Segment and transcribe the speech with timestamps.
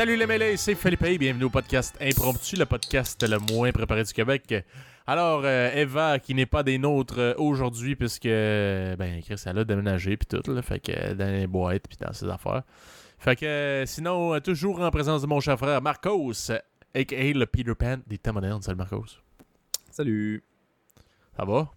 [0.00, 4.02] Salut les mêlés, c'est Philippe et bienvenue au podcast Impromptu, le podcast le moins préparé
[4.02, 4.54] du Québec.
[5.06, 9.64] Alors, euh, Eva, qui n'est pas des nôtres euh, aujourd'hui, puisque, ben, Chris, elle a
[9.64, 12.62] déménagé, puis tout, là, fait que euh, dans les boîtes, puis dans ses affaires.
[13.18, 17.32] Fait que, sinon, toujours en présence de mon cher frère Marcos, a.k.a.
[17.34, 18.62] le Peter Pan des temps modernes.
[18.62, 19.04] Salut Marcos.
[19.90, 20.42] Salut.
[21.36, 21.70] Ça va?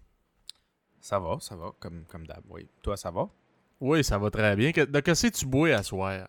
[0.98, 2.66] Ça va, ça va, comme, comme d'hab, oui.
[2.80, 3.28] Toi, ça va?
[3.80, 4.72] Oui, ça va très bien.
[4.72, 6.26] Que- De qu'est-ce que tu bois à soir?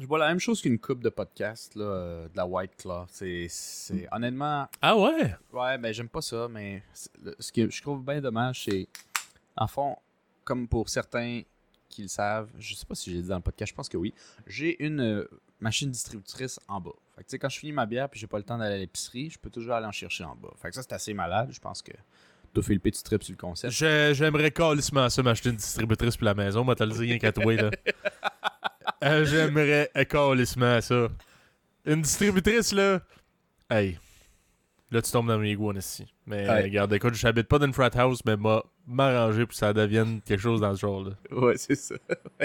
[0.00, 3.04] Je vois la même chose qu'une coupe de podcast, là, euh, de la White Claw.
[3.10, 4.06] C'est, c'est...
[4.12, 5.34] Honnêtement, Ah ouais?
[5.52, 6.82] ouais, ben j'aime pas ça, mais
[7.22, 8.86] le- ce que je trouve bien dommage, c'est...
[9.56, 9.96] En fond,
[10.44, 11.42] comme pour certains
[11.88, 13.96] qui le savent, je sais pas si j'ai dit dans le podcast, je pense que
[13.96, 14.14] oui,
[14.46, 16.92] j'ai une euh, machine distributrice en bas.
[17.16, 19.30] Fait que, quand je finis ma bière puis j'ai pas le temps d'aller à l'épicerie,
[19.30, 20.50] je peux toujours aller en chercher en bas.
[20.62, 21.48] Fait que ça, c'est assez malade.
[21.50, 21.90] Je pense que
[22.54, 23.72] toi, Philippe, tu tripes sur le concept.
[23.74, 26.62] Je- J'aimerais calissement ça m'acheter une distributrice pour la maison.
[26.62, 27.70] Moi, t'as le dire rien qu'à toi, là.
[29.04, 31.08] Euh, J'aimerais calissement ça.
[31.84, 33.00] Une distributrice, là.
[33.70, 33.98] Hey.
[34.90, 36.06] Là, tu tombes dans mes goûts, ici.
[36.26, 39.72] Mais regarde, écoute, j'habite pas dans une frat house, mais m'a m'arranger pour que ça
[39.74, 41.12] devienne quelque chose dans ce genre-là.
[41.30, 41.94] Ouais, c'est ça.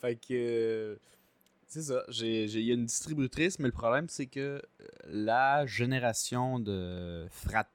[0.00, 0.96] fait que, euh,
[1.66, 2.04] c'est ça.
[2.20, 4.60] Il y a une distributrice, mais le problème, c'est que euh,
[5.06, 7.66] la génération de frat,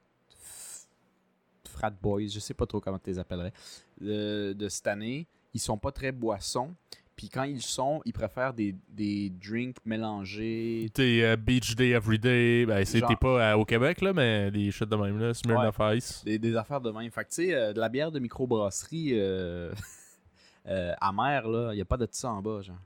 [1.65, 3.53] frat boys, je sais pas trop comment tu les appellerais,
[3.99, 6.73] de, de cette année, ils sont pas très boissons.
[7.17, 10.87] Puis quand ils sont, ils préfèrent des, des drinks mélangés.
[10.93, 12.65] T'es euh, Beach Day Everyday.
[12.67, 15.33] Ben, t'es pas à- au Québec, là, mais les shit de même, là.
[15.33, 16.23] Smirnoff Ice.
[16.23, 17.09] Des, des affaires de même.
[17.09, 19.73] Fait que, tu sais, euh, de la bière de microbrasserie euh,
[20.67, 22.77] euh, amère, là, il a pas de ça en bas, genre.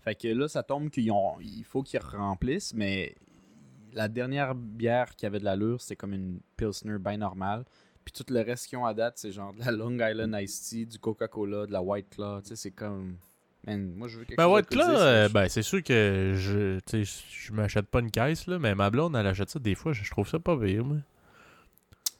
[0.00, 1.10] Fait que là, ça tombe qu'il
[1.64, 3.14] faut qu'ils remplissent, mais
[3.94, 7.64] la dernière bière qui avait de l'allure, c'était comme une Pilsner bien normale.
[8.04, 10.68] Puis tout le reste qu'ils ont à date, c'est genre de la Long Island Iced
[10.68, 12.42] Tea, du Coca-Cola, de la White Claw.
[12.42, 13.16] Tu sais, c'est comme.
[13.66, 16.78] Man, moi, je veux quelque Ben, chose Claw, d'alcoolisé, euh, ben, c'est sûr que je,
[16.80, 19.74] tu sais, je m'achète pas une caisse, là, mais ma blonde, elle achète ça des
[19.74, 19.92] fois.
[19.92, 20.98] Je trouve ça pas pire, moi.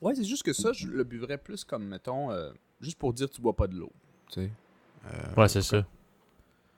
[0.01, 3.31] Ouais, c'est juste que ça, je le buvrais plus comme, mettons, euh, juste pour dire
[3.31, 3.93] tu bois pas de l'eau.
[4.31, 4.51] Tu sais.
[5.07, 5.87] Euh, Ouais, c'est ça.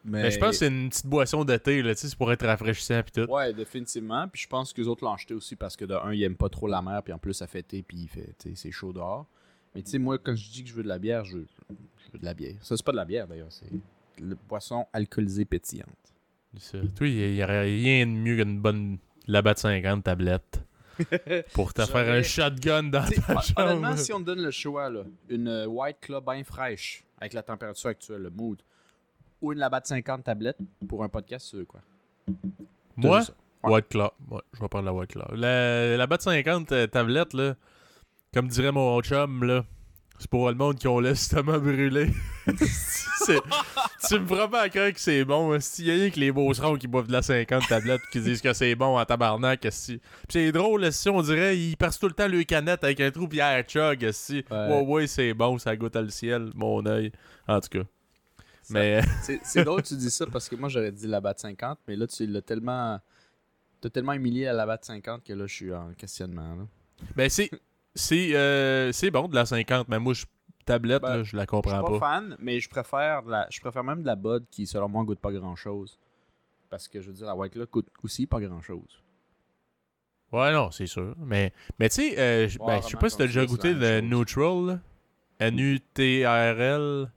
[0.05, 2.31] Mais, Mais je pense que c'est une petite boisson d'été, là, tu sais, c'est pour
[2.31, 3.31] être rafraîchissant pis tout.
[3.31, 4.29] Ouais, définitivement.
[4.29, 6.37] Puis je pense que les autres l'ont acheté aussi parce que de un, ils aiment
[6.37, 8.55] pas trop la mer, puis en plus, ça fait été, puis il fait, tu sais,
[8.55, 9.27] c'est chaud dehors.
[9.75, 11.47] Mais tu sais, moi, quand je dis que je veux de la bière, je veux,
[11.69, 12.55] je veux de la bière.
[12.63, 13.67] Ça, c'est pas de la bière d'ailleurs, c'est
[14.19, 15.89] une boisson alcoolisée pétillante.
[16.57, 16.89] C'est ça.
[16.97, 20.63] Toi, il y aurait rien de mieux qu'une bonne Labatt 50 tablette
[21.55, 23.99] pour te faire un shotgun dans ta hon- honnêtement, chambre.
[23.99, 27.43] si on te donne le choix, là, une euh, White Claw bien fraîche, avec la
[27.43, 28.61] température actuelle, le mood,
[29.41, 30.59] ou une Labatt 50 tablette
[30.89, 31.81] pour un podcast, tu veux quoi?
[32.97, 33.21] Moi?
[33.63, 33.73] Ouais.
[33.75, 34.11] White Claw.
[34.31, 35.35] Ouais, je vais prendre la White Claw.
[35.35, 37.55] La, la Bat 50 euh, tablette, là,
[38.33, 39.65] comme dirait mon chum, là,
[40.19, 42.11] c'est pour le monde qui ont l'estomac brûlé.
[44.09, 45.59] Tu me feras pas croire que c'est bon.
[45.61, 48.41] S'il y a rien que les beaucerons qui boivent de la 50 tablette qui disent
[48.41, 49.61] que c'est bon en tabarnak.
[49.61, 53.11] Puis c'est drôle, esti, on dirait, ils passent tout le temps le canette avec un
[53.11, 54.03] trou Pierre chug.
[54.03, 54.45] esti.
[54.51, 54.67] Ouais.
[54.69, 57.13] Ouais, ouais, c'est bon, ça goûte à le ciel, mon œil.
[57.47, 57.85] En tout cas.
[58.71, 61.41] Mais C'est c'est drôle que tu dis ça parce que moi j'aurais dit la batte
[61.41, 63.01] 50, mais là tu l'as tellement.
[63.81, 66.55] T'as tellement humilié à la batte 50 que là je suis en questionnement.
[66.55, 66.67] Là.
[67.17, 67.51] Ben, c'est.
[67.99, 70.25] C'est euh, c'est bon de la 50, mais moi, je,
[70.65, 72.21] tablette, Ben, là, je la Je comprends suis pas, pas.
[72.21, 75.19] fan, mais je préfère la, je préfère même de la Bud qui selon moi goûte
[75.21, 75.99] pas grand chose.
[76.71, 79.03] Parce que je veux dire, la White Claw goûte aussi pas grand chose.
[80.31, 81.15] Ouais, non, c'est sûr.
[81.19, 83.73] Mais, mais tu sais, euh, j- Ouais, ben, je sais pas si t'as déjà goûté
[83.75, 84.01] le.
[84.03, 84.67] Neutral.
[84.67, 84.79] là.
[85.41, 87.11] N-U-T-R-L.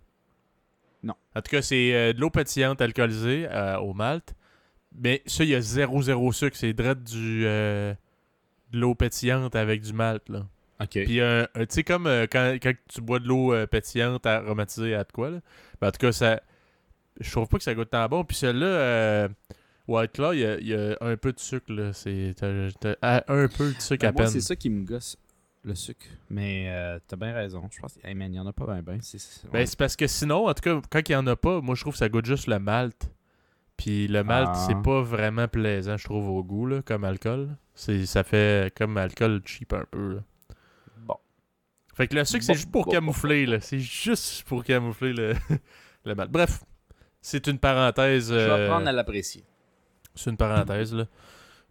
[1.04, 1.14] Non.
[1.36, 4.34] En tout cas, c'est euh, de l'eau pétillante alcoolisée euh, au malt.
[4.96, 6.56] Mais ça, il y a zéro, zéro sucre.
[6.56, 7.94] C'est direct du, euh,
[8.72, 10.46] de l'eau pétillante avec du malt, là.
[10.82, 10.90] Ok.
[11.06, 14.26] Puis, un- un- tu sais, comme euh, quand, quand tu bois de l'eau euh, pétillante
[14.26, 15.40] aromatisée à de quoi, là.
[15.80, 16.42] Ben, en tout cas, ça.
[17.20, 18.24] Je trouve pas que ça goûte tant bon.
[18.24, 19.28] Puis celle-là, euh,
[19.88, 21.94] White Claw, il y a, il y a un peu de sucre, là.
[21.94, 22.34] C'est.
[22.38, 24.32] t'as- t'as- un peu de sucre Ben, à moi, peine.
[24.32, 25.18] c'est ça qui me gosse,
[25.64, 26.06] le sucre.
[26.30, 27.68] Mais euh, t'as bien raison.
[27.72, 29.00] Je pense, hey man, il y en a pas bien ben.
[29.02, 31.36] C'est, c'est- Ben, c'est parce que sinon, en tout cas, quand il y en a
[31.36, 33.12] pas, moi, je trouve que ça goûte juste le malt.
[33.78, 34.66] Puis le malt, Ah.
[34.68, 37.50] c'est pas vraiment plaisant, je trouve, au goût, là, comme alcool.
[37.74, 40.20] C'est, ça fait comme alcool cheap un peu, là.
[41.94, 43.60] Fait que le sucre, c'est juste pour camoufler, là.
[43.62, 45.34] C'est juste pour camoufler le,
[46.06, 46.32] le malt.
[46.32, 46.64] Bref,
[47.22, 48.30] c'est une parenthèse.
[48.30, 49.44] Je vais euh, apprendre à l'apprécier.
[50.16, 51.06] C'est une parenthèse, là.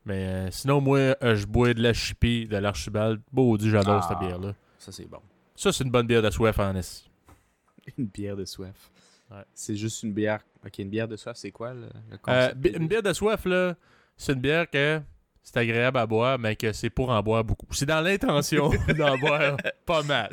[0.07, 3.21] Mais euh, sinon, moi, euh, je bois de la chippie, de l'archibald.
[3.33, 4.07] Beau Dieu, j'adore Ah.
[4.09, 4.55] cette bière-là.
[4.79, 5.21] Ça, c'est bon.
[5.55, 7.11] Ça, c'est une bonne bière de soif en esti.
[7.99, 8.91] Une bière de soif.
[9.31, 9.43] Ouais.
[9.55, 10.41] C'est juste une bière.
[10.65, 12.57] Ok, une bière de soif, c'est quoi le, le concept?
[12.57, 13.75] bi- une bière de soif, là,
[14.17, 15.01] c'est une bière que
[15.43, 17.67] c'est agréable à boire, mais que c'est pour en boire beaucoup.
[17.73, 20.31] C'est dans l'intention d'en boire pas mal,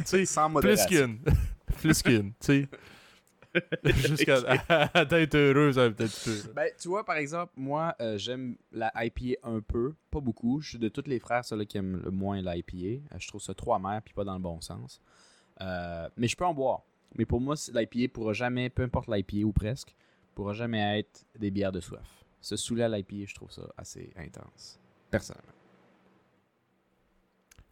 [0.62, 1.20] Plus qu'une.
[1.82, 2.70] Plus qu'une, tu sais.
[4.08, 4.38] Jusqu'à
[4.70, 6.54] à tête heureuse, un peut-être peu.
[6.54, 10.62] Ben, tu vois, par exemple, moi, euh, j'aime la IPA un peu, pas beaucoup.
[10.62, 12.76] Je suis de tous les frères, celui qui aime le moins la IPA.
[12.76, 15.02] Euh, je trouve ça trop amer, puis pas dans le bon sens.
[15.62, 16.84] Euh, mais je peux en boire.
[17.16, 19.96] Mais pour moi, l'IPA pourra jamais, peu importe l'IPA ou presque,
[20.36, 22.26] pourra jamais être des bières de soif.
[22.42, 24.80] Se saouler à l'IPA, je trouve ça assez intense.
[25.12, 25.54] Personnellement.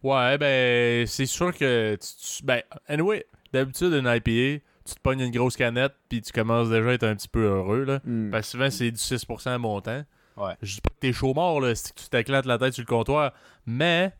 [0.03, 1.95] Ouais, ben, c'est sûr que.
[1.95, 6.31] Tu, tu- ben, anyway, d'habitude, une IPA, tu te pognes une grosse canette, puis tu
[6.31, 7.99] commences déjà à être un petit peu heureux, là.
[8.31, 10.03] Parce que souvent, c'est du 6% montant.
[10.37, 10.53] Ouais.
[10.61, 12.87] Je dis pas que t'es chaud mort, là, que tu t'éclates la tête sur le
[12.87, 13.33] comptoir,
[13.65, 14.13] mais.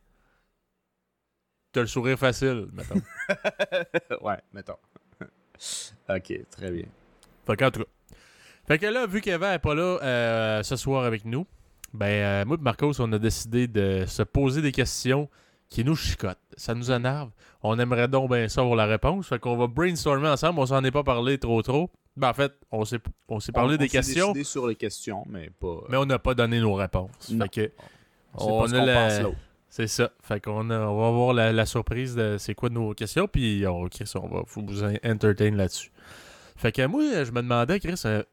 [1.72, 3.02] T'as le sourire facile, mettons.
[4.26, 4.78] ouais, mettons.
[6.10, 6.86] ok, très bien.
[7.46, 7.90] Fait qu'en tout cas.
[8.68, 11.46] Fait que là, vu qu'Eva est pas là euh, ce soir avec nous,
[11.96, 15.30] ben, euh, moi et Marcos, on a décidé de se poser des questions
[15.70, 16.38] qui nous chicotent.
[16.58, 17.32] Ça nous énerve.
[17.64, 19.28] On aimerait donc bien ça avoir la réponse.
[19.28, 20.60] Fait qu'on va brainstormer ensemble.
[20.60, 21.90] On s'en est pas parlé trop trop.
[22.16, 24.68] Ben, en fait, on s'est, on s'est parlé On- des on s'est questions, décidé sur
[24.68, 25.82] les questions, mais pas.
[25.90, 27.30] mais on n'a pas donné nos réponses.
[27.32, 27.46] Non.
[27.46, 27.72] Fait que,
[28.36, 29.26] on on a la-
[29.68, 30.12] c'est ça.
[30.22, 33.66] Fait qu'on a- on va avoir la, la surprise de c'est quoi nos questions, puis
[33.68, 35.92] on, Chris, on va vous entertain là-dessus.
[36.56, 38.24] Fait que moi, je me demandais, Chris, euh,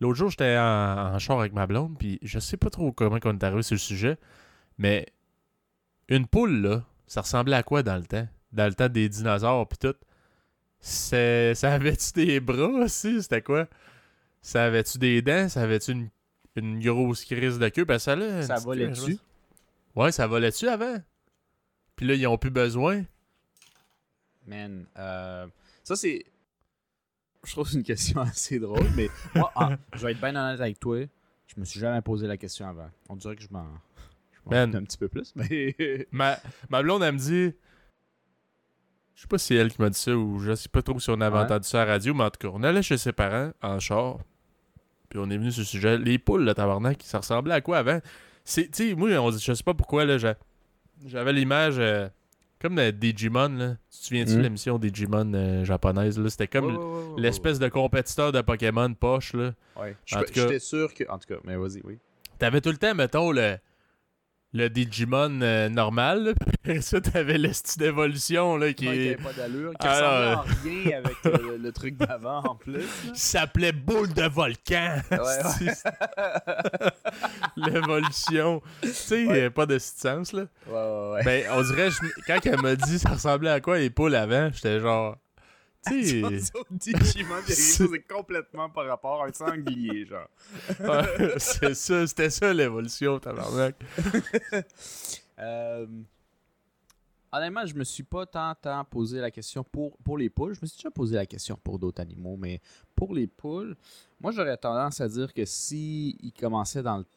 [0.00, 3.18] l'autre jour, j'étais en, en char avec ma blonde, puis je sais pas trop comment
[3.24, 4.18] on est arrivé sur le sujet,
[4.78, 5.06] mais
[6.08, 8.26] une poule, là, ça ressemblait à quoi dans le temps?
[8.52, 9.94] Dans le temps des dinosaures, puis tout.
[10.80, 13.22] Ça avait-tu des bras aussi?
[13.22, 13.68] C'était quoi?
[14.42, 15.48] Ça avait-tu des dents?
[15.48, 16.08] Ça avait-tu une,
[16.56, 17.84] une grosse crise de queue?
[17.84, 19.18] Ben, ça, là, Ça volait dessus.
[19.94, 20.96] Ouais, ça volait dessus avant?
[21.96, 23.04] Puis là, ils ont plus besoin.
[24.46, 25.46] Man, euh,
[25.84, 26.24] ça c'est.
[27.44, 30.36] Je trouve que c'est une question assez drôle, mais moi, ah, je vais être bien
[30.36, 30.98] honnête avec toi.
[31.46, 32.90] Je me suis jamais posé la question avant.
[33.08, 33.66] On dirait que je m'en.
[34.32, 35.74] Je m'en fous un petit peu plus, mais.
[36.12, 36.38] Ma,
[36.68, 37.52] ma blonde, elle me dit.
[39.14, 40.98] Je sais pas si c'est elle qui m'a dit ça ou je sais pas trop
[40.98, 41.42] si on avait Ouais.
[41.44, 43.78] entendu ça à la radio, mais en tout cas, on allait chez ses parents en
[43.78, 44.18] char.
[45.10, 45.98] Puis on est venu sur le sujet.
[45.98, 48.00] Les poules, le tabarnak, ça ressemblait à quoi avant?
[48.44, 50.36] C'est, tu sais, moi, on dit, je sais pas pourquoi, là, j'a-
[51.04, 52.08] j'avais l'image euh,
[52.60, 53.76] comme de Digimon, là.
[53.90, 54.42] Tu te souviens-tu de Mm.
[54.42, 56.28] l'émission Digimon euh, japonaise, là?
[56.30, 56.78] C'était comme
[57.16, 59.52] l'espèce de compétiteur de Pokémon poche, là.
[59.76, 59.82] ouais.
[59.82, 59.96] Ouais.
[60.06, 61.04] Je- En tout cas- J'étais sûr que.
[61.08, 61.98] En tout cas, mais vas-y, oui.
[62.38, 63.56] T'avais tout le temps, mettons, le,
[64.52, 66.34] le Digimon euh, normal.
[66.62, 70.40] Puis ça, t'avais le style d'évolution là, qui, Ouais, qui est- pas d'allure, qui Alors,
[70.44, 72.72] ressemblait en rien avec euh, le, le truc d'avant en plus.
[72.78, 72.80] là.
[73.14, 74.96] qui s'appelait boule de volcan.
[75.10, 75.72] Ouais, ouais.
[77.56, 78.62] L'évolution.
[78.82, 80.42] tu sais, euh, pas de sens, là.
[80.66, 81.24] Ouais, ouais, ouais.
[81.24, 84.50] Ben, on dirait, je- quand elle m'a dit ça ressemblait à quoi les poules avant,
[84.52, 85.16] j'étais genre.
[85.86, 86.20] Tu
[87.78, 90.28] chose de complètement par rapport à un sanglier, genre.
[90.80, 93.76] ouais, c'est ça, c'était ça l'évolution, tabarnak.
[95.38, 95.86] Euh,
[97.32, 100.52] Honnêtement, je me suis pas tant, tant posé la question pour, pour les poules.
[100.54, 102.60] Je me suis déjà posé la question pour d'autres animaux, mais
[102.94, 103.76] pour les poules,
[104.20, 107.04] moi j'aurais tendance à dire que si ils commençaient dans le.
[107.04, 107.10] Tu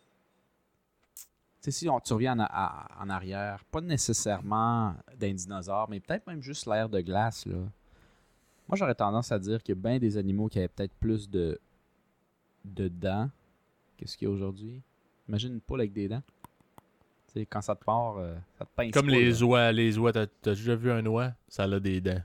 [1.61, 6.27] sais, si on, tu reviens en, a- en arrière, pas nécessairement d'un dinosaure, mais peut-être
[6.27, 7.55] même juste l'ère de glace, là.
[8.67, 11.29] Moi j'aurais tendance à dire qu'il y a bien des animaux qui avaient peut-être plus
[11.29, 11.59] de,
[12.65, 13.29] de dents
[13.97, 14.81] que ce qu'il y a aujourd'hui.
[15.27, 16.23] Imagine une poule avec des dents.
[17.27, 18.91] Tu sais, quand ça te part, euh, ça te pince.
[18.91, 19.45] Comme pas, les là.
[19.45, 21.33] oies, les oies, t'as t'as déjà vu un oie?
[21.47, 22.21] Ça a des dents.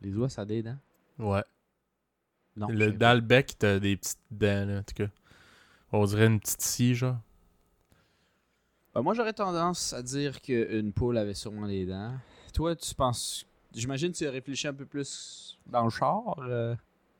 [0.00, 0.78] Les oies, ça a des dents?
[1.18, 1.44] Ouais.
[2.56, 2.68] Non.
[2.68, 5.10] Le, dans le bec, t'as des petites dents, là, en tout cas.
[5.92, 7.18] On dirait une petite scie, genre.
[8.96, 12.14] Euh, moi, j'aurais tendance à dire qu'une poule avait sûrement des dents.
[12.52, 13.46] Toi, tu penses.
[13.74, 16.22] J'imagine que tu as réfléchi un peu plus dans le char.
[16.48, 16.74] euh,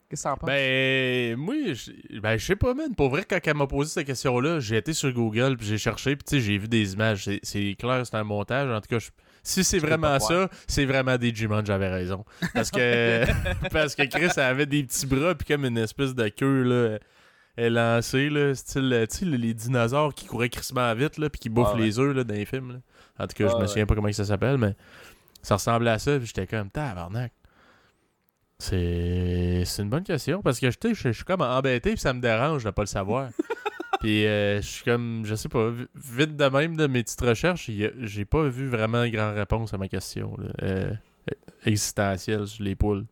[0.08, 0.48] Qu'est-ce que t'en penses?
[0.48, 2.94] Ben, moi, je ben, je sais pas, man.
[2.94, 6.16] Pour vrai, quand elle m'a posé cette question-là, j'ai été sur Google, puis j'ai cherché,
[6.16, 7.28] puis tu sais, j'ai vu des images.
[7.42, 8.70] C'est- clair, c'est un montage.
[8.70, 9.10] En tout cas, je-
[9.42, 12.24] si c'est vraiment ça, c'est vraiment Digimon, j'avais raison.
[12.54, 13.24] Parce que,
[13.70, 16.98] parce que Chris, elle avait des petits bras, puis comme une espèce de queue, là,
[17.58, 21.74] élancée, là, style, tu sais, les dinosaures qui couraient crissement vite, là, puis qui bouffent
[21.74, 21.80] ouais.
[21.82, 22.78] les œufs, là, dans les films, là.
[23.20, 23.66] En tout cas, je Ouais, me ouais.
[23.68, 24.76] souviens pas comment ça s'appelle, mais
[25.42, 27.32] ça ressemblait à ça, puis j'étais comme, tabarnak.
[28.60, 32.64] C'est c'est une bonne question parce que je suis comme embêté puis ça me dérange
[32.64, 33.30] de pas le savoir.
[34.00, 37.20] puis euh, je suis comme je sais pas vi- vite de même de mes petites
[37.20, 40.92] recherches, j'ai pas vu vraiment de grande réponse à ma question là, euh,
[41.66, 43.06] existentielle sur les poules.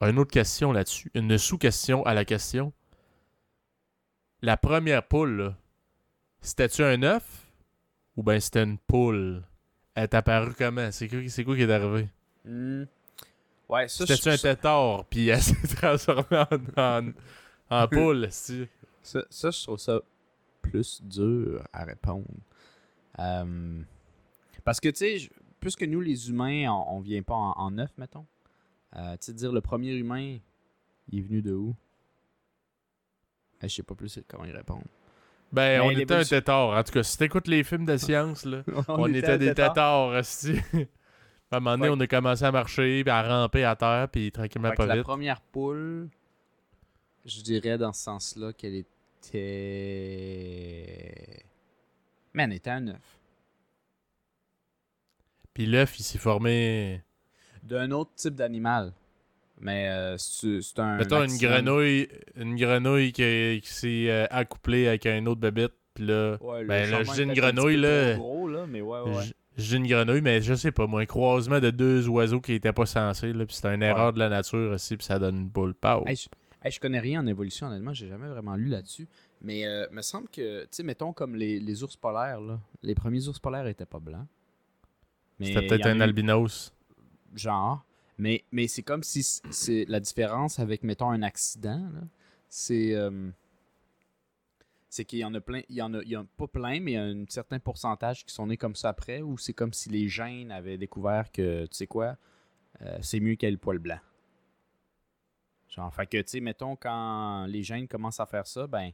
[0.00, 2.72] Une autre question là-dessus, une sous-question à la question.
[4.42, 5.54] La première poule,
[6.40, 7.46] c'était-tu un œuf
[8.16, 9.44] ou ben c'était une poule?
[9.94, 10.90] Elle est apparue comment?
[10.92, 12.08] C'est quoi, c'est quoi qui est arrivé?
[12.44, 12.84] Hmm.
[13.68, 16.24] Ouais, ça, C'était-tu je- un tétard, puis elle s'est transformée
[16.76, 17.12] en, en,
[17.70, 18.66] en poule, si.
[19.02, 20.00] Ça, ça, je trouve ça
[20.62, 22.26] plus dur à répondre.
[23.18, 23.82] Euh,
[24.64, 25.30] parce que, tu sais, je-
[25.60, 28.26] puisque nous, les humains, on, on vient pas en, en neuf, mettons.
[28.96, 30.38] Euh, tu sais, dire le premier humain,
[31.12, 31.74] Il est venu de où?
[33.62, 34.84] Eh, je sais pas plus comment y répondre.
[35.52, 36.70] Ben, Mais on était un tétard.
[36.70, 39.72] En tout cas, si t'écoutes les films de science, là, on, était, des tétard.
[39.74, 40.12] tétards.
[41.52, 41.96] À un moment donné, Ouais.
[41.96, 44.94] on a commencé à marcher, puis à ramper à terre, puis tranquillement Fait pas la
[44.94, 45.02] vite.
[45.02, 46.08] première poule,
[47.24, 48.76] je dirais dans ce sens-là qu'elle
[50.54, 51.44] était.
[52.34, 53.18] Mais elle était un œuf.
[55.52, 57.02] Puis l'œuf, il s'est formé...
[57.64, 58.92] D'un autre type d'animal.
[59.60, 60.96] Mais euh, c'est un.
[60.96, 66.06] Mettons une grenouille, une grenouille qui, qui s'est euh, accouplée avec un autre bébête, puis
[66.06, 66.38] là...
[66.40, 68.14] Ouais, Ben, là, dis une un grenouille, là.
[68.14, 69.24] Gros, là, mais ouais, ouais.
[69.58, 72.72] J'ai une grenouille, mais je sais pas, moi, un croisement de deux oiseaux qui étaient
[72.72, 75.48] pas censés, là, puis c'était une erreur de la nature aussi, puis ça donne une
[75.48, 75.74] boule.
[76.06, 76.28] Hey, je,
[76.64, 79.06] hey, je connais rien en évolution, honnêtement, j'ai jamais vraiment lu là-dessus.
[79.42, 82.58] Mais euh, me semble que, tu sais, mettons comme les, les ours polaires, là.
[82.82, 84.26] Les premiers ours polaires étaient pas blancs.
[85.38, 86.72] C'était peut-être un eu- albinos.
[87.34, 87.84] genre.
[88.20, 91.90] Mais, mais c'est comme si c'est la différence avec, mettons, un accident.
[92.68, 93.30] euh,
[94.90, 95.62] c'est qu'il y en a plein.
[95.70, 97.58] Il y en a, il y en pas plein, mais il y a un certain
[97.58, 101.32] pourcentage qui sont nés comme ça après, ou c'est comme si les gènes avaient découvert
[101.32, 102.16] que, tu sais quoi,
[102.82, 104.00] euh, c'est mieux qu'il y ait le poil blanc.
[105.68, 108.90] Genre, fait que, tu sais, mettons, quand les gènes commencent à faire ça, ben,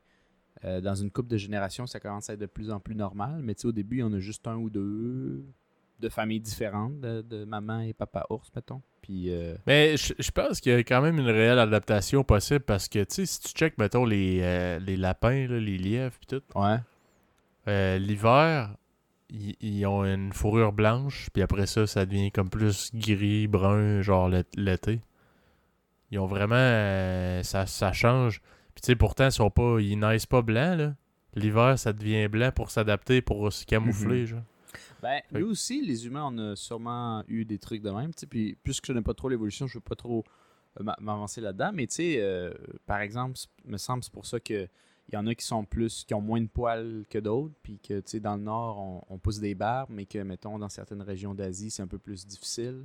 [0.64, 3.40] euh, dans une couple de générations, ça commence à être de plus en plus normal.
[3.42, 5.45] Mais tu sais, au début, il y en a juste un ou deux
[6.00, 8.82] de familles différentes, de, de maman et papa ours, mettons.
[9.02, 12.60] Puis, euh, Mais je, je pense qu'il y a quand même une réelle adaptation possible
[12.60, 16.16] parce que, tu sais, si tu checkes, mettons, les, euh, les lapins, là, les lièvres,
[16.18, 16.76] puis tout, ouais.
[17.68, 18.74] euh, l'hiver,
[19.30, 24.28] ils, ont une fourrure blanche, puis après ça, ça devient comme plus gris, brun, genre
[24.28, 25.00] l'é- l'été.
[26.12, 27.42] Ils ont vraiment.
[27.42, 28.40] ça, ça change.
[28.74, 29.78] Puis, tu sais, pourtant, ils sont pas.
[29.80, 30.94] Ils naissent pas blancs, là.
[31.34, 34.42] L'hiver, ça devient blanc pour s'adapter, pour se camoufler, genre.
[35.06, 38.10] Ben, Fait nous aussi, les humains, on a sûrement eu des trucs de même.
[38.28, 40.25] Puis, puisque je n'aime pas trop l'évolution, je veux pas trop
[40.80, 41.70] euh, m'a- m'avancer là-dedans.
[41.72, 42.52] Mais, tu sais, euh,
[42.86, 44.68] par exemple, me semble c'est pour ça que
[45.08, 47.54] il y en a qui sont plus, qui ont moins de poils que d'autres.
[47.62, 50.58] Puis que, tu sais, dans le nord, on, on pousse des barbes, mais que, mettons,
[50.58, 52.84] dans certaines régions d'Asie, c'est un peu plus difficile.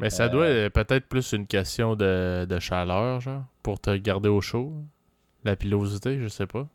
[0.00, 3.94] Mais ça Euh, doit être peut-être plus une question de, de chaleur, genre, pour te
[3.96, 4.72] garder au chaud.
[5.44, 6.68] La pilosité, je sais pas.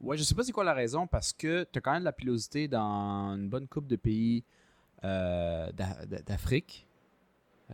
[0.00, 2.04] Ouais, je sais pas c'est quoi la raison parce que tu as quand même de
[2.04, 4.44] la pilosité dans une bonne coupe de pays
[5.04, 6.86] euh, d'A- d'A- d'Afrique.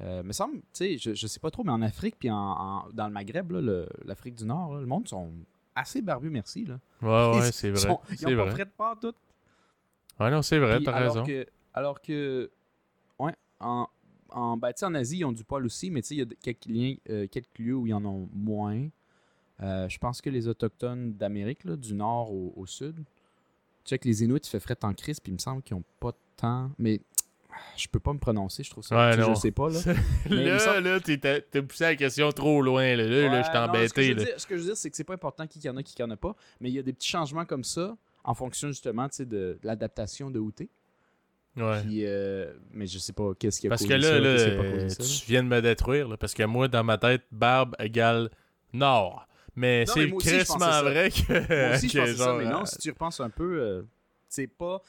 [0.00, 2.34] Euh, me semble, tu sais, je, je sais pas trop, mais en Afrique puis en,
[2.36, 3.52] en- dans le Maghreb,
[4.04, 5.30] l'Afrique du Nord, là, le monde sont
[5.74, 6.64] assez barbus, merci.
[6.64, 6.80] Là.
[7.02, 7.80] Ouais, ouais, c'est vrai.
[8.10, 8.64] Ils ont pas vrai.
[8.64, 9.14] de part tout.
[10.18, 11.24] Ouais, non, c'est vrai, t'as raison.
[11.24, 12.50] Que, alors que,
[13.18, 13.86] ouais, en,
[14.30, 16.26] en, ben, en Asie, ils ont du poil aussi, mais tu sais, il y a
[16.42, 18.88] quelques, liens, euh, quelques lieux où ils en ont moins.
[19.62, 23.02] Euh, je pense que les Autochtones d'Amérique, là, du nord au, au sud, tu
[23.84, 25.84] sais que les Inuits, il fait frais en crise, puis il me semble qu'ils ont
[26.00, 26.70] pas tant.
[26.78, 27.00] Mais
[27.76, 28.96] je peux pas me prononcer, je trouve ça.
[29.10, 29.16] Ouais.
[29.16, 29.78] Je sais pas, là.
[30.30, 32.96] Là, semble- là, t'es- poussé la question trop loin.
[32.96, 34.14] Là, là, là, je t'ai non, ce que je embêté.
[34.14, 34.24] veux là.
[34.24, 35.82] dire- Ce que je veux dire, c'est que c'est pas important qui y en a,
[35.82, 38.34] qui y en a pas, mais il y a des petits changements comme ça en
[38.34, 40.68] fonction justement de, de l'adaptation de t'es.
[41.56, 41.80] Ouais.
[41.82, 44.62] Puis, euh, mais je sais pas qu'est-ce qui a Parce que là, ça, là pas
[44.64, 46.18] euh, ça, tu viens de me détruire.
[46.18, 48.30] Parce que moi, dans ma tête, barbe égale
[48.72, 49.28] nord.
[49.56, 51.66] Mais c'est crissement vrai que.
[51.68, 53.82] Moi aussi, je pensais ça, mais non, euh, si tu repenses un peu, euh,
[54.28, 54.80] c'est pas.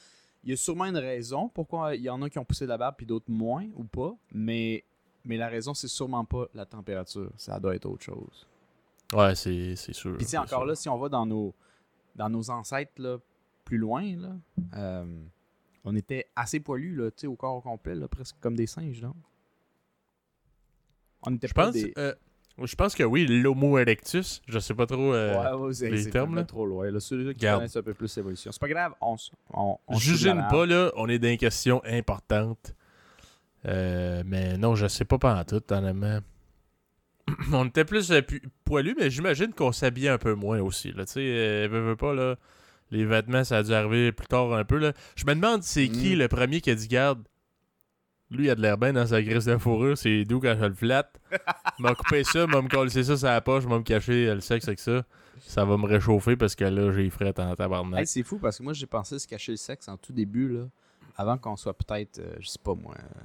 [0.43, 2.69] Il y a sûrement une raison pourquoi il y en a qui ont poussé de
[2.69, 4.83] la barbe puis d'autres moins ou pas, mais,
[5.23, 7.31] mais la raison, c'est sûrement pas la température.
[7.35, 8.47] Ça doit être autre chose.
[9.13, 10.17] Ouais, c'est c'est sûr.
[10.17, 10.65] Puis, encore sûr.
[10.65, 11.53] là, si on va dans nos,
[12.15, 13.17] dans nos ancêtres là,
[13.63, 14.35] plus loin, là,
[14.75, 15.23] euh,
[15.83, 19.01] on était assez poilus là, au corps au complet, là, presque comme des singes.
[19.01, 19.15] Donc.
[21.23, 21.93] On était Je pas pense, des.
[21.97, 22.13] euh,
[22.63, 25.13] je pense que oui, l'Homo erectus, je sais pas trop.
[25.13, 26.43] euh, ouais, ouais, c'est les termes, là.
[26.43, 26.89] trop loin.
[26.89, 28.51] Là, qui connaissent un peu plus l'évolution.
[28.51, 29.15] C'est pas grave, on,
[29.53, 29.97] on, on
[30.35, 30.49] merde.
[30.51, 32.73] pas, là, on est dans une question importante.
[33.65, 36.19] Euh, mais non, je sais pas en tout, honnêtement.
[37.51, 38.21] on était plus euh,
[38.63, 40.93] poilus, mais j'imagine qu'on s'habillait un peu moins aussi.
[40.93, 42.35] Tu sais, veux, veux pas, là,
[42.91, 44.77] les vêtements, ça a dû arriver plus tard un peu.
[44.77, 44.93] Là.
[45.15, 46.19] Je me demande c'est qui Mm.
[46.19, 47.23] le premier qui a dit Garde,
[48.31, 50.65] lui, il a de l'air bien dans sa graisse de fourrure, c'est doux quand je
[50.65, 51.19] le flatte.
[51.79, 54.41] m'a coupé ça, m'a me coller ça sur la poche, m'a me cacher euh, le
[54.41, 55.03] sexe avec ça.
[55.39, 57.99] Ça va me réchauffer parce que là, j'ai fret en tabarnak.
[58.01, 60.49] Hey, c'est fou parce que moi j'ai pensé se cacher le sexe en tout début
[60.49, 60.65] là,
[61.17, 63.21] avant qu'on soit peut-être, euh, je sais pas moi, euh,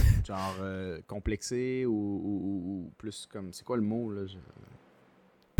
[0.26, 4.38] genre euh, complexé ou, ou- ou- ou plus comme, c'est quoi le mot là je-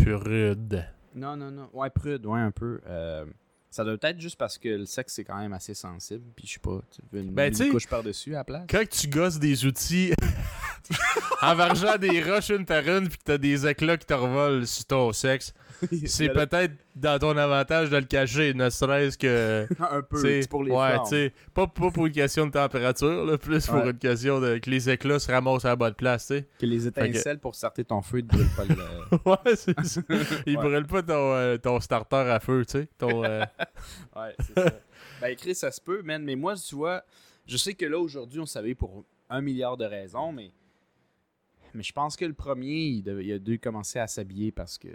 [0.03, 0.85] Prude.
[1.13, 2.79] Non non non, ouais prude, ouais un peu.
[3.75, 6.53] Ça doit être juste parce que le sexe c'est quand même assez sensible, puis je
[6.53, 8.63] sais pas, tu veux une, Ben, une couche par dessus à la place?
[8.69, 10.13] quand tu gosses des outils
[11.41, 14.65] en vargeant des roches une par une, puis que t'as des éclats qui te revolent
[14.65, 15.53] sur ton sexe,
[16.05, 19.67] c'est peut-être dans ton avantage de le cacher, ne serait-ce que.
[19.91, 23.37] un peu, pour les ouais, tu sais, pas, pas pour une question de température, là,
[23.37, 26.35] plus pour une question de que les éclats se ramassent à la bonne place, tu
[26.37, 26.47] sais.
[26.59, 28.75] Que les étincelles pour starter ton feu ne brûlent pas le...
[29.29, 30.01] ouais, c'est ça.
[30.45, 30.63] Il Ouais.
[30.63, 32.87] brûle pas ton, euh, ton starter à feu, tu sais.
[32.97, 33.43] Ton, euh,
[34.15, 34.79] Ouais, c'est ça.
[35.21, 36.23] ben, Chris, ça se peut, man.
[36.23, 37.03] Mais moi, tu vois,
[37.45, 40.51] je sais que là, aujourd'hui, on savait pour un milliard de raisons, mais.
[41.73, 44.89] Mais je pense que le premier, il, il a dû commencer à s'habiller parce que.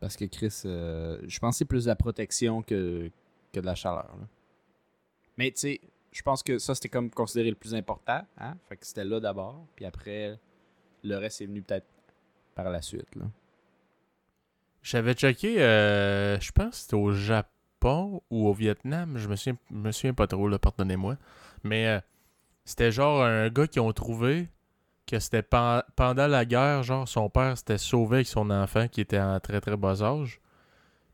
[0.00, 3.10] Parce que Chris, euh, je pense que c'est plus de la protection que,
[3.52, 4.14] que de la chaleur.
[5.38, 5.80] Mais tu sais,
[6.12, 8.20] je pense que ça, c'était comme considéré le plus important.
[8.36, 8.54] Hein?
[8.68, 9.66] Fait que c'était là d'abord.
[9.74, 10.38] Puis après,
[11.02, 11.86] le reste est venu peut-être
[12.54, 13.08] par la suite.
[14.84, 19.58] J'avais checké, euh, je pense que c'était au Japon ou au Vietnam, je me souviens,
[19.70, 21.16] me souviens pas trop, pardonnez-moi.
[21.64, 22.00] Mais euh,
[22.64, 24.48] c'était genre un gars qui ont trouvé
[25.06, 29.00] que c'était pen- pendant la guerre, genre son père s'était sauvé avec son enfant qui
[29.02, 30.40] était en très très bas âge.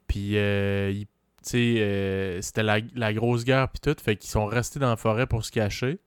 [0.08, 1.06] Puis, euh, tu
[1.42, 4.96] sais, euh, c'était la, la grosse guerre puis tout, fait qu'ils sont restés dans la
[4.96, 6.00] forêt pour se cacher.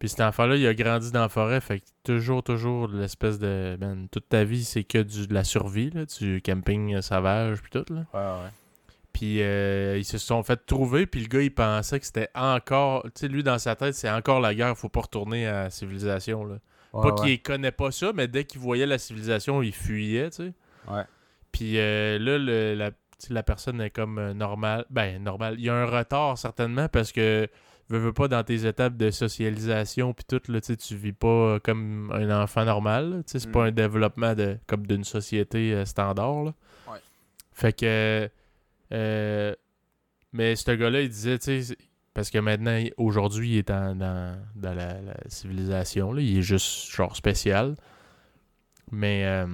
[0.00, 3.76] Puis cet enfant-là, il a grandi dans la forêt, fait que toujours, toujours l'espèce de...
[3.78, 7.60] Man, toute ta vie, c'est que du, de la survie, là, du camping euh, sauvage
[7.62, 8.06] puis tout, là.
[8.14, 8.50] Ouais, ouais.
[9.12, 13.02] Puis euh, ils se sont fait trouver, puis le gars, il pensait que c'était encore...
[13.04, 15.70] Tu sais, lui, dans sa tête, c'est encore la guerre, faut pas retourner à la
[15.70, 16.56] civilisation, là.
[16.92, 20.52] pas qu'il connaît pas ça, mais dès qu'il voyait la civilisation, il fuyait, tu sais.
[20.88, 21.02] Ouais.
[21.52, 22.90] Puis euh, là, le- la,
[23.28, 24.86] la personne est comme euh, normale.
[24.88, 25.56] Ben, normal.
[25.58, 27.48] Il y a un retard, certainement, parce que
[27.90, 31.58] veux, veux pas dans tes étapes de socialisation puis tout, là, tu vis pas euh,
[31.58, 33.22] comme un enfant normal.
[33.26, 33.52] c'est Mm.
[33.52, 36.44] pas un développement de comme d'une société euh, standard.
[36.44, 36.54] là.
[36.90, 36.98] Ouais.
[37.52, 38.28] Fait que...
[38.92, 39.54] euh,
[40.32, 41.76] mais ce gars-là, il disait, tu sais,
[42.14, 46.42] parce que maintenant, aujourd'hui, il est en- dans, dans la, la civilisation, là, il est
[46.42, 47.74] juste genre spécial.
[48.92, 49.46] Mais euh,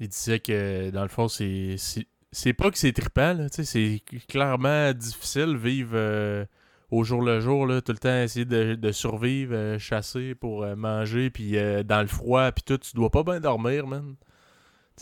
[0.00, 1.76] il disait que dans le fond, c'est.
[1.78, 6.44] c'est- pas que c'est trippant, là, c'est clairement difficile vivre euh,
[6.90, 10.62] au jour le jour, là, tout le temps essayer de, de survivre, euh, chasser pour
[10.62, 14.14] euh, manger, puis euh, dans le froid, puis tout, tu dois pas bien dormir, man.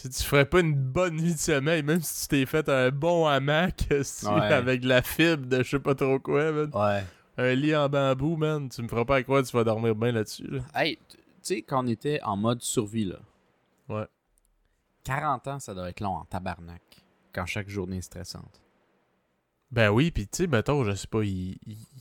[0.01, 2.91] Tu tu ferais pas une bonne nuit de sommeil, même si tu t'es fait un
[2.91, 4.31] bon hamac Ouais.
[4.53, 6.71] avec de la fibre de je sais pas trop quoi, man.
[6.75, 7.05] Ouais.
[7.37, 10.11] Un lit en bambou, man, tu me feras pas croire que tu vas dormir bien
[10.13, 10.47] là-dessus.
[10.49, 10.61] Là.
[10.75, 13.17] Hey, tu tu sais, quand on était en mode survie, là.
[13.89, 14.07] Ouais.
[15.05, 16.81] 40 ans, ça doit être long en tabarnak.
[17.35, 18.63] Quand chaque journée est stressante.
[19.71, 21.57] Ben oui, puis tu sais, mettons, je sais pas, il,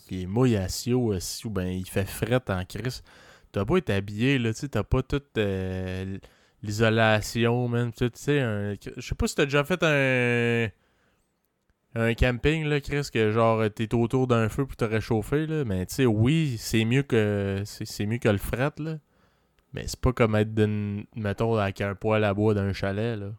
[0.10, 3.04] il, est mouillé à Sio, aussi, ou ben il fait fret en crise.
[3.52, 6.18] T'as pas été habillé, là, tu sais, t'as pas toute euh,
[6.62, 7.92] l'isolation, man.
[7.94, 10.70] Tu sais, un- je sais pas si t'as déjà fait un
[11.96, 15.64] un camping, là, Chris, que genre t'es autour d'un feu pour te réchauffer, là.
[15.66, 18.98] Mais tu sais, oui, c'est mieux que c'est mieux que le fret, là.
[19.74, 20.52] Mais c'est pas comme être,
[21.16, 23.32] mettons, avec un poêle à bois d'un chalet, là.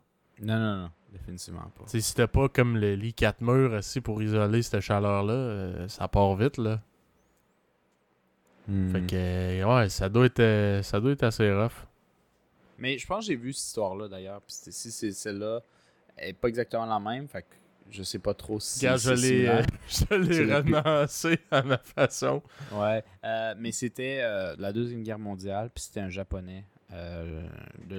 [0.43, 0.91] Non, non, non.
[1.15, 1.85] Définitivement pas.
[1.85, 5.33] Tu sais, si t'as pas comme le lit quatre murs aussi pour isoler cette chaleur-là,
[5.33, 6.81] euh, ça part vite, là.
[8.67, 8.91] Hmm.
[8.91, 11.87] Fait que, euh, ouais, ça doit être, euh, ça doit être assez rough.
[12.79, 14.41] Mais je pense que j'ai vu cette histoire-là d'ailleurs.
[14.43, 15.63] Puis si c'est celle-là,
[16.17, 17.29] elle est pas exactement la même.
[17.29, 17.55] Fait que
[17.91, 18.81] je sais pas trop si.
[18.81, 22.43] Regarde, je c'est l'ai, euh, je ramassé à ma façon.
[22.73, 27.47] Ouais, euh, mais c'était euh, la Deuxième Guerre mondiale, puis c'était un Japonais, euh,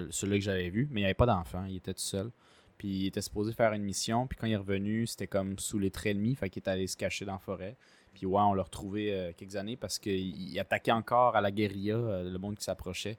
[0.10, 2.32] celui que j'avais vu, mais il n'y avait pas d'enfant, il était tout seul.
[2.78, 5.80] Puis il était supposé faire une mission, puis quand il est revenu, c'était comme sous
[5.80, 7.78] les traits ennemis, fait qu'il est allé se cacher dans la forêt.
[8.14, 11.52] Puis ouais, on l'a retrouvé euh, quelques années parce qu'il il attaquait encore à la
[11.52, 13.18] guérilla, euh, le monde qui s'approchait,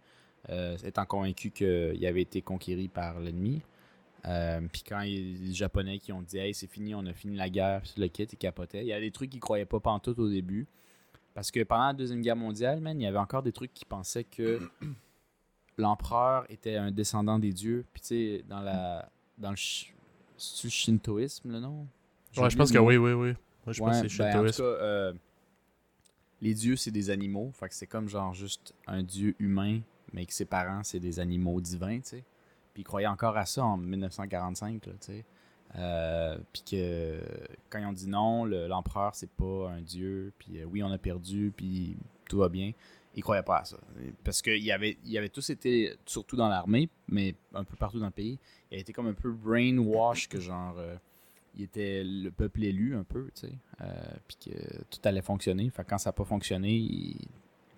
[0.51, 3.62] euh, étant convaincu qu'il avait été conquéri par l'ennemi.
[4.73, 7.49] Puis quand il- les Japonais qui ont dit Hey, c'est fini, on a fini la
[7.49, 8.81] guerre, puis le kit, ils capotaient.
[8.83, 10.66] Il y a des trucs qu'ils croyaient pas pantoute au début.
[11.33, 13.85] Parce que pendant la Deuxième Guerre mondiale, man, il y avait encore des trucs qui
[13.85, 14.59] pensaient que
[15.79, 17.85] l'empereur était un descendant des dieux.
[17.92, 19.09] Puis tu sais, dans la.
[19.38, 19.57] Dans le.
[19.57, 19.92] sh-
[20.64, 21.87] le shintoïsme, le nom?
[22.37, 23.35] Ouais, je pense que oui, oui, oui.
[23.64, 24.62] Moi, je pense que c'est ben, en tout shintoïsme.
[24.62, 25.12] cas, euh,
[26.42, 27.51] les dieux, c'est des animaux.
[27.53, 29.81] Fait que c'est comme genre juste un dieu humain,
[30.12, 32.25] mais que ses parents, c'est des animaux divins, tu sais.
[32.75, 35.25] Puis ils croyaient encore à ça en 1945, là, tu sais.
[35.77, 37.20] Euh, puis que
[37.70, 40.90] quand ils ont dit non, le- l'empereur, c'est pas un dieu, puis euh, oui, on
[40.92, 41.96] a perdu, puis
[42.29, 42.72] tout va bien,
[43.16, 43.79] ils croyaient pas à ça.
[44.22, 47.74] Parce qu'ils y avait, il y avait tous été, surtout dans l'armée, mais un peu
[47.76, 48.38] partout dans le pays,
[48.70, 50.76] il a été comme un peu brainwash que genre.
[50.79, 50.96] euh,
[51.59, 53.87] il était le peuple élu un peu, tu sais, euh,
[54.29, 55.70] puis que tout allait fonctionner.
[55.70, 56.68] Fait que quand ça n'a pas fonctionné,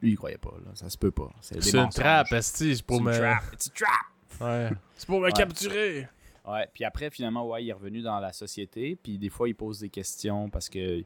[0.02, 0.72] lui, il croyait pas, là.
[0.74, 1.30] Ça se peut pas.
[1.40, 3.12] C'est C'est une trappe, c'est C'est pour une me...
[3.12, 3.40] a
[3.72, 4.40] trap.
[4.40, 4.70] Ouais.
[4.96, 5.32] C'est pour me Ouais.
[5.32, 6.08] capturer.
[6.44, 9.54] Ouais, puis après, finalement, ouais, il est revenu dans la société, puis des fois, il
[9.54, 11.04] pose des questions parce que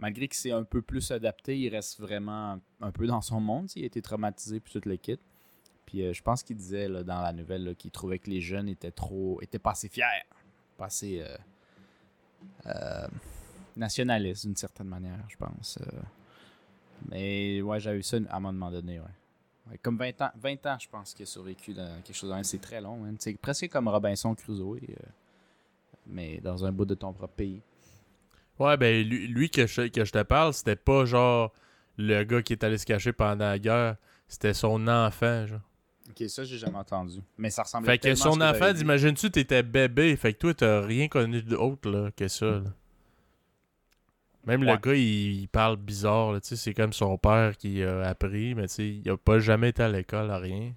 [0.00, 3.70] malgré qu'il s'est un peu plus adapté, il reste vraiment un peu dans son monde.
[3.76, 5.20] Il a été traumatisé puis toute l'équipe.
[5.86, 8.90] Puis euh, je pense qu'il disait dans la nouvelle qu'il trouvait que les jeunes étaient
[8.90, 9.38] trop.
[9.42, 10.04] étaient pas assez fiers.
[10.78, 11.20] Pas assez.
[11.20, 11.36] Euh,
[12.66, 13.08] euh,
[13.76, 15.78] nationalistes d'une certaine manière, je pense.
[17.08, 19.00] mais ouais, j'avais eu ça à un moment donné,
[19.82, 22.34] comme 20 ans, 20 ans, je pense qu'il a survécu dans quelque chose.
[22.42, 23.04] C'est très long.
[23.04, 23.14] Hein.
[23.18, 24.80] C'est presque comme Robinson Crusoe,
[26.06, 27.62] mais dans un bout de ton propre pays.
[28.60, 31.50] Ouais, ben lui, que, je, que je te parle, c'était pas genre
[31.96, 33.96] le gars qui est allé se cacher pendant la guerre.
[34.28, 35.60] C'était son enfant, genre.
[36.10, 37.20] Ok, ça, j'ai jamais entendu.
[37.38, 40.14] Mais ça ressemble Fait que son enfant, imagine-tu, t'étais bébé.
[40.16, 42.62] Fait que toi, t'as rien connu d'autre là, que ça.
[44.44, 46.36] Même le gars, il, parle bizarre.
[46.42, 50.30] C'est comme son père qui a appris, mais il a pas jamais été à l'école,
[50.30, 50.72] rien.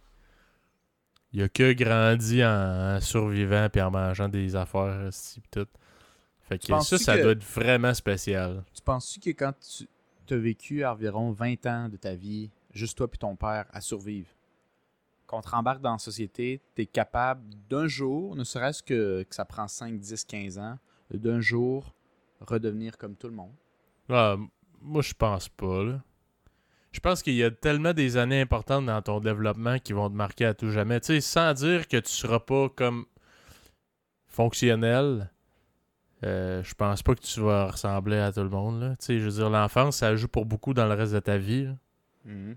[1.33, 5.09] Il a que grandi en, survivant puis en mangeant des affaires,
[5.51, 5.67] tout.
[6.43, 8.63] Fait que ça, ça doit être vraiment spécial.
[8.73, 9.53] Tu penses-tu que quand
[10.27, 13.81] tu as vécu environ 20 ans de ta vie, juste toi puis ton père, à
[13.81, 14.29] survivre,
[15.25, 19.35] quand tu embarques dans la société, tu es capable d'un jour, ne serait-ce que, que
[19.35, 20.77] ça prend 5, 10, 15 ans,
[21.11, 21.95] d'un jour
[22.41, 23.53] redevenir comme tout le monde?
[24.09, 24.37] Ah,
[24.81, 25.83] moi, je pense pas.
[25.83, 26.03] Là.
[26.91, 30.15] Je pense qu'il y a tellement des années importantes dans ton développement qui vont te
[30.15, 30.99] marquer à tout jamais.
[30.99, 33.05] Tu sais, sans dire que tu seras pas comme
[34.27, 35.31] fonctionnel,
[36.23, 38.81] euh, je pense pas que tu vas ressembler à tout le monde.
[38.81, 38.95] Là.
[39.07, 41.67] je veux dire, l'enfance, ça joue pour beaucoup dans le reste de ta vie.
[42.25, 42.55] Mhm.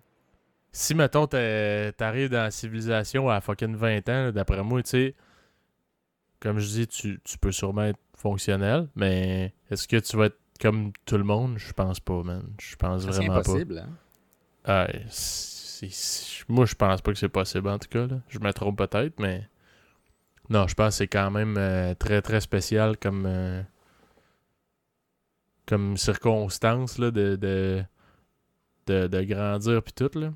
[0.72, 5.14] Si, mettons, t'arrives dans la civilisation à fucking 20 ans, d'après moi, tu sais,
[6.38, 10.92] comme je dis, tu, peux sûrement être fonctionnel, mais est-ce que tu vas être comme
[11.06, 11.58] tout le monde?
[11.58, 12.42] Je pense pas, man.
[12.60, 13.42] Je pense vraiment pas.
[13.42, 13.88] C'est impossible, hein?
[14.64, 14.86] Ah,
[16.48, 18.06] moi, je pense pas que c'est possible, en tout cas.
[18.28, 19.48] Je me trompe peut-être, mais...
[20.48, 23.62] Non, je pense que c'est quand même euh, très très spécial comme euh,
[25.66, 27.84] comme circonstance là, de, de,
[28.86, 30.32] de, grandir puis tout là.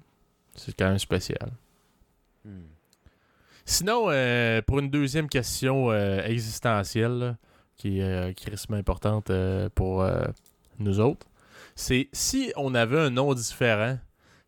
[0.56, 1.52] C'est quand même spécial.
[2.44, 2.64] Hmm.
[3.64, 7.36] Sinon, euh, pour une deuxième question existentielle
[7.76, 9.30] qui est qui importante
[9.76, 10.04] pour
[10.80, 11.28] nous autres,
[11.76, 13.98] c'est si on avait un nom différent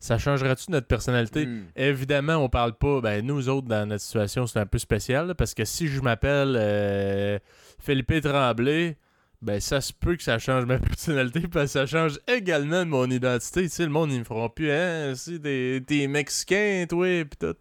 [0.03, 1.47] ça changerait-tu notre personnalité?
[1.47, 1.67] Hmm.
[1.77, 3.01] Évidemment, on parle pas.
[3.01, 5.37] Ben, nous autres, dans notre situation, c'est un peu spécial.
[5.37, 7.39] parce que si je m'appelle euh,
[7.79, 8.99] Philippe Tremblay,
[9.43, 13.09] ben ça se peut que ça change ma personnalité, parce que ça change également mon
[13.09, 13.63] identité.
[13.63, 17.55] Tu sais, le monde, ils me feront plus, hein, si t'es Mexicain, toi, pis tout.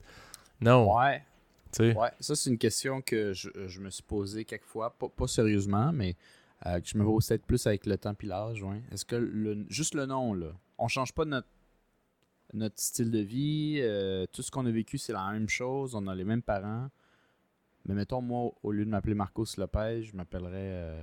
[0.62, 0.98] Non.
[0.98, 1.22] Ouais.
[1.80, 6.16] Ouais, ça, c'est une question que je, me suis posée quelquefois, pas, pas sérieusement, mais
[6.66, 8.64] euh, que je me pose peut-être plus avec le temps et l'âge.
[8.64, 8.82] Ouais.
[8.92, 10.48] Est-ce que le, juste le nom, là,
[10.80, 11.48] on change pas notre
[12.54, 15.96] notre style de vie, euh, tout ce qu'on a vécu, c'est la même chose.
[15.96, 16.90] On a les mêmes parents.
[17.86, 21.02] Mais mettons, moi, au lieu de m'appeler Marcos Lopez, je m'appellerais euh,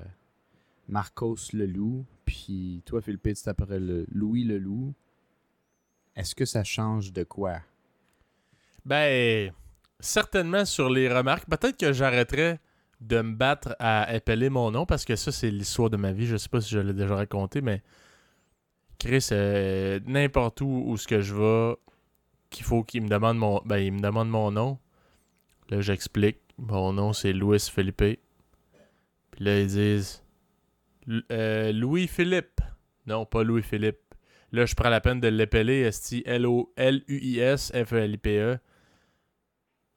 [0.89, 2.05] Marcos le Loup.
[2.25, 4.95] Puis toi, Philippe, tu t'appellerais le Louis le Loup.
[6.15, 7.61] Est-ce que ça change de quoi?
[8.85, 9.53] Ben,
[10.01, 11.49] certainement sur les remarques.
[11.49, 12.61] Peut-être que j'arrêterais
[13.01, 16.27] de me battre à appeler mon nom parce que ça, c'est l'histoire de ma vie.
[16.27, 17.83] Je sais pas si je l'ai déjà raconté, mais
[18.99, 21.77] Chris, euh, n'importe où où ce que je vais,
[22.51, 23.61] qu'il faut qu'il me demande mon.
[23.65, 24.79] Ben, il me demande mon nom.
[25.71, 26.39] Là, j'explique.
[26.59, 27.97] Mon nom, c'est Louis Philippe.
[27.97, 30.25] Puis là, ils disent.
[31.33, 32.61] Euh, Louis-Philippe.
[33.07, 33.99] Non, pas Louis-Philippe.
[34.53, 35.89] Là, je prends la peine de l'épeler.
[36.25, 38.59] L-O-L-U-I-S-F-L-I-P-E.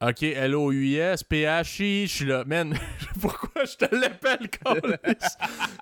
[0.04, 2.42] Ok, L-O-U-I-S, P-H-I, je suis là.
[2.44, 2.74] Man,
[3.20, 4.48] pourquoi je te l'appelle,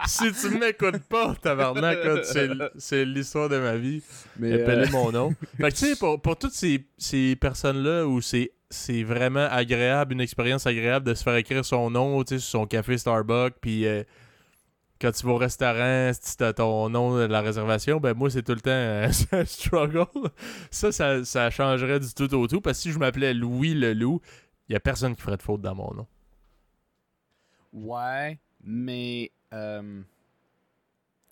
[0.07, 1.99] Si tu m'écoutes pas, tabarnak,
[2.77, 4.03] c'est l'histoire de ma vie.
[4.39, 5.35] Mais Appelez euh, mon nom.
[5.57, 10.13] Fait que tu sais, pour, pour, toutes ces, ces personnes-là où c'est c'est vraiment agréable,
[10.13, 13.55] une expérience agréable de se faire écrire son nom, tu sais, sur son café Starbucks,
[13.61, 14.05] puis euh,
[15.01, 18.31] quand tu vas au restaurant, si tu as ton nom de la réservation, ben moi,
[18.31, 18.71] c'est tout le temps
[19.39, 20.07] un struggle.
[20.71, 20.93] Ça,
[21.25, 22.61] ça, changerait du tout au tout.
[22.61, 24.21] Parce que si je m'appelais Louis le loup,
[24.69, 26.07] il n'y a personne qui ferait de faute dans mon nom.
[27.73, 29.33] Ouais, mais.
[29.53, 30.03] Euh,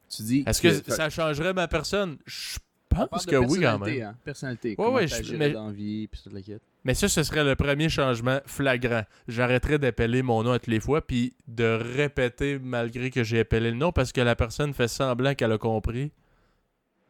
[0.09, 0.45] tu dis.
[0.47, 2.19] Est-ce que, ça changerait ma personne?
[2.27, 4.03] Je pense que oui, quand même.
[4.03, 4.17] Hein?
[4.25, 4.75] Personnalité.
[4.79, 5.37] Ouais, ouais, je.
[5.37, 5.51] Mais...
[5.51, 6.63] D'envie, puis toute la quête.
[6.85, 9.03] Mais ça, ce serait le premier changement flagrant.
[9.27, 13.77] J'arrêterais d'appeler mon nom toutes les fois, puis de répéter malgré que j'ai appelé le
[13.77, 16.13] nom, parce que la personne fait semblant qu'elle a compris.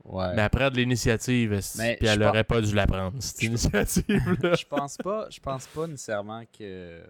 [0.05, 0.35] Ouais.
[0.35, 4.55] Mais après de l'initiative, puis elle aurait pas dû la prendre, cette initiative-là.
[4.59, 7.03] je pense pas, je pense pas nécessairement que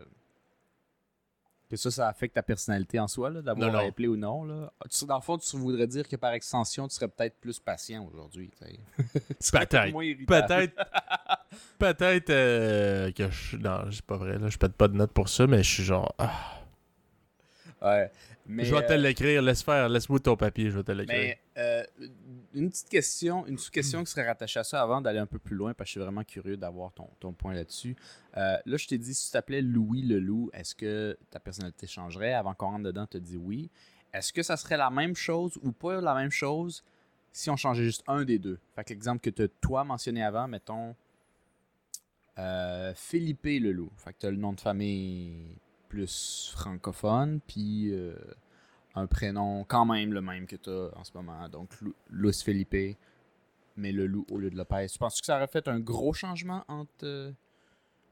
[1.69, 4.45] que ça, ça affecte ta personnalité en soi, d'avoir appelé ou non.
[4.45, 4.73] Là.
[5.07, 8.51] dans le fond, tu voudrais dire que par extension, tu serais peut-être plus patient aujourd'hui.
[9.53, 10.27] peut-être.
[10.27, 10.75] Peut-être.
[11.79, 13.57] peut-être euh, que je.
[13.57, 14.39] Non, c'est pas vrai.
[14.39, 14.49] Là.
[14.49, 16.15] Je pète pas de notes pour ça, mais je suis genre.
[16.19, 16.55] Ah.
[17.83, 18.11] Ouais.
[18.47, 19.43] Mais, je vais te euh, l'écrire.
[19.43, 19.89] Laisse faire.
[19.89, 20.71] Laisse-moi ton papier.
[20.71, 21.19] Je vais te l'écrire.
[21.19, 21.83] Mais euh,
[22.55, 25.39] une petite question, une petite question qui serait rattachée à ça avant d'aller un peu
[25.39, 27.97] plus loin, parce que je suis vraiment curieux d'avoir ton, ton point là-dessus.
[28.37, 31.87] Euh, là, je t'ai dit, si tu t'appelais Louis le Loup, est-ce que ta personnalité
[31.87, 32.35] changerait?
[32.35, 33.71] Avant qu'on rentre dedans, tu as dit oui?
[34.13, 36.83] Est-ce que ça serait la même chose ou pas la même chose
[37.33, 38.59] si on changeait juste un des deux?
[38.75, 40.97] Fait que l'exemple que tu as toi mentionné avant, mettons
[42.39, 43.93] euh, Philippe le Loup.
[43.97, 45.59] Fait que tu as le nom de famille
[45.89, 48.15] plus francophone, puis euh,
[48.99, 51.49] un prénom quand même le même que tu as en ce moment.
[51.49, 51.71] Donc,
[52.11, 52.97] Luis Felipe,
[53.77, 54.87] mais le loup au lieu de Lopez.
[54.93, 57.31] Tu penses que ça aurait fait un gros changement entre euh,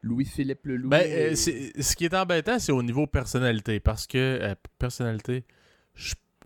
[0.02, 3.80] Louis-Philippe le loup Ben, et- euh, ce qui est embêtant, c'est au niveau personnalité.
[3.80, 5.44] Parce que, euh, personnalité,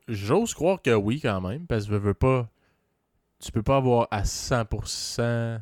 [0.09, 1.66] j'ose croire que oui, quand même.
[1.66, 2.48] Parce que je veux pas.
[3.40, 5.61] Tu peux pas avoir à 100%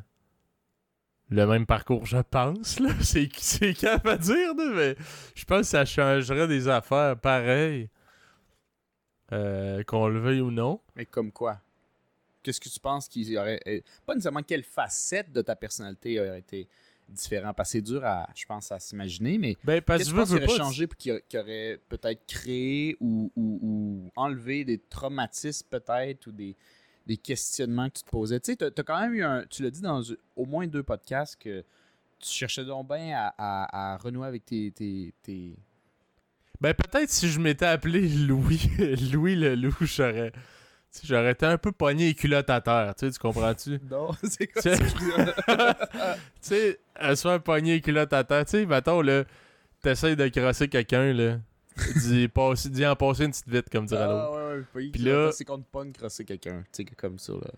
[1.31, 2.79] le même parcours, je pense.
[3.01, 4.95] C'est c'est cap à dire, mais
[5.35, 7.87] je pense que ça changerait des affaires pareilles.
[9.31, 10.79] Euh, qu'on le veuille ou non.
[10.95, 11.59] Mais comme quoi?
[12.41, 13.59] Qu'est-ce que tu penses qu'il y aurait...
[13.67, 16.67] euh, Pas nécessairement quelle facette de ta personnalité aurait été
[17.07, 17.53] différent.
[17.53, 20.21] Parce que c'est dur, à, je pense, à s'imaginer, mais Ben, parce Qu'est-ce que tu
[20.21, 24.77] penses aurait changé puis qui, a- qui aurait peut-être créé ou, ou- ou enlevé des
[24.77, 26.55] traumatismes peut-être ou des,
[27.05, 28.39] des questionnements que tu te posais?
[28.39, 29.45] Tu sais, t'as- t'as quand même eu un...
[29.49, 30.01] Tu l'as dit dans
[30.35, 31.61] au moins deux podcasts que
[32.19, 34.71] tu cherchais donc bien à, à- à renouer avec tes...
[34.71, 35.57] tes, tes-
[36.61, 38.69] Ben peut-être si je m'étais appelé Louis,
[39.13, 40.31] Louis le loup, j'aurais.
[41.03, 43.79] J'aurais été un peu pogné les culottes à terre, tu sais, tu comprends-tu?
[43.91, 45.77] Non, c'est quoi Tu sais- ça?
[46.15, 49.23] tu sais, à se faire pogner les culottes à terre, tu sais, mettons, là,
[49.81, 51.37] t'essayes de crosser quelqu'un, là,
[51.95, 54.31] dis, passe- dis en passer une petite vite, comme dirait l'autre.
[54.31, 57.19] Ah, ouais, ouais, pas Puis là- c'est qu'on te pogne crosser quelqu'un, tu sais, comme
[57.19, 57.51] ça, là.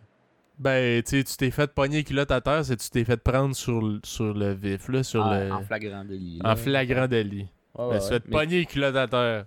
[0.60, 3.18] Ben, tu sais, tu t'es fait pogner les culottes à terre, c'est tu t'es fait
[3.18, 5.52] prendre sur, le- sur le vif, là, sur Ah, le...
[5.54, 6.40] En flagrant délit.
[6.44, 7.48] En flagrant délit.
[7.78, 8.20] Ouais, Ben, ouais, te fais ouais.
[8.26, 8.32] Mais-
[8.66, 9.46] pogner à terre.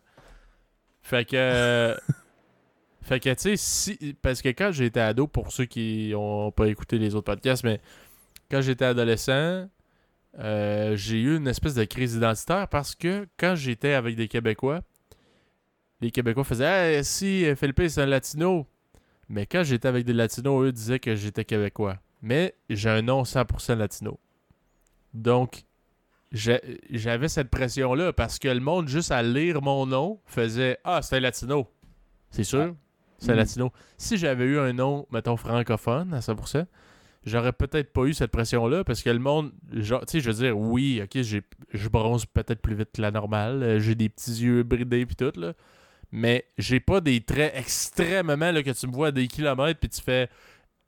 [1.03, 1.37] Fait que.
[1.37, 1.97] euh,
[3.03, 4.15] fait que, tu sais, si.
[4.23, 7.81] Parce que quand j'étais ado, pour ceux qui ont pas écouté les autres podcasts, mais
[8.51, 9.69] quand j'étais adolescent,
[10.39, 14.81] euh, j'ai eu une espèce de crise identitaire parce que quand j'étais avec des Québécois,
[16.01, 18.67] les Québécois faisaient Hey, si Philippe c'est un latino.
[19.29, 21.99] Mais quand j'étais avec des latinos, eux disaient que j'étais québécois.
[22.21, 24.19] Mais j'ai un nom 100% latino.
[25.15, 25.65] Donc,
[26.35, 31.17] j'avais cette pression-là parce que le monde, juste à lire mon nom, faisait Ah, c'est
[31.17, 31.69] un latino.
[32.31, 32.75] C'est sûr,
[33.19, 33.39] c'est un Mhm.
[33.39, 33.73] latino.
[33.97, 36.67] Si j'avais eu un nom, mettons, francophone à 100%,
[37.25, 40.37] j'aurais peut-être pas eu cette pression-là parce que le monde, genre, tu sais, je veux
[40.45, 41.43] dire, oui, ok, j'ai-
[41.73, 45.15] je bronze peut-être plus vite que la normale, euh, j'ai des petits yeux bridés puis
[45.17, 45.53] tout, là.
[46.11, 49.89] Mais j'ai pas des traits extrêmement là, que tu me vois à des kilomètres puis
[49.89, 50.29] tu fais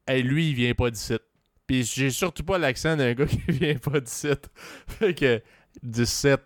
[0.09, 1.14] Hey, lui, il vient pas d'ici.
[1.66, 4.29] Puis j'ai surtout pas l'accent d'un gars qui vient pas d'ici.
[4.87, 5.42] Fait que
[5.83, 6.40] 17.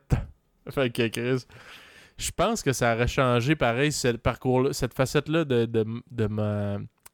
[0.70, 1.46] Fait que Chris.
[2.16, 6.28] Je pense que ça aurait changé pareil ce parcours cette facette-là de, de, de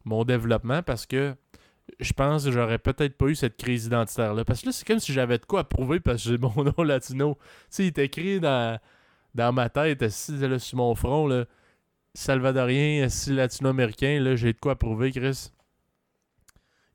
[0.04, 1.36] mon développement parce que
[2.00, 4.44] je pense que j'aurais peut-être pas eu cette crise identitaire-là.
[4.44, 6.64] Parce que là, c'est comme si j'avais de quoi à prouver parce que j'ai mon
[6.76, 7.36] nom latino.
[7.36, 8.78] Tu sais, il est écrit dans,
[9.34, 11.44] dans ma tête, assis là, sur mon front, là,
[12.14, 15.50] salvadorien, assis latino-américain, là, j'ai de quoi prouver, Chris.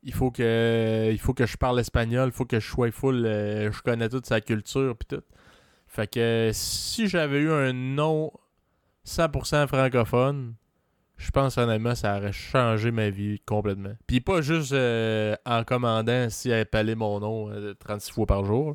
[0.03, 3.25] Il faut que il faut que je parle espagnol, il faut que je sois full,
[3.25, 5.23] euh, je connais toute sa culture puis tout.
[5.87, 8.31] Fait que si j'avais eu un nom
[9.05, 10.55] 100% francophone,
[11.17, 13.93] je pense honnêtement ça aurait changé ma vie complètement.
[14.07, 18.43] Puis pas juste euh, en commandant si elle appelait mon nom euh, 36 fois par
[18.45, 18.73] jour.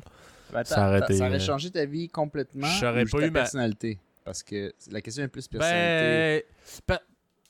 [0.53, 3.41] Ben, Ça aurait ça été, aurait euh, changé ta vie complètement j'aurais pas eu ma-
[3.41, 3.99] personnalité?
[4.23, 6.45] Parce que la question est plus personnalité.
[6.77, 7.01] Ben, pa-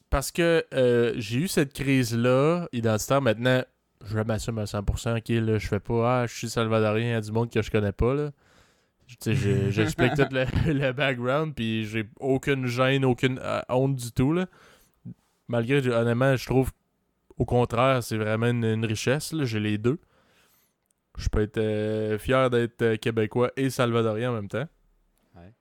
[0.09, 3.21] parce que euh, j'ai eu cette crise-là identitaire.
[3.21, 3.63] Maintenant,
[4.05, 5.17] je m'assume à 100%.
[5.17, 7.61] Ok, là, je fais pas, ah, je suis salvadorien, il y a du monde que
[7.61, 8.13] je connais pas.
[8.13, 8.31] Là.
[9.69, 14.33] J'explique tout le, le background, puis j'ai aucune gêne, aucune euh, honte du tout.
[14.33, 14.47] Là.
[15.47, 16.71] Malgré, honnêtement, je trouve,
[17.37, 19.33] au contraire, c'est vraiment une, une richesse.
[19.33, 19.45] là.
[19.45, 19.99] J'ai les deux.
[21.17, 24.67] Je peux être euh, fier d'être québécois et salvadorien en même temps.
[25.35, 25.51] Ouais.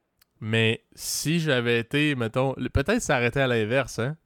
[0.40, 4.16] Mais si j'avais été, mettons, peut-être ça aurait été à l'inverse, hein?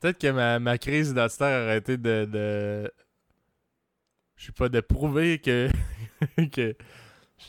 [0.00, 2.24] Peut-être que ma, ma crise identitaire aurait été de.
[2.24, 2.90] de
[4.36, 5.68] je sais pas, de prouver que.
[6.52, 6.74] que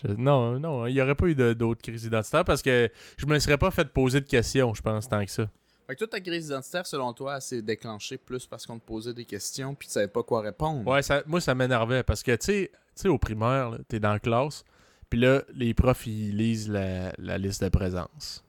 [0.03, 3.39] je- non, non, il n'y aurait pas eu d'autres crises identitaires parce que je me
[3.39, 5.49] serais pas fait poser de questions, je pense, tant que ça.
[5.87, 9.13] Fait que toi, ta crise identitaire, selon toi, s'est déclenchée plus parce qu'on te posait
[9.13, 10.89] des questions puis tu savais pas quoi répondre.
[10.89, 14.13] Ouais, ça, moi, ça m'énervait parce que, tu sais, tu au primaire, là, t'es dans
[14.13, 14.63] la classe,
[15.09, 18.43] puis là, les profs, ils lisent la, la liste de présence.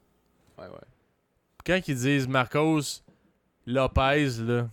[0.58, 0.86] Ouais, ouais.
[1.66, 3.01] Quand ils disent Marcos
[3.66, 4.68] Lopez, là,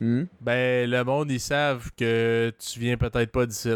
[0.00, 0.24] Hmm?
[0.40, 3.68] ben, le monde, ils savent que tu viens peut-être pas d'ici.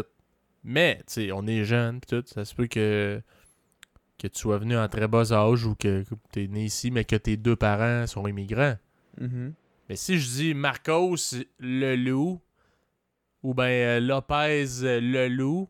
[0.63, 3.21] Mais, tu sais, on est jeunes, pis tout, ça se peut que,
[4.17, 6.89] que tu sois venu en très bas âge ou que, que tu es né ici,
[6.89, 8.75] mais que tes deux parents sont immigrants.
[9.21, 9.53] Mhm.
[9.87, 11.15] Mais si je dis Marcos
[11.59, 12.41] le loup,
[13.43, 15.69] ou ben euh, Lopez le loup,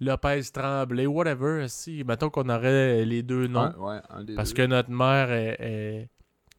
[0.00, 4.50] Lopez Tremblay, whatever, si, mettons qu'on aurait les deux noms, Ouais, ouais, un des parce
[4.54, 4.62] deux.
[4.62, 6.08] que notre mère est, est-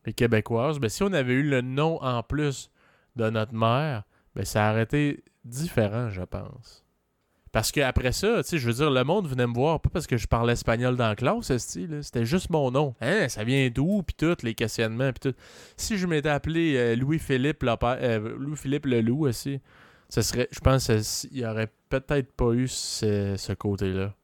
[0.06, 2.70] est québécoise, ben si on avait eu le nom en plus
[3.16, 4.04] de notre mère,
[4.36, 6.84] ben ça aurait été différent, je pense.
[7.54, 10.08] Parce qu'après ça, tu sais, je veux dire, le monde venait me voir, pas parce
[10.08, 12.96] que je parlais espagnol dans la classe, c'était juste mon nom.
[13.00, 15.38] Hein, ça vient d'où, puis tout, les questionnements, puis tout.
[15.78, 19.62] Si je m'étais appelé euh, Louis-Philippe euh, Louis-Philippe Leloup aussi,
[20.10, 24.16] ça serait, je pense qu'il n'y aurait peut-être pas eu ce, ce côté-là.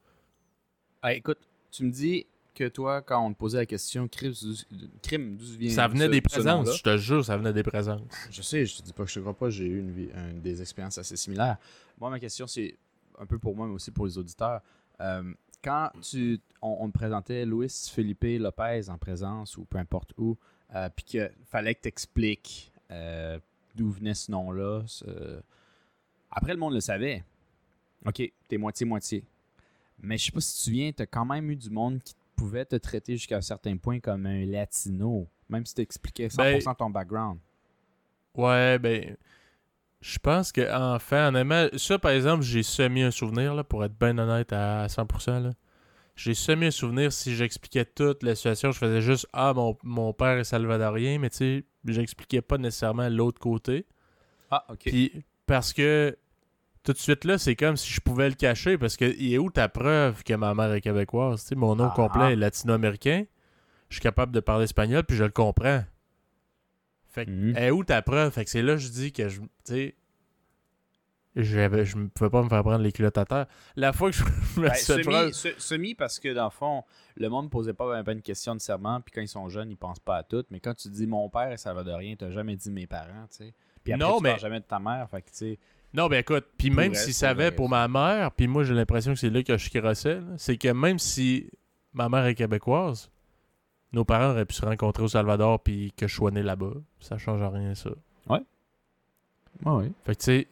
[1.02, 1.38] Ah, écoute,
[1.70, 2.26] tu me dis
[2.60, 6.06] que toi, quand on te posait la question, crime, d'où- crime, d'où vient Ça venait
[6.06, 8.02] ce- des ce présences, je te jure, ça venait des présences.
[8.30, 10.08] Je sais, je te dis pas que je te crois pas, j'ai eu une vie,
[10.14, 11.56] un- des expériences assez similaires.
[11.98, 12.76] Moi, ma question, c'est
[13.18, 14.60] un peu pour moi, mais aussi pour les auditeurs.
[15.00, 15.32] Euh,
[15.64, 20.36] quand tu, on, on te présentait Luis Felipe Lopez en présence ou peu importe où,
[20.74, 22.72] euh, puis qu'il fallait que tu expliques
[23.74, 24.82] d'où venait ce nom-là.
[24.86, 25.40] ce-
[26.30, 27.24] Après, le monde le savait.
[28.06, 29.24] OK, t'es moitié-moitié.
[30.02, 32.14] Mais je sais pas si tu te souviens, t'as quand même eu du monde qui
[32.40, 36.88] pouvait te traiter jusqu'à un certain point comme un latino, même si t'expliquais 100% ton
[36.88, 37.38] background.
[38.34, 39.16] Ouais, ben.
[40.00, 43.98] Je pense que enfin, honnêtement, ça par exemple, j'ai semi un souvenir, là, pour être
[43.98, 45.42] bien honnête à 100%.
[45.42, 45.50] Là.
[46.16, 48.72] J'ai semi un souvenir si j'expliquais toute la situation.
[48.72, 53.10] Je faisais juste Ah, mon, mon père est salvadorien, mais tu sais, j'expliquais pas nécessairement
[53.10, 53.86] l'autre côté.
[54.50, 54.84] Ah, OK.
[54.86, 56.16] Puis parce que
[56.82, 59.38] tout de suite là, c'est comme si je pouvais le cacher parce que il est
[59.38, 61.42] où ta preuve que ma mère est québécoise?
[61.42, 61.94] Tu sais, mon nom Ah.
[61.94, 63.24] complet est latino-américain.
[63.88, 65.84] Je suis capable de parler espagnol puis je le comprends.
[67.08, 67.56] Fait que, Mhm.
[67.56, 68.32] est où ta preuve?
[68.32, 69.40] Fait que c'est là que je dis que je.
[69.64, 69.94] Tu
[71.36, 71.58] Je
[71.96, 73.46] ne pouvais pas me faire prendre les culottes à terre.
[73.76, 74.24] La fois que je
[74.60, 76.82] me Ben, semi, se- semi parce que dans le fond,
[77.16, 79.70] le monde ne posait pas ben, une question de serment, puis quand ils sont jeunes,
[79.70, 80.44] ils pensent pas à tout.
[80.50, 83.54] Mais quand tu dis mon père est salvadorien, t'as jamais dit mes parents, tu sais.
[83.84, 85.58] Puis après, Non, tu mais- parles jamais de ta mère, fait que tu sais.
[85.92, 89.18] Non, ben écoute, puis même s'il savait pour ma mère, puis moi j'ai l'impression que
[89.18, 91.50] c'est là que je crossais, là, c'est que même si
[91.92, 93.10] ma mère est québécoise,
[93.92, 96.74] nos parents auraient pu se rencontrer au Salvador puis que je sois né là-bas.
[97.00, 97.90] Ça change rien, ça.
[98.28, 99.92] oui.
[100.04, 100.46] Fait que tu sais,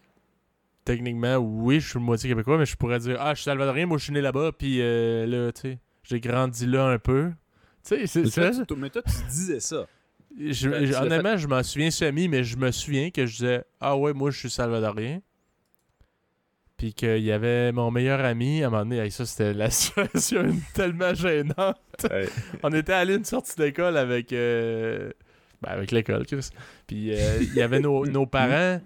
[0.84, 3.98] techniquement, oui, je suis moitié québécois, mais je pourrais dire Ah, je suis salvadorien, moi
[3.98, 7.30] je suis né là-bas, puis euh, là, tu sais, j'ai grandi là un peu.
[7.84, 8.40] Tu sais, c'est ça.
[8.76, 9.86] mais toi, tu disais ça.
[10.36, 13.96] Je- fait- honnêtement, je m'en souviens semi, mais je me souviens que je disais Ah
[13.96, 15.20] ouais, moi je suis salvadorien.
[16.78, 19.68] Puis qu'il y avait mon meilleur ami, à un moment donné, hey, ça c'était la
[19.70, 22.06] situation tellement gênante.
[22.62, 25.10] On était allé une sortie d'école avec, euh,
[25.60, 26.50] ben, avec l'école, Chris.
[26.86, 28.80] Puis euh, il y avait nos, nos parents,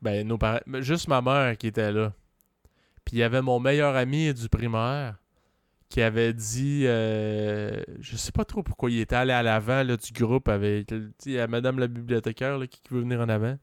[0.00, 2.14] ben nos parents, juste ma mère qui était là.
[3.04, 5.16] Puis il y avait mon meilleur ami du primaire
[5.90, 9.98] qui avait dit, euh, je sais pas trop pourquoi il était allé à l'avant là,
[9.98, 10.90] du groupe avec,
[11.26, 13.58] il y a Madame la bibliothécaire là, qui, qui veut venir en avant.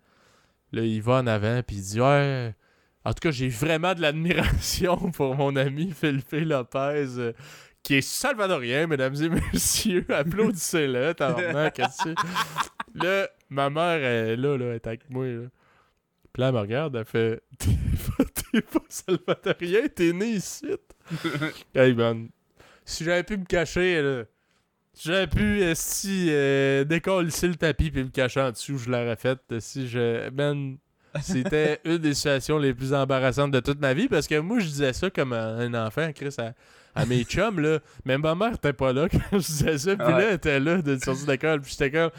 [0.71, 2.54] Là, il va en avant, puis il dit, ouais.
[3.05, 7.33] En tout cas, j'ai vraiment de l'admiration pour mon ami Philippe Lopez, euh,
[7.83, 10.05] qui est salvadorien, mesdames et messieurs.
[10.09, 11.79] Applaudissez-le, tabarnak?
[12.95, 15.47] Là, ma mère est là, là, elle est avec moi, là.
[16.33, 17.41] Puis là, elle me regarde, elle fait
[18.51, 20.65] T'es pas, salvadorien, t'es né ici.
[21.75, 22.29] hey, man.
[22.85, 24.23] Si j'avais pu me cacher, là,
[24.93, 28.89] si j'avais pu, euh, si, euh, décoller le tapis puis me cacher en dessous, je
[28.89, 29.39] l'aurais fait.
[29.51, 30.29] euh, Si je.
[30.29, 30.77] Man,
[31.21, 34.65] c'était une des situations les plus embarrassantes de toute ma vie parce que moi, je
[34.65, 36.54] disais ça comme un enfant, Chris, à,
[36.93, 37.80] à mes chums, là.
[38.06, 39.95] Mais ma mère était pas là quand je disais ça.
[39.95, 40.12] Puis Ouais.
[40.12, 41.62] là, elle était là de sortir d'école.
[41.62, 42.12] Puis j'étais comme.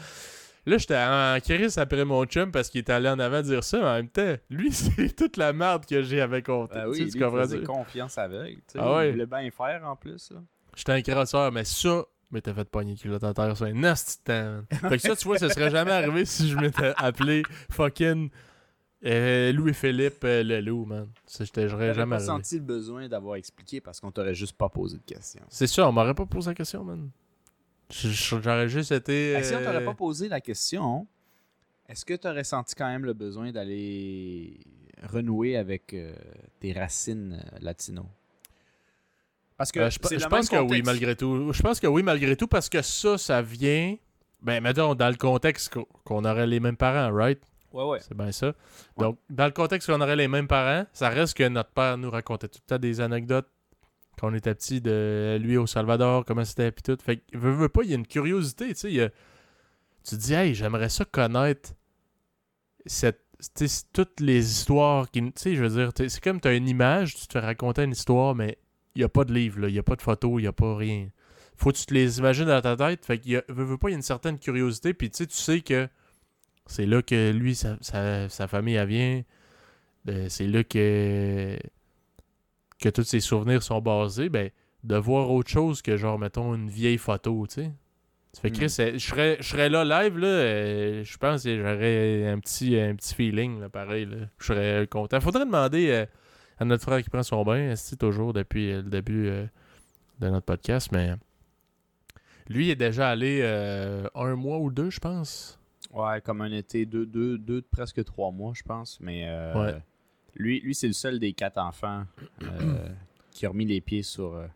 [0.65, 3.77] Là, j'étais en crise après mon chum parce qu'il était allé en avant dire ça.
[3.79, 6.75] Mais en même temps, lui, c'est toute la merde que j'ai avec compté.
[6.77, 8.57] Ah Tu oui, sais, tu comprends faisait confiance sais.
[8.77, 9.07] Ah ouais.
[9.07, 10.33] Il voulait bien faire en plus.
[10.75, 14.21] J'étais un crasseur, mais ça, mais t'as fait pogner culotte à terre, c'est un nasty
[14.25, 14.59] temps.
[14.89, 18.29] Fait que ça, tu vois, ça serait jamais arrivé si je m'étais appelé fucking
[19.05, 21.07] euh, Louis-Philippe euh, Leloup, man.
[21.55, 25.03] J'aurais jamais pas senti le besoin d'avoir expliqué parce qu'on t'aurait juste pas posé de
[25.03, 25.43] questions.
[25.49, 27.09] C'est ça, on m'aurait pas posé la question, man.
[27.89, 29.41] J'aurais juste été.
[29.43, 31.07] Si on t'aurait euh, pas posé la question,
[31.87, 34.59] est-ce que tu aurais senti quand même le besoin d'aller
[35.03, 36.13] renouer avec euh,
[36.59, 38.05] tes racines latino?
[39.57, 41.51] Parce que je, pense que oui, malgré tout.
[41.53, 43.95] Je pense que oui, malgré tout, parce que ça, ça vient.
[44.41, 47.39] Ben, mettons, dans le contexte qu'on aurait les mêmes parents, right?
[47.73, 47.99] Ouais, ouais.
[48.01, 48.53] C'est bien ça.
[48.97, 52.09] Donc, dans le contexte qu'on aurait les mêmes parents, ça reste que notre père nous
[52.09, 53.47] racontait tout le temps des anecdotes
[54.19, 56.97] quand on était petit de lui au Salvador, comment c'était, puis tout.
[57.03, 59.01] Fait que, veux, veux pas, il y a une curiosité, tu sais.
[59.01, 59.09] a-
[60.03, 61.71] Tu te dis, hey, j'aimerais ça connaître
[62.85, 63.21] cette,
[63.93, 65.21] toutes les histoires qui.
[65.21, 67.83] Tu sais, je veux dire, c'est comme tu as une image, tu te fais raconter
[67.83, 68.57] une histoire, mais
[68.95, 70.53] il n'y a pas de livre, il n'y a pas de photo, il n'y a
[70.53, 71.09] pas rien.
[71.55, 73.05] faut que tu te les imagines dans ta tête.
[73.05, 74.93] Fait qu'il y a, pas, il y a une certaine curiosité.
[74.95, 75.87] Puis tu sais, tu sais que
[76.67, 79.23] c'est là que lui, sa, sa, sa famille, elle vient.
[80.09, 81.57] Euh, c'est là que,
[82.79, 84.29] que tous ses souvenirs sont basés.
[84.29, 84.49] Ben,
[84.83, 87.71] de voir autre chose que, genre, mettons, une vieille photo, tu sais.
[88.39, 92.27] Fait que Chris, je serais, je serais là live, là, euh, je pense que j'aurais
[92.27, 94.05] un petit, un petit feeling, là, pareil.
[94.05, 94.17] Là.
[94.37, 95.19] Je serais content.
[95.19, 96.05] Faudrait demander euh,
[96.59, 99.25] à notre frère qui prend son bain, c'est toujours depuis le début
[100.19, 101.13] de notre podcast, mais
[102.47, 103.43] lui il est déjà allé
[104.13, 105.59] un mois ou deux, je pense.
[105.91, 108.99] Ouais, comme un été, deux, deux, deux, presque trois mois, je pense.
[108.99, 109.81] Mais euh, Ouais.
[110.35, 112.03] lui, lui c'est le seul des quatre enfants
[112.43, 112.89] euh,
[113.31, 114.47] qui a remis les pieds sur euh,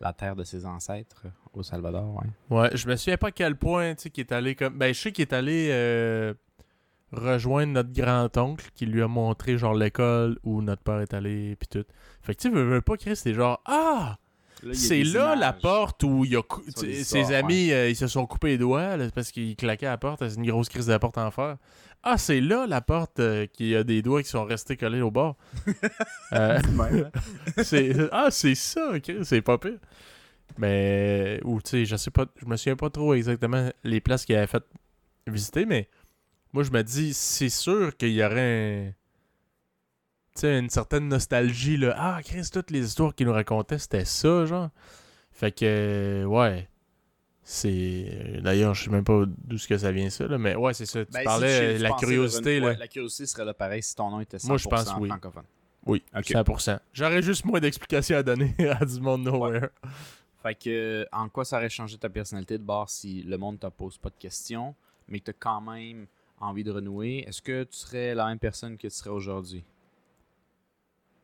[0.00, 1.24] la terre de ses ancêtres
[1.54, 2.14] au Salvador.
[2.50, 2.56] Ouais.
[2.58, 4.76] Ouais, je me souviens pas à quel point, tu sais, qu'il est allé comme.
[4.78, 6.34] Ben, je sais qu'il est allé euh,
[7.12, 11.68] rejoindre notre grand-oncle qui lui a montré, genre, l'école où notre père est allé, pis
[11.68, 11.84] tout.
[12.20, 14.18] Fait que, tu sais, veux, veux pas, Chris, c'est genre, ah!
[14.62, 16.40] Y a C'est là la porte où il a
[16.76, 19.86] tu- les ses amis euh, ils se sont coupés les doigts là, parce qu'ils claquaient
[19.86, 20.26] à la porte.
[20.28, 21.56] C'est une grosse crise de la porte en fer.
[22.02, 25.10] Ah, c'est là la porte euh, qui a des doigts qui sont restés collés au
[25.10, 25.36] bord.
[26.32, 26.58] Euh,
[27.62, 29.78] c'est ah, c'est ça, ok, c'est pas pire.
[30.58, 34.24] Mais ou tu sais, je sais pas, je me souviens pas trop exactement les places
[34.24, 34.64] qu'il avait fait
[35.26, 35.88] visiter, mais
[36.52, 38.92] moi je me dis c'est sûr qu'il y aurait un
[40.40, 41.94] sais, une certaine nostalgie là.
[41.98, 44.70] Ah, Chris, toutes les histoires qu'il nous racontait, c'était ça, genre.
[45.32, 46.68] Fait que ouais.
[47.48, 50.74] C'est d'ailleurs, je sais même pas d'où ce que ça vient ça là, mais ouais,
[50.74, 51.04] c'est ça.
[51.04, 52.66] Tu Ben, si parlais tu- euh, tu la curiosité là.
[52.66, 55.08] ouais, la curiosité serait là pareil si ton nom était 100% Moi, je pense oui.
[55.08, 55.44] francophone.
[55.86, 56.24] Oui, Ok.
[56.32, 56.80] 100%.
[56.92, 59.68] J'aurais juste moins d'explications à donner à du monde nowhere.
[60.42, 63.66] Fait que, en quoi ça aurait changé ta personnalité de bord si le monde te
[63.68, 64.74] pose pas de questions,
[65.06, 66.06] mais que tu as quand même
[66.40, 67.24] envie de renouer?
[67.28, 69.62] Est-ce que tu serais la même personne que tu serais aujourd'hui?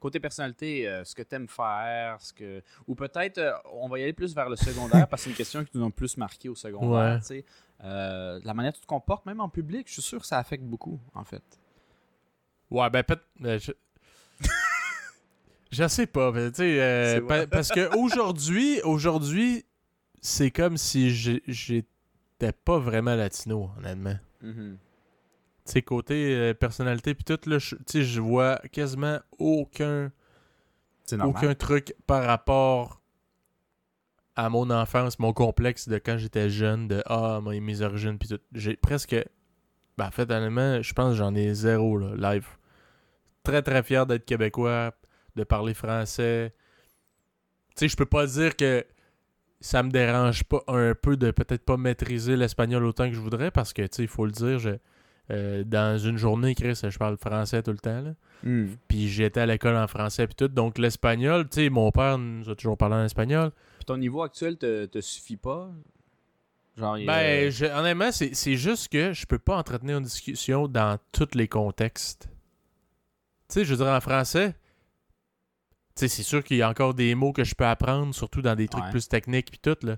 [0.03, 2.61] Côté personnalité, euh, ce que tu aimes faire, ce que.
[2.89, 5.37] Ou peut-être, euh, on va y aller plus vers le secondaire parce que c'est une
[5.37, 7.21] question qui nous a plus marqué au secondaire.
[7.31, 7.45] Ouais.
[7.85, 10.39] Euh, la manière dont tu te comportes, même en public, je suis sûr que ça
[10.39, 11.43] affecte beaucoup, en fait.
[12.69, 13.25] Ouais, ben peut-être.
[13.39, 13.71] ben, je...
[15.71, 19.65] je sais pas, mais tu sais, pa- parce que aujourd'hui, aujourd'hui,
[20.21, 21.11] c'est comme si
[21.47, 24.17] j'étais pas vraiment latino, honnêtement.
[24.41, 24.79] Mhm.
[25.65, 30.11] Tu sais, côté euh, personnalité puis tout, là, je- tu sais, je vois quasiment aucun,
[31.29, 33.01] aucun truc par rapport
[34.35, 38.29] à mon enfance, mon complexe de quand j'étais jeune, de ah, mes, mes origines puis
[38.29, 38.41] tout.
[38.53, 39.15] J'ai presque.
[39.99, 42.47] Ben, en fait, honnêtement, je pense que j'en ai zéro, là, live.
[43.45, 44.95] Très, très fier d'être québécois,
[45.37, 46.55] de parler français.
[47.77, 48.85] Tu sais, je peux pas dire que
[49.61, 53.51] ça me dérange pas un peu de peut-être pas maîtriser l'espagnol autant que je voudrais
[53.51, 54.71] parce que, tu sais, il faut le dire, je,
[55.33, 58.15] euh, dans une journée, Chris, je parle français tout le temps, là.
[58.45, 58.77] Mhm.
[58.89, 60.49] Puis j'étais à l'école en français puis tout.
[60.49, 63.51] Donc l'espagnol, tu sais, mon père nous a toujours parlé en espagnol.
[63.79, 65.71] Puis ton niveau actuel te, te suffit pas?
[66.77, 71.35] Genre, Ben, je- honnêtement, c'est juste que je peux pas entretenir une discussion dans tous
[71.35, 72.29] les contextes.
[73.49, 74.53] Tu sais, je veux dire, en français,
[75.95, 78.41] tu sais, c'est sûr qu'il y a encore des mots que je peux apprendre, surtout
[78.43, 78.91] dans des trucs Ouais.
[78.91, 79.97] plus techniques puis tout, là.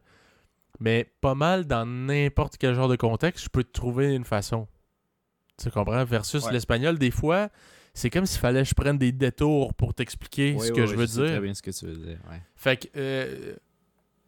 [0.80, 4.66] Mais pas mal dans n'importe quel genre de contexte, je peux trouver une façon.
[5.62, 6.04] Tu comprends?
[6.04, 6.52] Versus Ouais.
[6.52, 7.48] l'espagnol, des fois,
[7.92, 10.86] c'est comme s'il fallait que je prenne des détours pour t'expliquer Oui, ce que oui,
[10.88, 11.30] je veux sais dire.
[11.30, 12.40] très bien ce que tu veux dire, ouais.
[12.56, 13.54] Fait que euh,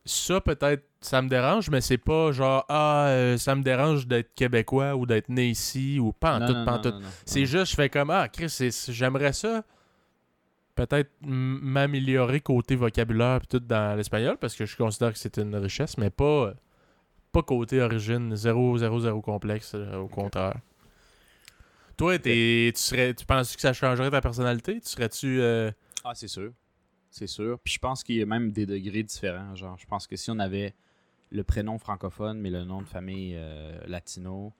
[0.04, 4.34] ça, peut-être, ça me dérange, mais c'est pas genre, ah, euh, ça me dérange d'être
[4.36, 6.94] québécois ou d'être né ici ou pas en tout, pas en tout.
[7.24, 8.56] C'est juste, je fais comme, ah, Chris,
[8.88, 9.64] j'aimerais ça.
[10.76, 15.56] Peut-être m'améliorer côté vocabulaire pis tout dans l'espagnol parce que je considère que c'est une
[15.56, 16.52] richesse, mais pas,
[17.32, 20.56] pas côté origine, zéro, zéro, zéro complexe, euh, au contraire.
[21.96, 24.80] Toi, tu serais, tu penses que ça changerait ta personnalité?
[24.80, 25.40] Tu serais-tu.
[25.40, 25.70] euh,
[26.04, 26.52] Ah, c'est sûr.
[27.10, 27.58] C'est sûr.
[27.60, 29.54] Puis je pense qu'il y a même des degrés différents.
[29.54, 30.74] Genre, je pense que si on avait
[31.30, 34.52] le prénom francophone, mais le nom de famille euh, latino,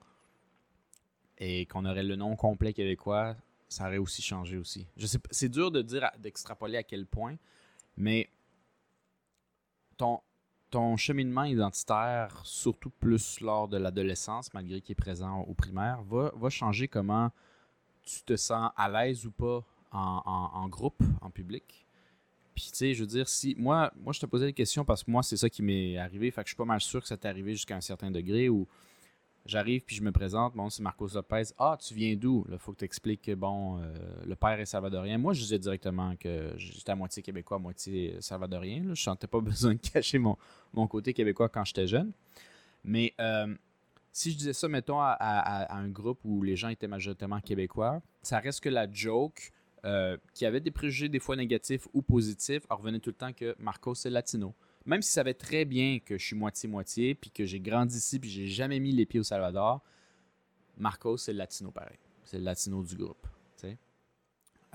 [1.37, 3.35] et qu'on aurait le nom complet québécois,
[3.69, 4.87] ça aurait aussi changé aussi.
[4.97, 7.35] Je sais c'est dur de dire, d'extrapoler à quel point,
[7.95, 8.29] mais
[9.97, 10.21] ton,
[10.69, 16.31] ton cheminement identitaire, surtout plus lors de l'adolescence, malgré qu'il est présent au primaire, va,
[16.35, 17.31] va changer comment
[18.03, 21.85] tu te sens à l'aise ou pas en, en- groupe, en public.
[22.55, 23.55] Puis, tu sais, je veux dire, si.
[23.57, 26.31] Moi, moi je te posais des questions parce que moi, c'est ça qui m'est arrivé.
[26.31, 28.49] Fait que je suis pas mal sûr que ça t'est arrivé jusqu'à un certain degré
[28.49, 28.67] où
[29.47, 30.53] j'arrive puis je me présente.
[30.55, 31.43] Bon, c'est Marcos Lopez.
[31.57, 32.45] Ah, tu viens d'où?
[32.49, 33.93] Là, faut que tu expliques que, bon, euh,
[34.25, 35.17] le père est salvadorien.
[35.17, 38.83] Moi, je disais directement que j'étais à moitié québécois, à moitié salvadorien.
[38.83, 38.93] Là.
[38.93, 40.37] Je sentais pas besoin de cacher mon,
[40.73, 42.11] mon côté québécois quand j'étais jeune.
[42.83, 43.53] Mais euh,
[44.11, 48.39] si je disais ça, mettons, à, un groupe où les gens étaient majoritairement québécois, ça
[48.39, 49.51] reste que la joke
[49.85, 53.55] euh, qui avait des préjugés des fois négatifs ou positifs, revenait tout le temps que
[53.59, 54.55] Marcos c'est latino.
[54.87, 58.29] Même s'ils savaient très bien que je suis moitié-moitié, puis que j'ai grandi ici, puis
[58.29, 59.83] j'ai jamais mis les pieds au Salvador,
[60.77, 61.97] Marcos, c'est le latino pareil.
[62.23, 63.27] C'est le latino du groupe.
[63.57, 63.77] tu sais.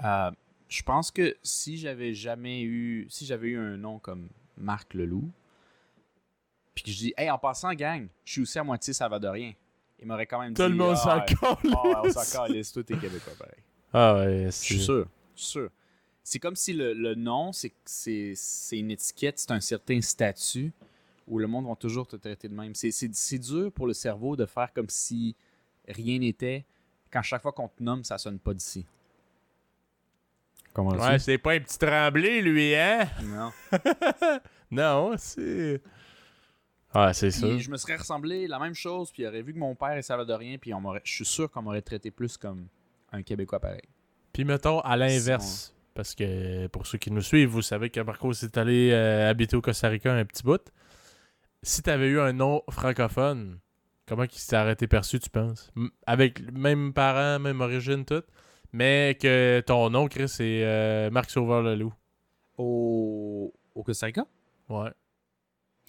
[0.04, 0.30] Euh,
[0.68, 3.06] je pense que si j'avais jamais eu.
[3.10, 5.30] Si j'avais eu un nom comme Marc Leloup,
[6.74, 9.52] puis que je dis, hey, en passant, gang, je suis aussi à moitié salvadorien.
[9.98, 10.62] Il m'aurait quand même dit.
[10.62, 13.62] Tout le monde ah, s'en ah, ouais, on s'en calisse, toi, t'es québécois pareil.
[13.92, 14.84] Ah ouais, Je suis c'est...
[14.84, 15.06] sûr.
[15.36, 15.70] Je suis sûr.
[16.24, 17.72] C'est comme si le, le nom, c'est
[18.72, 20.72] une étiquette, c'est un certain statut
[21.26, 22.74] où le monde va toujours te traiter de même.
[22.74, 25.34] C'est- dur pour le cerveau de faire comme si
[25.88, 26.64] rien n'était
[27.10, 28.86] quand chaque fois qu'on te nomme, ça sonne pas d'ici.
[30.72, 33.08] Comment Ouais, c'est pas un petit tremblé, lui, hein?
[33.22, 33.52] Non.
[34.70, 35.82] Non, c'est...
[36.94, 37.58] Ah, c'est ça.
[37.58, 40.02] Je me serais ressemblé la même chose, puis il aurait vu que mon père est
[40.02, 42.66] salvadorien, puis on je suis sûr qu'on m'aurait traité plus comme
[43.12, 43.82] un Québécois pareil.
[44.32, 48.32] Puis mettons à l'inverse, parce que pour ceux qui nous suivent, vous savez que Marcos
[48.32, 50.62] est allé euh, habiter au Costa Rica un petit bout.
[51.62, 53.58] Si t'avais eu un nom francophone,
[54.06, 55.70] comment il s'est arrêté perçu, tu penses?
[55.76, 58.22] M- Avec même parents, même origine, tout,
[58.72, 61.92] mais que ton nom, Chris, c'est euh, Marc Sauveur-Leloup.
[62.58, 64.26] Au, au Costa Rica?
[64.68, 64.90] Ouais.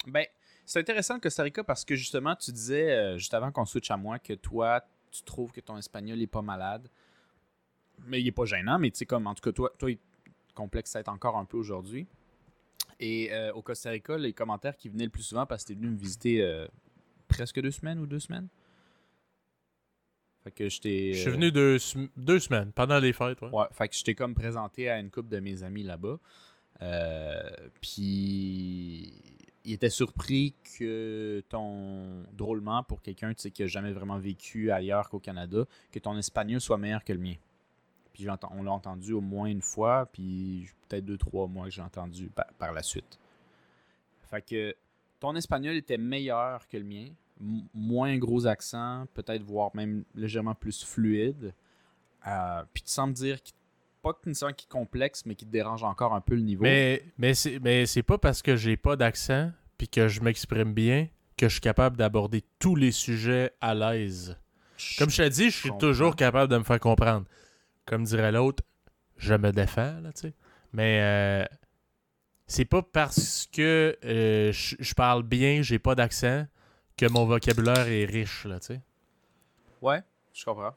[0.06, 0.26] Ben,
[0.64, 3.90] c'est intéressant le Costa Rica parce que justement, tu disais, euh, juste avant qu'on switch
[3.90, 6.88] à moi, que toi, tu trouves que ton espagnol est pas malade.
[8.06, 9.98] Mais il est pas gênant, mais tu sais, comme en tout cas, toi, toi il
[10.54, 12.06] complexe ça encore un peu aujourd'hui.
[13.00, 15.74] Et euh, au Costa Rica, les commentaires qui venaient le plus souvent parce que t'es
[15.74, 16.66] venu me visiter euh,
[17.28, 18.48] presque deux semaines ou deux semaines.
[20.44, 21.14] Fait que je t'ai.
[21.14, 21.78] Je suis euh, venu deux,
[22.16, 23.48] deux semaines, pendant les fêtes, ouais.
[23.48, 26.18] Ouais, fait que je t'ai comme présenté à une couple de mes amis là-bas.
[26.82, 27.50] Euh,
[27.80, 29.12] puis
[29.64, 34.70] il était surpris que ton drôlement pour quelqu'un tu sais, qui a jamais vraiment vécu
[34.70, 37.34] ailleurs qu'au Canada, que ton espagnol soit meilleur que le mien.
[38.14, 41.82] Puis on l'a entendu au moins une fois, puis peut-être deux, trois mois que j'ai
[41.82, 43.18] entendu par, par la suite.
[44.30, 44.74] Fait que
[45.20, 47.08] ton espagnol était meilleur que le mien,
[47.74, 51.52] moins gros accent, peut-être voire même légèrement plus fluide.
[52.26, 53.54] Euh, puis tu sembles dire qu'il
[54.04, 56.62] pas que nécessairement qui est complexe, mais qui te dérange encore un peu le niveau.
[56.62, 61.48] Mais, mais c'est pas parce que j'ai pas d'accent puis que je m'exprime bien que
[61.48, 64.38] je suis capable d'aborder tous les sujets à l'aise.
[64.98, 67.26] Comme je te dis, je suis toujours capable de me faire comprendre.
[67.86, 68.62] Comme dirait l'autre,
[69.16, 70.34] je me défends, là, tu sais.
[70.72, 71.44] Mais euh,
[72.46, 76.46] c'est pas parce que euh, je parle bien, j'ai pas d'accent,
[76.96, 78.80] que mon vocabulaire est riche, là, tu sais.
[79.80, 80.74] Ouais, je comprends.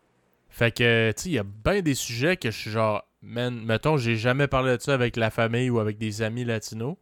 [0.49, 3.60] Fait que, tu sais, il y a bien des sujets que je suis genre, man,
[3.64, 6.95] mettons, j'ai jamais parlé de ça avec la famille ou avec des amis latinos.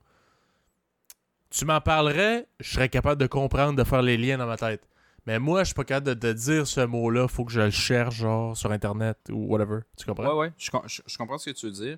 [1.50, 4.88] Tu m'en parlerais, je serais capable de comprendre, de faire les liens dans ma tête.
[5.26, 7.72] Mais moi, je suis pas capable de te dire ce mot-là, faut que je le
[7.72, 9.80] cherche, genre, sur Internet ou whatever.
[9.98, 10.28] Tu comprends?
[10.34, 11.98] Ouais, ouais, je, je- je comprends ce que tu veux dire.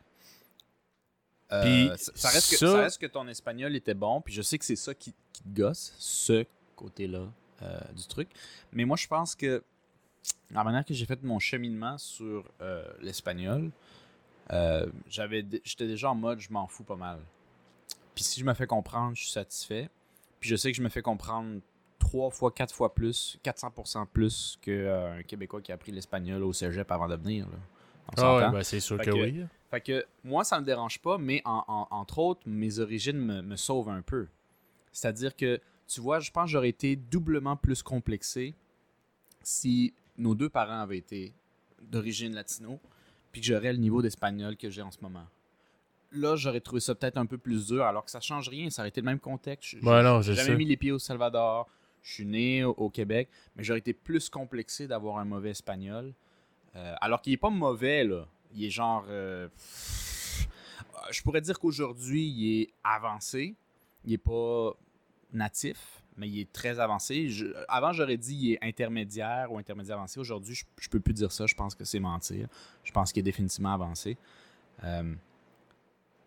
[1.51, 4.34] Euh, Puis ça, ça reste que, ça- ça reste que ton espagnol était bon, puis
[4.34, 7.28] je sais que c'est ça qui, qui te gosse, ce côté-là
[7.63, 8.30] euh, du truc.
[8.73, 9.63] Mais moi, je pense que
[10.51, 13.71] la manière que j'ai fait mon cheminement sur euh, l'espagnol,
[15.09, 17.19] j'avais, j'étais déjà en mode je m'en fous pas mal.
[18.15, 19.89] Puis si je me fais comprendre, je suis satisfait.
[20.39, 21.59] Puis je sais que je me fais comprendre
[22.08, 26.89] trois fois, quatre fois plus, 400% plus qu'un Québécois qui a appris l'espagnol au cégep
[26.91, 27.47] avant de venir.
[28.16, 29.45] Ah ouais, ben, c'est sûr Fait que, que- oui.
[29.70, 33.41] Fait que moi, ça me dérange pas, mais en- en- entre autres, mes origines me,
[33.41, 34.28] me sauvent un peu.
[34.93, 38.55] C'est-à-dire que, tu vois, je pense que j'aurais été doublement plus complexé
[39.43, 41.34] si nos deux parents avaient été
[41.82, 42.80] d'origine latino,
[43.32, 45.26] puis que j'aurais le niveau d'espagnol que j'ai en ce moment.
[46.14, 48.82] Là, j'aurais trouvé ça peut-être un peu plus dur, alors que ça change rien, ça
[48.82, 49.76] aurait été le même contexte.
[49.82, 51.68] Non, j'ai jamais mis les pieds au Salvador,
[52.08, 56.14] je suis né au, Québec, mais j'aurais été plus complexé d'avoir un mauvais espagnol.
[56.78, 58.26] Euh, alors qu'il est pas mauvais, là.
[58.53, 59.03] Il est genre.
[59.10, 59.49] euh,
[61.12, 63.55] je pourrais dire qu'aujourd'hui, il est avancé.
[64.05, 64.72] Il est pas
[65.34, 67.30] natif, mais il est très avancé.
[67.68, 70.18] Avant, j'aurais dit il est intermédiaire ou intermédiaire avancé.
[70.18, 71.45] Aujourd'hui, je, je peux plus dire ça.
[71.45, 72.47] Je pense que c'est mentir.
[72.86, 74.18] Je pense qu'il est définitivement avancé.
[74.86, 75.14] Euh,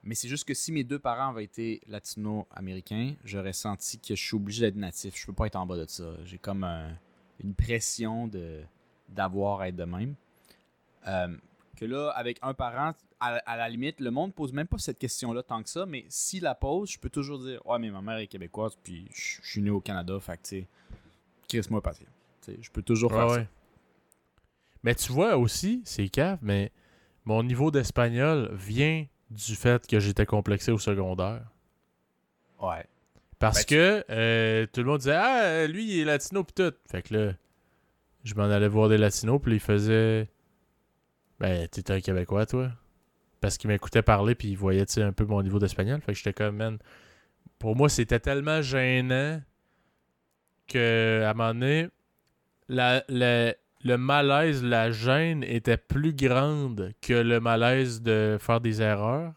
[0.03, 4.22] mais c'est juste que si mes deux parents avaient été latino-américains, j'aurais senti que je
[4.22, 5.14] suis obligé d'être natif.
[5.16, 6.05] Je peux pas être en bas de ça.
[6.24, 6.96] J'ai comme un-
[7.42, 8.61] une pression de
[9.09, 10.14] d'avoir à être de même.
[11.09, 11.36] Euh,
[11.76, 14.98] que là, avec un parent, à, à la limite, le monde pose même pas cette
[14.98, 18.01] question-là tant que ça, mais s'il la pose, je peux toujours dire Ouais, mais ma
[18.03, 20.66] mère est québécoise, puis je je suis né au Canada, fait que, tu sais.
[21.48, 21.61] Tu
[22.42, 23.46] sais, Je peux toujours faire Ouais, ça.
[24.84, 26.70] Mais tu vois aussi, c'est cave, mais
[27.24, 31.43] mon niveau d'espagnol vient du fait que j'étais complexé au secondaire.
[32.61, 32.85] Ouais.
[33.39, 36.72] Parce Ben, que euh, tout le monde disait Ah, lui, il est latino pis tout.
[36.91, 37.33] Fait que là,
[38.24, 40.28] je m'en allais voir des latinos, puis ils faisaient
[41.39, 42.70] Ben, t'es un Québécois, toi.
[43.41, 46.03] Parce qu'ils m'écoutaient parler, puis tu sais, un peu mon niveau d'espagnol.
[46.03, 46.78] Fait que j'étais comme, man,
[47.59, 49.41] pour moi, c'était tellement gênant
[50.66, 51.89] que à un moment donné,
[52.68, 53.55] la, la-
[53.85, 59.33] le malaise, la gêne était plus grande que le malaise de faire des erreurs.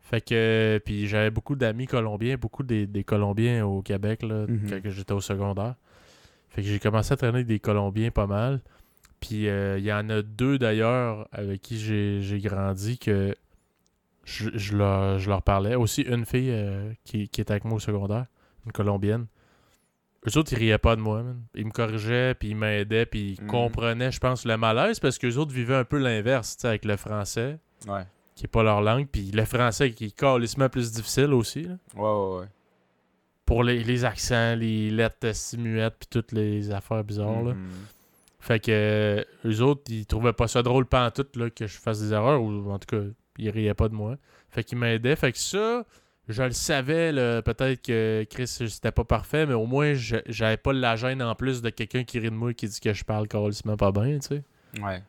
[0.00, 4.68] Fait que, puis j'avais beaucoup d'amis colombiens, beaucoup des, des Colombiens au Québec, là, Mhm.
[4.70, 5.74] quand j'étais au secondaire.
[6.48, 8.60] Fait que j'ai commencé à traîner avec des Colombiens pas mal.
[9.20, 13.34] Puis euh, il y en a deux d'ailleurs avec qui j'ai j'ai grandi que
[14.24, 15.74] je, je leur, je leur parlais.
[15.74, 18.26] Aussi une fille euh, qui, qui était avec moi au secondaire,
[18.64, 19.26] une Colombienne.
[20.28, 21.40] Eux autres, ils riaient pas de moi, man.
[21.54, 23.48] Ils me corrigeaient, puis ils m'aidaient, puis ils Mhm.
[23.48, 26.84] comprenaient, je pense, le malaise, parce qu'eux autres vivaient un peu l'inverse, tu sais, avec
[26.84, 28.02] le français, Ouais.
[28.34, 31.74] qui est pas leur langue, puis le français qui est carrément plus difficile aussi, là.
[31.94, 32.46] Ouais, ouais, ouais.
[33.44, 37.54] Pour les, les accents, les lettres simuettes, puis toutes les affaires bizarres, là.
[37.54, 37.68] Mhm.
[38.40, 42.00] Fait que euh, eux autres, ils trouvaient pas ça drôle pantoute là, que je fasse
[42.00, 43.04] des erreurs, ou en tout cas,
[43.38, 44.16] ils riaient pas de moi.
[44.50, 45.16] Fait qu'ils m'aidaient.
[45.16, 45.84] Fait que ça,
[46.28, 50.56] je le savais, là, peut-être que Chris, c'était pas parfait, mais au moins, je- j'avais
[50.56, 52.92] pas la gêne en plus de quelqu'un qui rit de moi et qui dit que
[52.92, 54.42] je parle carrément pas bien, tu sais.
[54.82, 55.02] Ouais.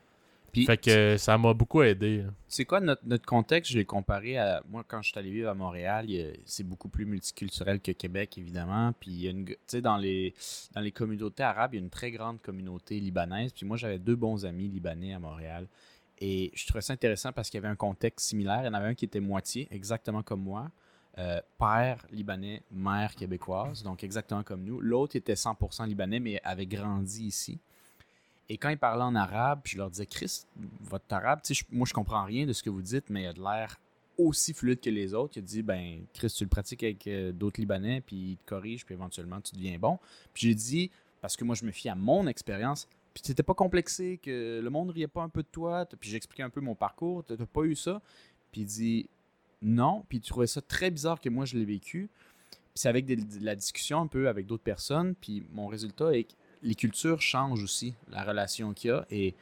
[0.50, 2.24] Puis, Fait que ça m'a beaucoup aidé.
[2.48, 3.70] C'est quoi notre, notre contexte?
[3.70, 4.62] Je l'ai comparé à.
[4.70, 6.06] Moi, quand je suis allé vivre à Montréal,
[6.46, 8.94] c'est beaucoup plus multiculturel que Québec, évidemment.
[8.98, 9.46] Puis, il y a une.
[9.46, 10.32] g- Tu sais, dans les,
[10.72, 13.52] dans les communautés arabes, il y a une très grande communauté libanaise.
[13.52, 15.66] Puis, moi, j'avais deux bons amis libanais à Montréal.
[16.18, 18.60] Et je trouvais ça intéressant parce qu'il y avait un contexte similaire.
[18.62, 20.70] Il y en avait un qui était moitié, exactement comme moi.
[21.18, 24.80] Euh, père libanais, mère québécoise, donc exactement comme nous.
[24.80, 27.58] L'autre était 100% libanais, mais avait grandi ici.
[28.48, 30.44] Et quand ils parlaient en arabe, je leur disais, Chris,
[30.80, 31.40] votre arabe,
[31.72, 33.80] moi je comprends rien de ce que vous dites, mais il a de l'air
[34.16, 35.36] aussi fluide que les autres.
[35.36, 38.44] Il a dit, ben, Chris, tu le pratiques avec euh, d'autres Libanais, puis ils te
[38.44, 39.98] corrigent, puis éventuellement tu deviens bon.
[40.32, 40.90] Puis j'ai dit,
[41.20, 44.70] parce que moi je me fie à mon expérience, puis t'étais pas complexé, que le
[44.70, 47.34] monde riait pas un peu de toi, puis j'ai expliqué un peu mon parcours, t'as
[47.44, 48.00] pas eu ça.
[48.52, 49.08] Puis il dit,
[49.62, 52.10] non, puis il trouvait ça très bizarre que moi je l'ai vécu.
[52.74, 53.06] C'est avec
[53.40, 57.62] la discussion un peu avec d'autres personnes, puis mon résultat est que les cultures changent
[57.62, 59.06] aussi, la relation qu'il y a.
[59.10, 59.34] Et,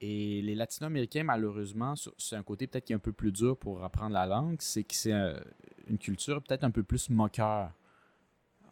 [0.00, 4.12] les latino-américains, malheureusement, c'est un côté peut-être qui est un peu plus dur pour apprendre
[4.12, 5.36] la langue, c'est que c'est euh,
[5.88, 7.72] une culture peut-être un peu plus moqueur.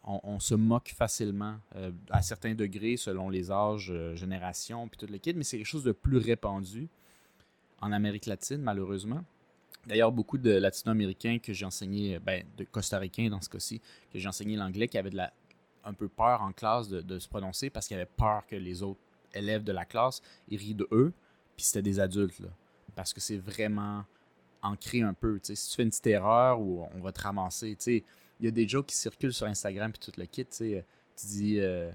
[0.05, 4.97] On, on se moque facilement euh, à certains degrés selon les âges, euh, générations, puis
[4.97, 6.87] tout le kit, mais c'est quelque chose de plus répandu
[7.81, 9.25] en Amérique latine, malheureusement.
[9.87, 13.79] D'ailleurs, beaucoup de latino-américains que j'ai enseigné, ben, de costa-ricains dans ce cas-ci,
[14.11, 15.33] que j'ai enseigné l'anglais, qui avaient de la,
[15.83, 18.83] un peu peur en classe de, de se prononcer parce qu'ils avaient peur que les
[18.83, 18.99] autres
[19.33, 21.13] élèves de la classe ils rient de eux,
[21.55, 22.49] puis c'était des adultes, là.
[22.95, 24.03] Parce que c'est vraiment
[24.61, 25.39] ancré un peu.
[25.39, 25.55] tu sais.
[25.55, 28.03] Si tu fais une petite erreur ou on va te ramasser, tu sais,
[28.39, 30.45] il y a des jokes qui circulent sur Instagram puis tout le kit.
[30.45, 30.77] Tu.
[31.19, 31.89] Tu dis euh,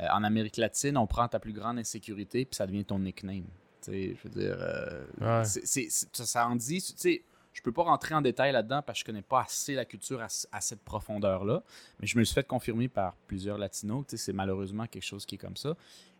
[0.00, 3.44] euh, en Amérique latine, on prend ta plus grande insécurité puis ça devient ton nickname.
[3.82, 5.44] Tu sais, je veux dire, euh, Ouais.
[5.44, 6.80] ça en dit.
[6.80, 7.22] Tu sais,
[7.52, 10.20] je peux pas rentrer en détail là-dedans parce que je connais pas assez la culture
[10.20, 11.62] à, cette profondeur-là.
[12.00, 14.04] Mais je me suis fait confirmer par plusieurs latinos.
[14.08, 15.76] C'est malheureusement quelque chose qui est comme ça.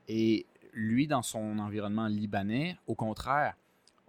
[0.09, 3.55] Et lui, dans son environnement libanais, au contraire,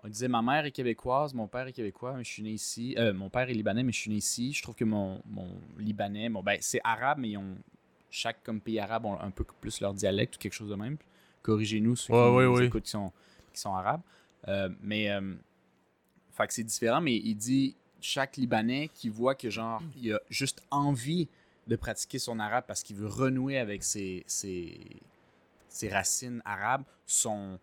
[0.04, 2.94] on disait ma mère est québécoise, mon père est québécois, mais je suis né ici.
[2.98, 4.52] Euh, mon père est libanais, mais je suis né ici.
[4.52, 5.48] Je trouve que mon, mon
[5.78, 7.56] libanais, bon, ben, c'est arabe, mais ils ont
[8.10, 10.98] chaque comme pays arabe ont un peu plus leur dialecte ou quelque chose de même.
[11.42, 13.12] Corrigez-nous ceux Ouais, qui nous écoutent qui sont,
[13.54, 14.02] qui sont arabes.
[14.48, 15.36] Euh, mais euh,
[16.34, 20.20] fait que c'est différent, mais il dit chaque Libanais qui voit que genre il a
[20.30, 21.28] juste envie
[21.68, 24.26] de pratiquer son arabe parce qu'il veut renouer avec ses,
[25.90, 27.60] racines arabes sont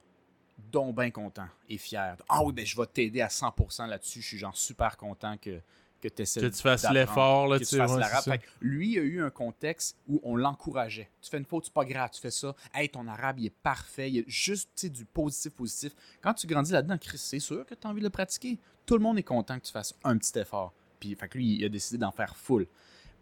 [0.72, 2.14] donc bien contents et fiers.
[2.28, 4.20] Ah oui, ben je vais t'aider à 100% là-dessus.
[4.20, 5.60] Je suis genre super content que,
[6.00, 7.92] que Que tu fasses l'effort, là, que tu fasses
[8.26, 8.38] ouais.
[8.38, 11.10] Fait lui a eu un contexte où on l'encourageait.
[11.20, 12.54] Tu fais une faute, c'est pas grave, tu fais ça.
[12.74, 14.08] Hey, ton arabe, il est parfait.
[14.10, 15.92] Il y a juste du positif, positif.
[16.20, 18.58] Quand tu grandis là-dedans, Chris, c'est sûr que tu as envie de le pratiquer.
[18.86, 20.72] Tout le monde est content que tu fasses un petit effort.
[20.98, 22.66] Puis, fait que lui, il a décidé d'en faire full.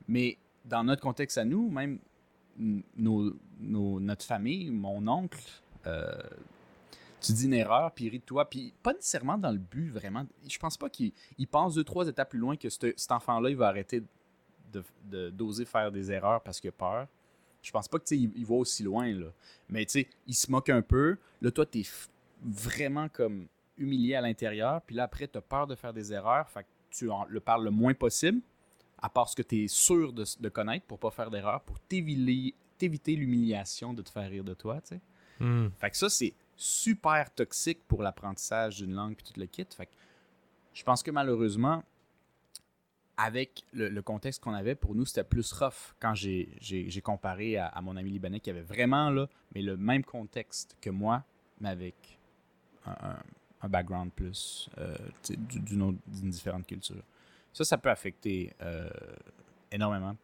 [0.07, 1.99] Mais dans notre contexte à nous, même
[2.97, 5.39] nos, nos- notre famille, mon oncle,
[5.87, 6.13] euh,
[7.21, 9.91] tu dis une erreur, puis il rit de toi, puis pas nécessairement dans le but,
[9.91, 10.27] vraiment.
[10.49, 13.51] Je pense pas qu'il il pense deux, trois étapes plus loin que ce- cet enfant-là,
[13.51, 14.03] il va arrêter
[14.73, 17.07] de- de- d'oser faire des erreurs parce qu'il a peur.
[17.63, 19.27] Je pense pas que il, il va aussi loin, là.
[19.69, 21.17] Mais tu sais, il se moque un peu.
[21.43, 21.83] Là, toi, t'es
[22.43, 23.47] vraiment comme
[23.77, 27.11] humilié à l'intérieur, puis là, après, t'as peur de faire des erreurs, fait que tu
[27.11, 28.41] en- le parles le moins possible,
[29.01, 31.79] à part ce que tu es sûr de, de connaître pour pas faire d'erreur, pour
[31.81, 35.01] t'éviter t'éviter l'humiliation de te faire rire de toi, tu sais.
[35.41, 35.69] Hmm.
[35.81, 39.67] Fait que ça, c'est super toxique pour l'apprentissage d'une langue puis tout le kit.
[39.75, 39.93] Fait que
[40.75, 41.83] je pense que malheureusement,
[43.17, 47.97] avec le, contexte qu'on avait, pour nous, c'était plus rough quand j'ai comparé à, mon
[47.97, 51.25] ami libanais qui avait vraiment là, mais le même contexte que moi,
[51.61, 52.19] mais avec
[52.87, 53.23] un, un-
[53.63, 54.97] un background plus euh,
[55.29, 55.99] d'une
[56.31, 57.03] différente culture.
[57.53, 58.89] Ça, ça peut affecter euh,
[59.73, 60.17] énormément.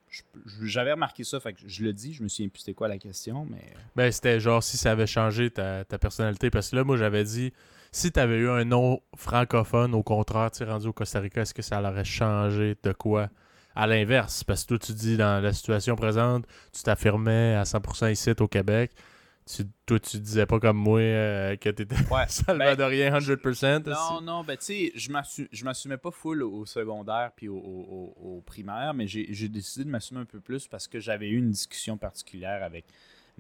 [0.63, 3.73] J'avais remarqué ça, je le dis, je me souviens plus c'était quoi la question, mais...
[3.97, 6.51] Ben, c'était genre si ça avait changé ta, ta personnalité.
[6.51, 7.53] Parce que là, moi, j'avais dit,
[7.93, 11.55] si t'avais eu un nom francophone, au contraire, tu sais, rendu au Costa Rica, est-ce
[11.55, 13.29] que ça l'aurait changé de quoi?
[13.77, 18.13] À l'inverse, parce que toi, tu dis dans la situation présente, tu t'affirmais à 100%
[18.13, 18.93] ici au Québec.
[19.47, 22.25] Tu, toi, tu disais pas comme moi euh, que t'étais Ouais.
[22.29, 23.91] salvadorien 100%.
[23.91, 27.49] Non, non, ben tu sais, je m'assu- je m'assumais pas full au, au secondaire puis
[27.49, 31.37] au, au- primaire, mais j'ai décidé de m'assumer un peu plus parce que j'avais eu
[31.39, 32.87] une discussion particulière avec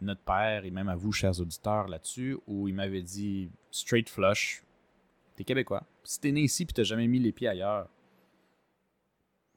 [0.01, 4.63] notre père et même à vous, chers auditeurs, là-dessus, où il m'avait dit straight flush,
[5.37, 5.85] t'es québécois.
[6.03, 7.89] Si t'es né ici puis t'as jamais mis les pieds ailleurs,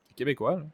[0.08, 0.66] t'es québécois, là.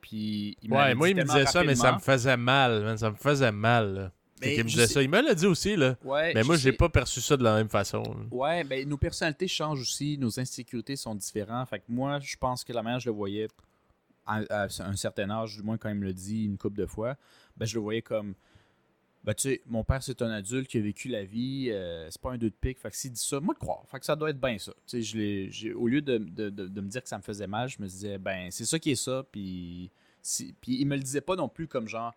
[0.00, 3.10] Puis il Ouais, moi, il me disait ça, mais ça me faisait mal, man, Ça
[3.10, 4.12] me faisait mal, là.
[4.40, 5.02] Mais me je disait sais- ça.
[5.02, 5.96] Il me l'a dit aussi, là.
[6.04, 6.76] Ouais, Mais je moi, j'ai sais.
[6.76, 8.02] pas perçu ça de la même façon.
[8.30, 11.68] Ouais, ben nos personnalités changent aussi, nos insécurités sont différentes.
[11.68, 13.48] Fait que moi, je pense que la manière je le voyais
[14.26, 16.86] à, à un certain âge, du moins quand il me le dit une couple de
[16.86, 17.16] fois,
[17.56, 18.34] ben je le voyais comme
[19.24, 22.20] ben tu sais, mon père c'est un adulte qui a vécu la vie, euh, c'est
[22.20, 24.04] pas un deux de pique, fait que s'il dit ça, moi de croire, fait que
[24.04, 24.72] ça doit être bien ça.
[24.86, 27.46] Tu sais, je au lieu de, de- de- de me dire que ça me faisait
[27.48, 29.90] mal, je me disais ben c'est ça qui est ça, puis
[30.22, 32.12] si- puis il me le disait pas non plus comme genre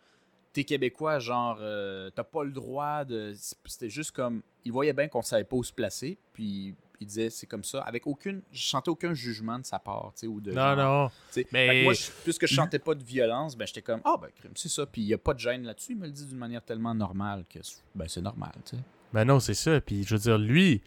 [0.54, 3.34] t'es québécois, genre euh, t'as pas le droit de.
[3.66, 4.42] C'était juste comme.
[4.66, 7.82] Il voyait bien qu'on savait pas où se placer, puis il disait c'est comme ça,
[7.82, 8.42] avec aucune.
[8.52, 10.52] Je sentais aucun jugement de sa part, tu sais, ou de.
[10.52, 11.44] Non, genre, non.
[11.54, 14.52] mais- moi, je- puisque je sentais pas de violence, ben j'étais comme ah ben crime,
[14.56, 16.38] c'est ça, puis il y a pas de gêne là-dessus, il me le dit d'une
[16.38, 17.60] manière tellement normale que
[17.96, 18.84] ben c'est normal, tu sais.
[19.14, 19.80] Ben non, c'est ça.
[19.82, 20.82] Puis je veux dire, lui,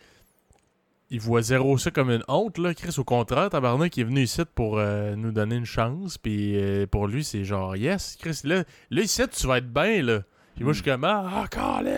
[1.12, 2.74] il voit zéro ça comme une honte, là.
[2.74, 6.16] Chris, au contraire, Tabarnak, est venu ici pour euh, nous donner une chance.
[6.18, 10.02] Puis euh, pour lui, c'est genre, yes, Chris, là, là ici, tu vas être bien,
[10.02, 10.22] là.
[10.54, 11.44] Puis moi, je suis comme, ah,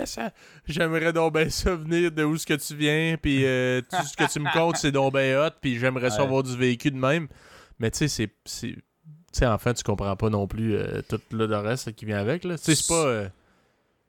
[0.05, 0.31] ça,
[0.67, 3.17] j'aimerais donc bien ça venir de où ce que tu viens.
[3.21, 5.51] Puis euh, tout ce que tu me comptes, c'est donc bien hot.
[5.61, 6.25] Puis j'aimerais ça Ouais.
[6.25, 7.29] avoir du véhicule de même.
[7.79, 8.31] Mais tu sais, c'est.
[8.61, 8.77] Tu
[9.33, 12.45] sais, enfin, tu comprends pas non plus euh, tout le le reste qui vient avec,
[12.45, 12.57] là.
[12.57, 13.07] Tu sais, c'est pas.
[13.07, 13.29] euh,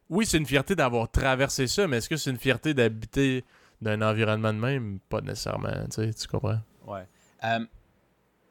[0.10, 3.44] Oui, c'est une fierté d'avoir traversé ça, mais est-ce que c'est une fierté d'habiter
[3.82, 5.00] d'un environnement de même?
[5.10, 6.60] Pas nécessairement, tu sais, tu comprends?
[6.88, 7.08] Ouais.
[7.44, 7.66] Euh,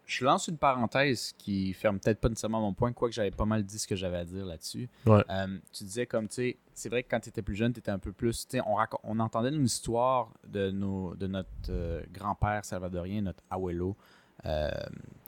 [0.07, 3.64] je lance une parenthèse qui ferme peut-être pas nécessairement mon point, quoique j'avais pas mal
[3.64, 4.89] dit ce que j'avais à dire là-dessus.
[5.07, 5.25] Ouais.
[5.31, 7.79] Euh, tu disais comme, tu sais, c'est vrai que quand tu étais plus jeune, tu
[7.79, 8.47] étais un peu plus.
[8.47, 13.43] Tu sais, on, on entendait une histoire de, nos, de notre euh, grand-père salvadorien, notre
[13.51, 13.97] abuelo,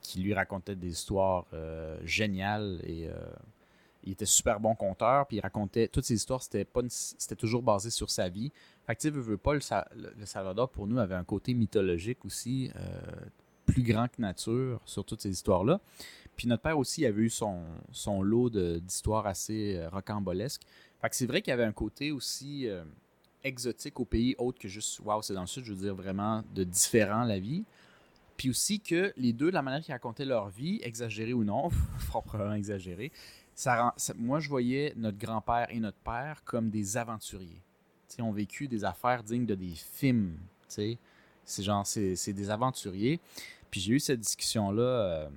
[0.02, 1.46] qui lui racontait des histoires
[2.04, 3.08] géniales et.
[4.04, 7.34] il était super bon conteur, puis il racontait toutes ces histoires, c'était pas une- c'était
[7.34, 8.52] toujours basé sur sa vie.
[8.86, 12.70] Fait que pas, le, Sa- le- le Salvador pour nous avait un côté mythologique aussi,
[12.76, 12.80] euh,
[13.66, 15.80] plus grand que nature sur toutes ces histoires-là.
[16.36, 20.62] Puis notre père aussi avait eu son, son lot d'histoires assez euh, rocambolesques.
[21.00, 22.84] Fait que c'est vrai qu'il y avait un côté aussi euh,
[23.42, 26.44] exotique au pays, autre que juste, waouh, c'est dans le sud, je veux dire vraiment
[26.54, 27.64] de différent la vie.
[28.36, 31.70] Puis aussi que les deux, de la manière qu'ils racontaient leur vie, exagérée ou non,
[31.98, 33.10] fort probablement exagérée,
[33.54, 37.62] ça rend- moi je voyais notre grand-père et notre père comme des aventuriers.
[38.18, 40.38] Ont vécu des affaires dignes de des films.
[40.68, 40.98] C'est
[41.62, 43.20] genre, c'est des aventuriers.
[43.70, 45.28] Puis j'ai eu cette discussion-là euh,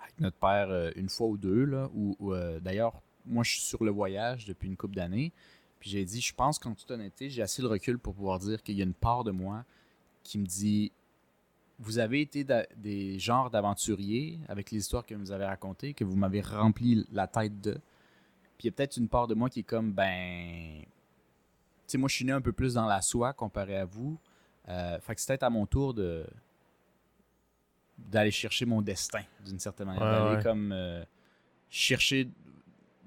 [0.00, 3.62] avec notre père euh, une fois ou deux, là, où, euh, d'ailleurs, moi je suis
[3.62, 5.32] sur le voyage depuis une couple d'années.
[5.80, 8.62] Puis j'ai dit, je pense qu'en toute honnêteté, j'ai assez le recul pour pouvoir dire
[8.62, 9.64] qu'il y a une part de moi
[10.22, 10.92] qui me dit
[11.80, 12.44] vous avez été
[12.76, 17.28] des genres d'aventuriers avec les histoires que vous avez racontées, que vous m'avez rempli la
[17.28, 17.72] tête de.
[18.56, 20.82] Puis il y a peut-être une part de moi qui est comme, ben.
[21.88, 24.18] Tu sais, moi, je suis né un peu plus dans la soie comparé à vous.
[24.68, 26.26] Euh, fait que c'est peut-être à mon tour de
[27.96, 30.02] d'aller chercher mon destin, d'une certaine manière.
[30.02, 30.42] Ouais, d'aller ouais.
[30.42, 31.02] comme euh,
[31.70, 32.28] chercher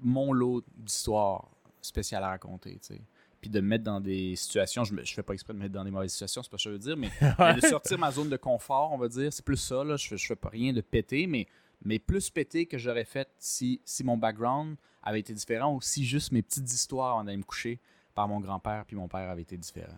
[0.00, 1.48] mon lot d'histoires
[1.80, 3.00] spéciales à raconter, tu sais.
[3.40, 5.64] Puis de me mettre dans des situations, je, me, je fais pas exprès de me
[5.64, 7.60] mettre dans des mauvaises situations, c'est pas ce que je veux dire, mais mais de
[7.60, 9.32] sortir ma zone de confort, on va dire.
[9.32, 9.96] C'est plus ça, là.
[9.96, 11.46] Je fais, je fais pas rien de péter, mais,
[11.84, 16.04] mais plus péter que j'aurais fait si, si mon background avait été différent ou si
[16.04, 17.80] juste mes petites histoires avant d'aller me coucher
[18.14, 19.92] par mon grand-père puis mon père avaient été différents.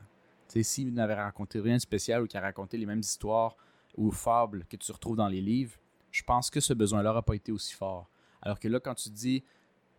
[0.48, 3.56] Tu sais, s'il n'avait raconté rien de spécial ou qu'il a raconté les mêmes histoires
[3.96, 5.74] ou fables que tu retrouves dans les livres,
[6.10, 8.08] je pense que ce besoin-là n'aurait pas été aussi fort.
[8.42, 9.42] Alors que là, quand tu dis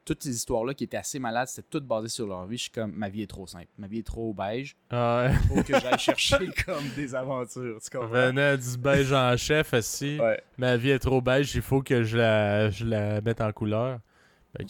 [0.05, 2.71] toutes ces histoires-là qui étaient assez malades, c'était toutes basées sur leur vie, je suis
[2.71, 5.33] comme, ma vie est trop simple, ma vie est trop beige, ouais.
[5.47, 8.31] faut que j'aille chercher comme des aventures, tu comprends?
[8.31, 10.19] Du beige en chef, aussi.
[10.19, 10.39] Ouais.
[10.57, 13.99] Ma vie est trop beige, il faut que je la, je la mette en couleur.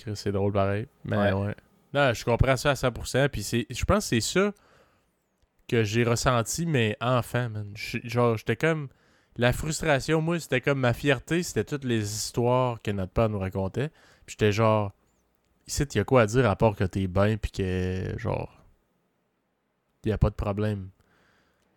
[0.03, 0.87] Que c'est drôle pareil.
[1.03, 1.33] Mais ouais.
[1.33, 1.55] Ouais.
[1.95, 3.29] Non, je comprends ça à 100%.
[3.29, 4.53] Puis je pense que c'est ça
[5.69, 7.71] que j'ai ressenti, mais enfant, man.
[7.75, 8.89] Genre, j'étais comme.
[9.37, 13.39] La frustration, moi, c'était comme ma fierté, c'était toutes les histoires que notre père nous
[13.39, 13.89] racontait.
[14.25, 14.93] Puis j'étais genre.
[15.67, 18.61] Ici, il y a quoi à dire à part que t'es bien, puis que, genre.
[20.03, 20.89] Il a pas de problème.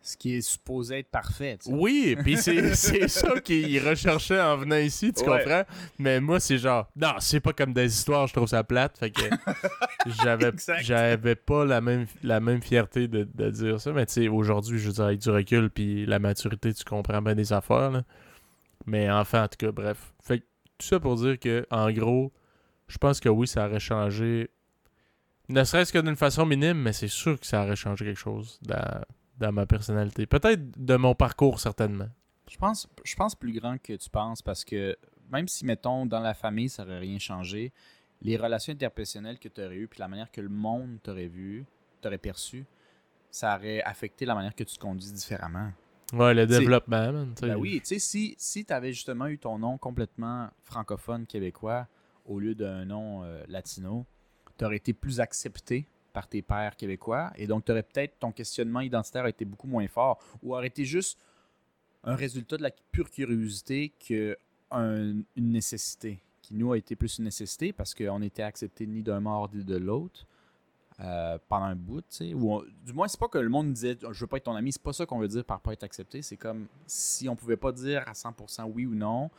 [0.08, 1.58] Ce qui est supposé être parfait.
[1.66, 5.42] Oui, puis c'est c'est ça qu'il recherchait en venant ici, tu Ouais.
[5.44, 5.62] comprends?
[5.98, 8.96] Mais moi, c'est genre, non, c'est pas comme des histoires, je trouve ça plate.
[8.98, 9.20] Fait que
[10.22, 10.50] j'avais
[10.80, 13.92] j'avais pas la même, la même fierté de, de dire ça.
[13.92, 17.20] Mais tu sais, aujourd'hui, je veux dire, avec du recul, puis la maturité, tu comprends
[17.20, 17.90] bien des affaires.
[17.90, 18.02] là.
[18.86, 20.14] Mais enfin, en tout cas, bref.
[20.22, 20.44] Fait que
[20.78, 22.32] tout ça pour dire que, en gros,
[22.86, 24.48] je pense que oui, ça aurait changé.
[25.50, 28.58] Ne serait-ce que d'une façon minime, mais c'est sûr que ça aurait changé quelque chose
[28.62, 29.02] dans,
[29.38, 30.26] dans ma personnalité.
[30.26, 32.08] Peut-être de mon parcours, certainement.
[32.50, 34.96] Je pense, je pense plus grand que tu penses parce que
[35.30, 37.72] même si, mettons, dans la famille, ça aurait rien changé,
[38.22, 41.64] les relations interpersonnelles que tu aurais eues, puis la manière que le monde t'aurait vu,
[42.00, 42.64] t'aurait perçu,
[43.30, 45.72] ça aurait affecté la manière que tu te conduis différemment.
[46.12, 47.34] Ouais, le T'sais, développement, man.
[47.42, 51.86] Ben oui, tu sais, si, si tu avais justement eu ton nom complètement francophone québécois
[52.24, 54.06] au lieu d'un nom euh, latino,
[54.56, 55.86] tu aurais été plus accepté
[56.18, 59.68] par tes pairs québécois et donc tu aurais peut-être ton questionnement identitaire a été beaucoup
[59.68, 61.16] moins fort ou aurait été juste
[62.02, 64.36] un résultat de la pure curiosité que
[64.72, 69.02] un- une nécessité qui nous a été plus une nécessité parce qu'on était accepté ni
[69.04, 70.26] d'un mort ni de l'autre
[71.00, 72.34] euh, pendant un bout, tu sais.
[72.34, 74.72] Ou du moins, c'est pas que le monde disait je veux pas être ton ami,
[74.72, 76.22] c'est pas ça qu'on veut dire par pas être accepté.
[76.22, 79.30] C'est comme si on pouvait pas dire à 100% oui ou non.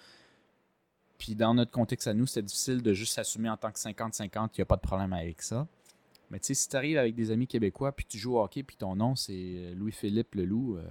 [1.17, 4.51] Puis dans notre contexte à nous, c'était difficile de juste s'assumer en tant que 50-50,
[4.53, 5.67] il n'y a pas de problème avec ça.
[6.32, 8.63] Mais tu sais, si tu arrives avec des amis québécois, puis tu joues au hockey,
[8.63, 10.84] puis ton nom c'est Louis-Philippe Leloup, euh,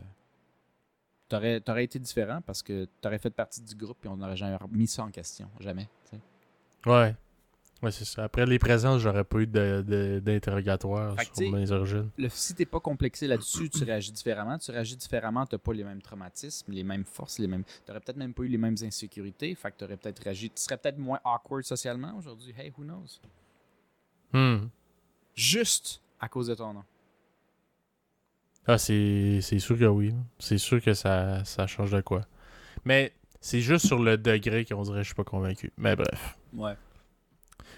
[1.29, 4.57] t'aurais, t'aurais été différent parce que t'aurais fait partie du groupe, puis on n'aurait jamais
[4.73, 5.49] mis ça en question.
[5.61, 5.89] Jamais.
[6.11, 6.91] tu sais.
[6.91, 7.15] Ouais.
[7.81, 8.25] Ouais, c'est ça.
[8.25, 12.11] Après les présences, j'aurais pas eu d'interrogatoire sur t'sais- mes origines.
[12.19, 14.59] le, si t'es pas complexé là-dessus, tu réagis différemment.
[14.59, 17.63] Tu réagis différemment, t'as pas les mêmes traumatismes, les mêmes forces, les mêmes.
[17.87, 19.55] T'aurais peut-être même pas eu les mêmes insécurités.
[19.55, 20.51] Fait que t'aurais peut-être réagi.
[20.51, 22.53] Tu serais peut-être moins awkward socialement aujourd'hui.
[22.59, 23.21] Hey, who knows?
[24.33, 24.67] Hmm.
[25.39, 26.85] Juste à cause de ton nom.
[28.67, 30.13] Ah, c'est c'est sûr que oui.
[30.41, 32.23] C'est sûr que ça, ça change de quoi.
[32.85, 35.73] Mais c'est juste sur le degré qu'on dirait que je suis pas convaincu.
[35.77, 36.37] Mais bref.
[36.53, 36.75] Ouais.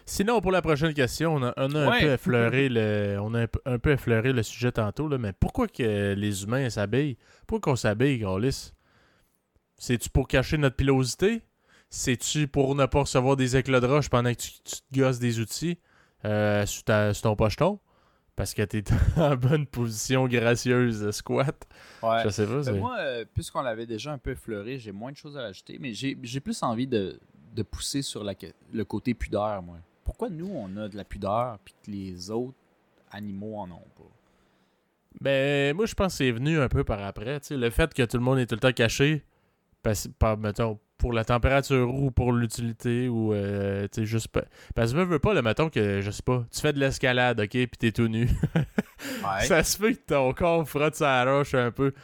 [0.06, 3.42] Sinon, pour la prochaine question, on a, on a un peu effleuré le, on a
[3.42, 7.18] un, peu- un peu effleuré le sujet tantôt, là, mais pourquoi que les humains s'habillent?
[7.46, 8.72] Pourquoi qu'on s'habille, Gaulis?
[9.76, 11.42] C'est-tu pour cacher notre pilosité?
[11.90, 15.18] C'est-tu pour ne pas recevoir des éclats de roche pendant que tu, tu te gosses
[15.18, 15.78] des outils?
[16.24, 17.78] Euh, sur, ta- sur ton pocheton?
[18.36, 18.82] Parce que t'es
[19.16, 21.66] en bonne position gracieuse de squat.
[22.02, 22.22] Ouais.
[22.24, 22.62] Je sais pas.
[22.62, 25.78] Ben, moi, euh, puisqu'on l'avait déjà un peu effleuré, j'ai moins de choses à rajouter,
[25.78, 27.20] mais j'ai plus envie de,
[27.54, 28.34] de pousser sur la,
[28.72, 29.76] le côté pudeur, moi.
[30.04, 32.56] Pourquoi nous, on a de la pudeur, puis que les autres
[33.10, 34.10] animaux en ont pas?
[35.20, 37.40] Ben, moi, je pense que c'est venu un peu par après.
[37.40, 39.24] tu le fait que tout le monde est tout le temps caché,
[39.82, 44.42] parce, par, mettons, pour la température ou pour l'utilité, ou, euh, tu sais, juste pas.
[44.74, 47.40] Parce que, veux, veux pas, le mettons que, je sais pas, tu fais de l'escalade,
[47.40, 48.28] ok, pis t'es tout nu.
[49.24, 49.46] Ouais.
[49.46, 51.94] Ça se peut que ton corps frotte sa roche un peu.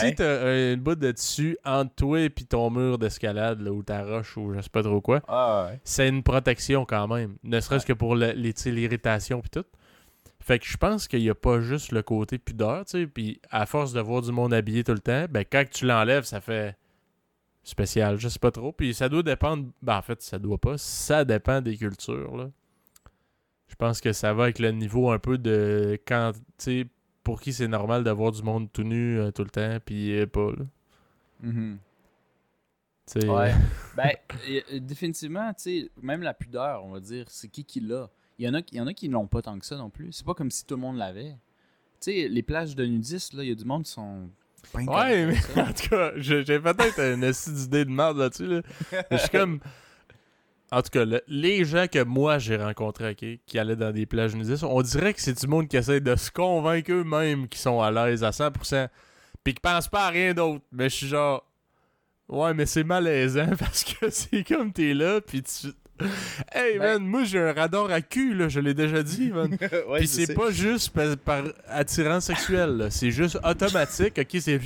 [0.00, 4.02] Si t'as une bout de tissu entre toi et puis ton mur d'escalade, ou ta
[4.04, 5.80] roche, ou je sais pas trop quoi, Ah, ouais.
[5.82, 7.36] c'est une protection quand même.
[7.42, 9.64] Ne serait-ce que pour l'irritation puis tout.
[10.40, 13.06] Fait que je pense qu'il n'y a pas juste le côté pudeur, tu sais.
[13.06, 16.24] Puis à force de voir du monde habillé tout le temps, ben quand tu l'enlèves,
[16.24, 16.76] ça fait
[17.62, 18.18] spécial.
[18.18, 18.72] Je sais pas trop.
[18.72, 19.68] Puis ça doit dépendre.
[19.82, 20.78] Ben en fait, ça doit pas.
[20.78, 22.50] Ça dépend des cultures, là.
[23.68, 26.86] Je pense que ça va avec le niveau un peu de quand, tu sais,
[27.22, 30.26] pour qui c'est normal d'avoir du monde tout nu euh, tout le temps, puis euh,
[30.26, 30.64] pas, là.
[33.10, 33.50] Tu sais, Ouais.
[33.50, 33.54] euh,
[33.96, 34.10] ben,
[34.48, 38.10] euh, définitivement, tu sais, même la pudeur, on va dire, c'est qui qui l'a?
[38.38, 39.90] Il y en a, il y en a qui l'ont pas tant que ça non
[39.90, 40.12] plus.
[40.12, 41.36] C'est pas comme si tout le monde l'avait.
[42.00, 44.28] Tu sais, les plages de nudistes, là, il y a du monde qui sont.
[44.74, 45.62] Ouais, mais ça.
[45.68, 48.46] en tout cas, j'ai peut-être une d'idée de merde là-dessus.
[48.46, 48.62] Là.
[48.92, 49.60] Mais Je suis comme.
[50.70, 54.34] En tout cas, le- les gens que moi j'ai rencontrés, qui allaient dans des plages
[54.34, 57.82] nudistes, on dirait que c'est du monde qui essaie de se convaincre eux-mêmes qu'ils sont
[57.82, 58.88] à l'aise à 100%,
[59.44, 60.64] puis qui pensent pas à rien d'autre.
[60.72, 61.46] Mais je suis genre.
[62.28, 65.68] Ouais, mais c'est malaisant parce que c'est comme t'es là, puis tu.
[66.52, 69.56] Hey Ben- man, moi j'ai un radar à cul, là, je l'ai déjà dit, man.
[69.88, 74.18] Ouais, Puis c'est pas juste par, par attirance sexuelle, c'est juste automatique.
[74.18, 74.60] Ok, c'est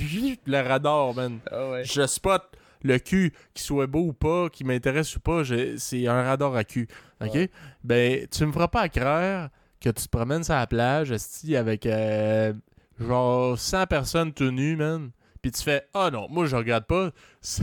[0.45, 1.39] le radar, man.
[1.51, 1.83] Ah ouais.
[1.83, 2.43] Je spot
[2.83, 5.41] le cul, qu'il soit beau ou pas, qu'il m'intéresse ou pas,
[5.77, 6.87] c'est un radar à cul.
[7.21, 7.33] Ok?
[7.33, 7.49] Ouais.
[7.83, 9.49] Ben, tu me feras pas croire
[9.81, 12.53] que tu te promènes sur la plage, esti, avec euh,
[12.99, 15.11] genre 100 personnes tout nues, man.
[15.47, 17.11] Puis tu fais Ah non, moi je regarde pas.
[17.41, 17.61] je,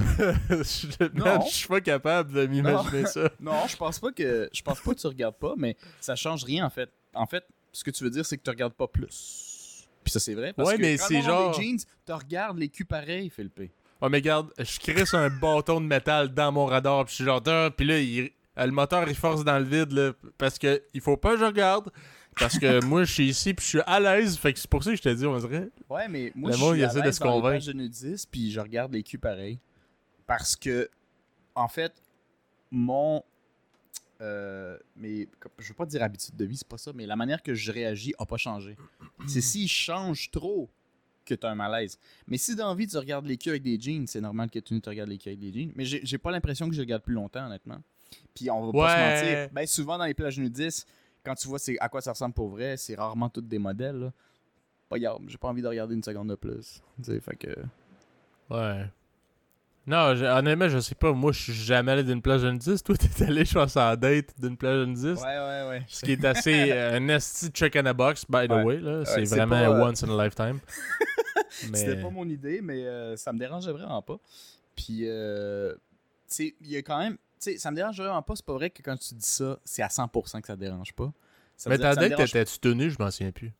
[1.22, 3.28] man, je suis pas capable de m'imaginer ça.
[3.40, 6.44] Non, je pense pas que je pense pas que tu regardes pas, mais ça change
[6.44, 6.88] rien en fait.
[7.12, 9.84] En fait, ce que tu veux dire, c'est que tu regardes pas plus.
[10.02, 10.54] Puis ça, c'est vrai.
[10.54, 11.76] Parce Ouais, que mais c'est genre- des jeans,
[12.06, 13.70] tu regardes les culs pareils, Philippe.
[14.00, 17.24] Oh, mais regarde, je crisse un bâton de métal dans mon radar, puis je suis
[17.24, 17.42] genre,
[17.76, 21.18] puis là, il- le moteur, il force dans le vide, là, parce que il faut
[21.18, 21.90] pas que je regarde,
[22.38, 24.36] Parce que moi, je suis ici, puis je suis à l'aise.
[24.36, 25.70] Fait que c'est pour ça que je te dis, on dirait.
[25.88, 27.42] Ouais, mais moi, Le je monde, suis il à essaie de l'aise se dans les
[27.42, 29.58] pages de nudistes, puis je regarde les culs pareil.
[30.26, 30.88] Parce que,
[31.54, 31.92] en fait,
[32.70, 33.22] mon...
[34.20, 35.28] euh, mais
[35.58, 37.70] je veux pas dire habitude de vie, c'est pas ça, mais la manière que je
[37.70, 38.76] réagis a pas changé.
[39.26, 40.68] C'est s'il change trop
[41.24, 41.98] que t'as un malaise.
[42.26, 44.58] Mais si dans la vie tu regardes les culs avec des jeans, c'est normal que
[44.58, 45.72] tu te regardes les culs avec des jeans.
[45.74, 47.80] Mais j'ai pas l'impression que je regarde plus longtemps, honnêtement.
[48.34, 49.48] Puis on va pas se mentir.
[49.52, 50.86] Ben, souvent dans les plages nudistes,
[51.24, 53.96] quand tu vois à quoi ça ressemble pour vrai, c'est rarement toutes des modèles.
[53.98, 54.12] là.
[54.88, 56.82] Pas grave, j'ai pas envie de regarder une seconde de plus.
[57.20, 57.48] Fait que.
[58.50, 58.86] Ouais.
[59.86, 61.12] Non, je- honnêtement, je sais pas.
[61.12, 62.86] Moi, je suis jamais allé d'une plage de nudiste.
[62.86, 65.22] Toi, t'es allé, je pense, en date d'une plage de nudiste.
[65.22, 65.82] Ouais, ouais, ouais.
[65.88, 68.62] Ce qui est assez euh, un esti check in a box, by the Ouais.
[68.64, 68.76] way.
[68.80, 69.04] là.
[69.04, 70.58] c'est vraiment pas, euh, once in a lifetime.
[71.70, 71.78] Mais...
[71.78, 74.18] C'était pas mon idée, mais euh, ça me dérangeait vraiment pas.
[74.74, 75.78] Puis, euh, tu
[76.28, 77.16] sais, il y a quand même.
[77.44, 78.34] Sais, ça me dérange vraiment pas.
[78.36, 80.92] C'est pas vrai que quand tu dis ça, c'est à 100% que ça te dérange
[80.94, 81.12] pas.
[81.56, 82.90] Ça Mais veut dire- ta ça me date, dérange t'étais-tu tenu?
[82.90, 83.52] Je m'en souviens plus.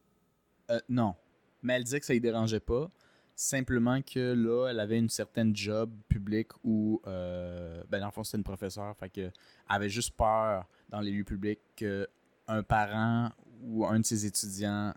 [0.71, 1.15] Euh, non.
[1.63, 2.91] Mais elle disait que ça ne dérangeait pas.
[3.37, 8.23] Simplement que là, elle avait une certaine job publique où, euh, ben dans le fond,
[8.23, 8.97] c'était une professeure.
[8.97, 9.31] Fait que, elle
[9.69, 13.31] avait juste peur dans les lieux publics qu'un parent
[13.63, 14.95] ou un de ses étudiants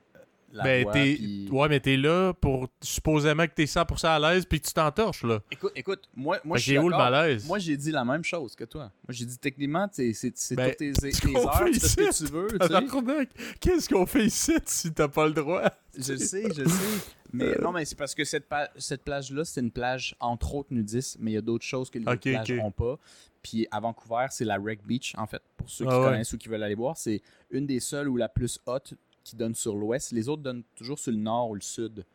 [0.52, 4.60] la ben, puis- Ouais, mais t'es là pour supposément que t'es 100% à l'aise puis
[4.62, 5.40] que tu t'entorches, là.
[5.52, 7.46] Écoute, écoute, moi, moi est où le malaise?
[7.46, 8.84] Moi, j'ai dit la même chose que toi.
[8.84, 10.12] Moi, j'ai dit techniquement, c'est
[10.56, 13.28] Ben, toutes tes, tes heures, fait tu fais ce que tu veux.
[13.60, 15.64] Qu'est-ce qu'on fait ici si t'as pas le droit?
[15.98, 17.12] Je sais, je sais.
[17.34, 20.70] Mais non, mais c'est parce que cette, pa- cette plage-là, c'est une plage entre autres
[20.72, 22.98] nudiste, mais il y a d'autres choses que les Ok, autres plages n'ont pas.
[23.44, 26.06] Puis à Vancouver, c'est la Wreck Beach, en fait, pour ceux qui Ah ouais.
[26.06, 26.98] connaissent ou qui veulent aller voir.
[26.98, 27.22] C'est
[27.52, 28.94] une des seules ou la plus haute
[29.28, 30.12] qui donne sur l'ouest.
[30.12, 32.06] Les autres donnent toujours sur le nord ou le sud.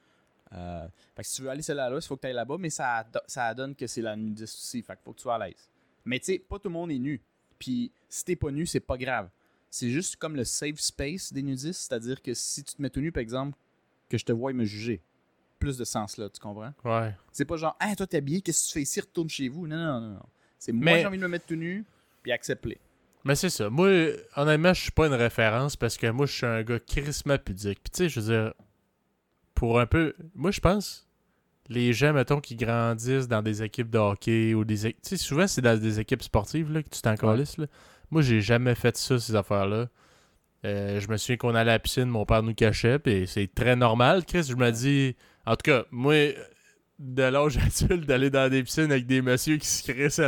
[0.55, 2.71] Euh, fait que si tu veux aller celle-là, il faut que tu ailles là-bas, mais
[2.71, 4.83] ça, ça donne que c'est la nudiste aussi.
[4.83, 5.69] Fait qu'il faut que tu sois à l'aise.
[6.05, 7.21] Mais tu sais, pas tout le monde est nu.
[7.59, 9.29] Puis si t'es pas nu, c'est pas grave.
[9.71, 13.01] C'est juste comme le safe space des nudistes, c'est-à-dire que si tu te mets tout
[13.01, 13.57] nu, par exemple,
[14.09, 15.01] que je te vois me juger.
[15.59, 16.73] Plus de sens là, tu comprends?
[16.85, 17.15] Ouais.
[17.31, 19.67] C'est pas genre, ah, toi t'es habillé, qu'est-ce que tu fais ici, retourne chez vous.
[19.67, 20.23] Non, non, non, non.
[20.59, 21.85] C'est moi Mais- j'ai envie de me mettre tout nu,
[22.23, 22.79] puis accepte-les.
[23.25, 23.71] Mais c'est ça.
[23.71, 23.89] Moi,
[24.37, 27.81] honnêtement, je suis pas une référence parce que moi, je suis un gars crissement pudique.
[27.83, 28.55] Puis tu sais, je veux dire,
[29.55, 30.15] pour un peu...
[30.35, 31.07] Moi, je pense,
[31.69, 34.77] les gens, mettons, qui grandissent dans des équipes de hockey ou des...
[34.77, 37.57] Tu sais, souvent, c'est dans des équipes sportives là, que tu t'en calisses.
[38.11, 39.89] Moi, j'ai jamais fait ça, ces affaires-là.
[40.65, 43.53] Euh, je me souviens qu'on allait à la piscine, mon père nous cachait, puis c'est
[43.53, 44.45] très normal, Chris.
[44.49, 45.17] Je me dis...
[45.45, 46.15] En tout cas, moi,
[46.99, 50.21] de l'âge adulte, d'aller dans des piscines avec des messieurs qui se crissent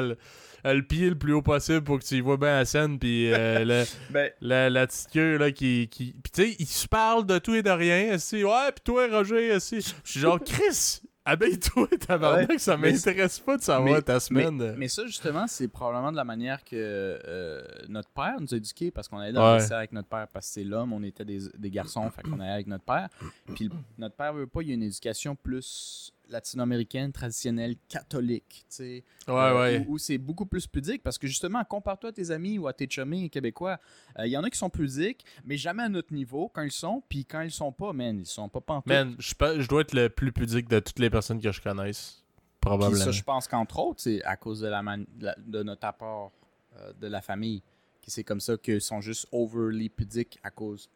[0.73, 3.33] le, pied le plus haut possible pour que tu y vois bien la scène, puis
[3.33, 5.89] euh, le- Ben, la, la petite queue là qui.
[5.89, 6.15] qui...
[6.23, 8.15] Puis tu sais, ils se parlent de tout et de rien.
[8.15, 8.43] aussi.
[8.45, 9.81] Ouais, puis toi, Roger, aussi.
[9.81, 14.75] Je suis genre, Chris, abeille-toi, tabarnak, Ouais, ça m'intéresse pas de savoir mais- ta semaine.
[14.77, 18.91] Mais ça, justement, c'est probablement de la manière que euh, notre père nous a éduqués,
[18.91, 19.57] parce qu'on allait dans Ouais.
[19.57, 22.23] le lycée avec notre père, parce que c'est l'homme, on était des, des garçons, fait
[22.23, 23.09] qu'on allait avec notre père.
[23.55, 28.77] Puis notre père veut pas, il y a une éducation plus latino-américaine, traditionnelle, catholique, tu
[28.77, 29.05] sais.
[29.29, 29.87] Ouais, Euh, ouais.
[29.89, 32.73] Où, où c'est beaucoup plus pudique, parce que justement, compare-toi à tes amis ou à
[32.73, 33.79] tes chummies québécois.
[34.19, 36.73] Euh, Il y en a qui sont pudiques, mais jamais à notre niveau quand ils
[36.73, 38.87] sont, puis quand ils sont pas, man, ils sont pas pantoute.
[38.87, 42.23] Man, je dois être le plus pudique de toutes les personnes que je connaisse.
[42.61, 43.05] Probablement.
[43.05, 45.87] ça, je pense qu'entre autres, c'est à cause de, la man- de, la- de notre
[45.87, 46.33] apport
[46.79, 47.61] euh, de la famille.
[48.03, 50.89] que C'est comme ça qu'ils sont juste overly pudiques à cause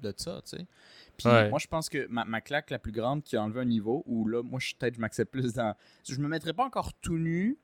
[0.00, 0.66] de ça, tu sais.
[1.22, 1.48] Puis Ouais.
[1.50, 4.02] moi, je pense que ma, ma claque la plus grande qui a enlevé un niveau,
[4.06, 5.74] où là, moi, je- peut-être je m'accepte plus dans...
[6.08, 7.58] Je me mettrais pas encore tout nu,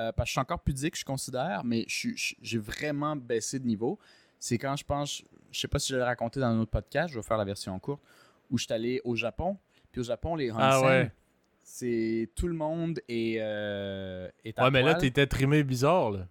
[0.00, 3.16] euh, parce que je suis encore pudique, je considère, mais je suis- je- j'ai vraiment
[3.16, 3.98] baissé de niveau.
[4.38, 5.22] C'est quand je pense...
[5.52, 7.44] Je sais pas si je l'ai raconté dans un autre podcast, je vais faire la
[7.44, 8.00] version courte,
[8.50, 9.56] où je suis allé au Japon.
[9.92, 11.12] Puis au Japon, les Ah onsen, ouais.
[11.64, 16.26] c'est tout le monde est, euh, est à Ouais, mais là, t'étais trimé bizarre, là.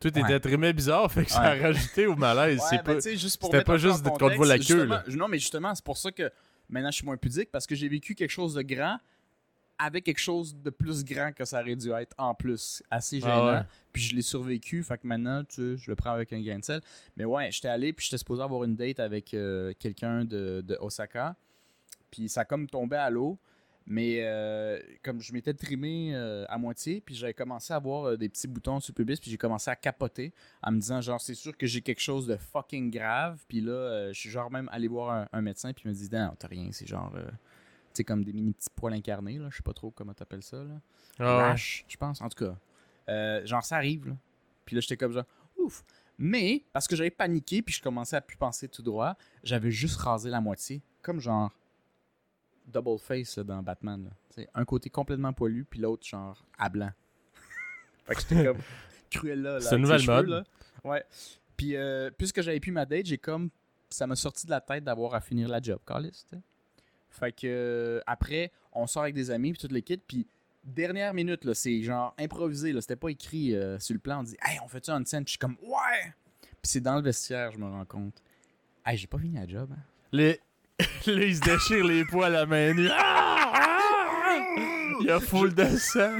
[0.00, 0.40] T'étais Ouais.
[0.40, 2.58] trimé bizarre, fait que ça a rajouté au malaise.
[2.58, 2.94] Ouais, c'est ben, pas...
[2.96, 5.04] tu sais, juste pour c'était pas juste en qu'on te voit la queue, là.
[5.08, 6.30] Non, mais justement, c'est pour ça que
[6.70, 8.96] maintenant je suis moins pudique parce que j'ai vécu quelque chose de grand
[9.78, 12.82] avec quelque chose de plus grand que ça aurait dû être en plus.
[12.90, 13.46] Assez Ah gênant.
[13.52, 13.60] ouais.
[13.92, 16.58] Puis je l'ai survécu, fait que maintenant, tu sais, je le prends avec un grain
[16.58, 16.80] de sel.
[17.16, 20.76] Mais ouais, j'étais allé, puis j'étais supposé avoir une date avec euh, quelqu'un de, de
[20.80, 21.34] Osaka.
[22.10, 23.38] Puis ça a comme tombé à l'eau.
[23.92, 28.16] Mais euh, comme je m'étais trimé euh, à moitié, puis j'avais commencé à avoir euh,
[28.16, 30.32] des petits boutons sur le pubis, puis j'ai commencé à capoter
[30.62, 33.44] en me disant genre c'est sûr que j'ai quelque chose de fucking grave.
[33.48, 36.08] Puis là, je suis genre même allé voir un, un médecin, puis il me dit
[36.12, 37.22] non, t'as rien, c'est genre tu
[37.94, 40.62] sais comme des mini petits poils incarnés là, je sais pas trop comment t'appelles ça
[40.62, 40.80] là.
[41.18, 43.44] Rash, je pense, en tout cas.
[43.44, 44.16] Genre, ça arrive, là.
[44.66, 45.26] Puis là, j'étais comme genre,
[45.58, 45.82] ouf.
[46.16, 49.96] Mais, parce que j'avais paniqué, puis je commençais à plus penser tout droit, j'avais juste
[49.96, 50.80] rasé la moitié.
[51.02, 51.50] Comme genre,
[52.70, 54.10] double face là, dans Batman.
[54.36, 54.44] Là.
[54.54, 56.90] Un côté complètement poilu, puis l'autre, genre, à blanc.
[58.06, 58.58] fait que j'étais comme
[59.10, 59.54] cruel là.
[59.54, 60.28] là, C'est une nouvelle cheveux, mode.
[60.28, 60.44] là.
[60.84, 61.04] Ouais.
[61.56, 63.50] Puis, euh, puisque j'avais plus ma date, j'ai comme
[63.90, 66.24] ça m'a sorti de la tête d'avoir à finir la job, Carlis.
[67.10, 70.26] Fait que euh, après, on sort avec des amis, puis toute l'équipe, puis
[70.64, 74.20] dernière minute, là, c'est genre improvisé, là, c'était pas écrit euh, sur le plan.
[74.20, 76.14] On dit, hey, on fait ça en scène, puis je suis comme, ouais!
[76.40, 78.22] Puis c'est dans le vestiaire, je me rends compte.
[78.86, 79.82] Hey, j'ai pas fini la job, hein.
[80.12, 80.40] Les...
[81.06, 82.88] Là, il se déchire les poils à la main nue.
[82.92, 83.52] Ah!
[83.54, 83.76] Ah!
[85.02, 86.18] Il y a foule de sang.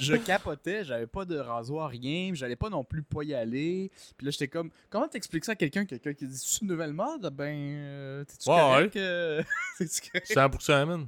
[0.00, 3.90] je capotais, j'avais pas de rasoir, rien, j'allais pas non plus pas y aller.
[4.16, 6.92] Puis là, j'étais comme, comment t'expliques ça à quelqu'un, quelqu'un qui dit, c'est une nouvelle
[6.92, 7.32] mode?
[7.32, 8.96] Ben, euh, t'es-tu Ouais, correct?
[8.96, 9.42] euh?
[9.78, 10.28] T'es-tu correct?
[10.28, 11.06] 100%, man.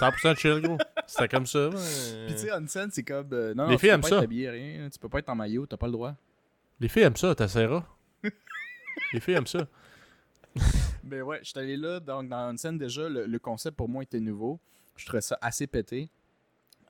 [0.00, 0.78] 100% chill, gros.
[1.06, 1.70] C'était comme ça.
[1.70, 1.82] man.
[2.26, 4.08] Puis tu sais, on scène, c'est comme, euh, non, Les non, filles tu aiment peux
[4.08, 4.14] ça.
[4.16, 6.14] pas être habillé, rien, tu peux pas être en maillot, t'as pas le droit.
[6.78, 7.84] Les filles aiment ça, t'essaieras.
[9.14, 9.66] Les filles aiment ça.
[11.04, 13.88] Ben ouais, je suis allé là, donc dans une scène déjà, le, le concept pour
[13.88, 14.58] moi était nouveau.
[14.96, 16.08] Je trouvais ça assez pété.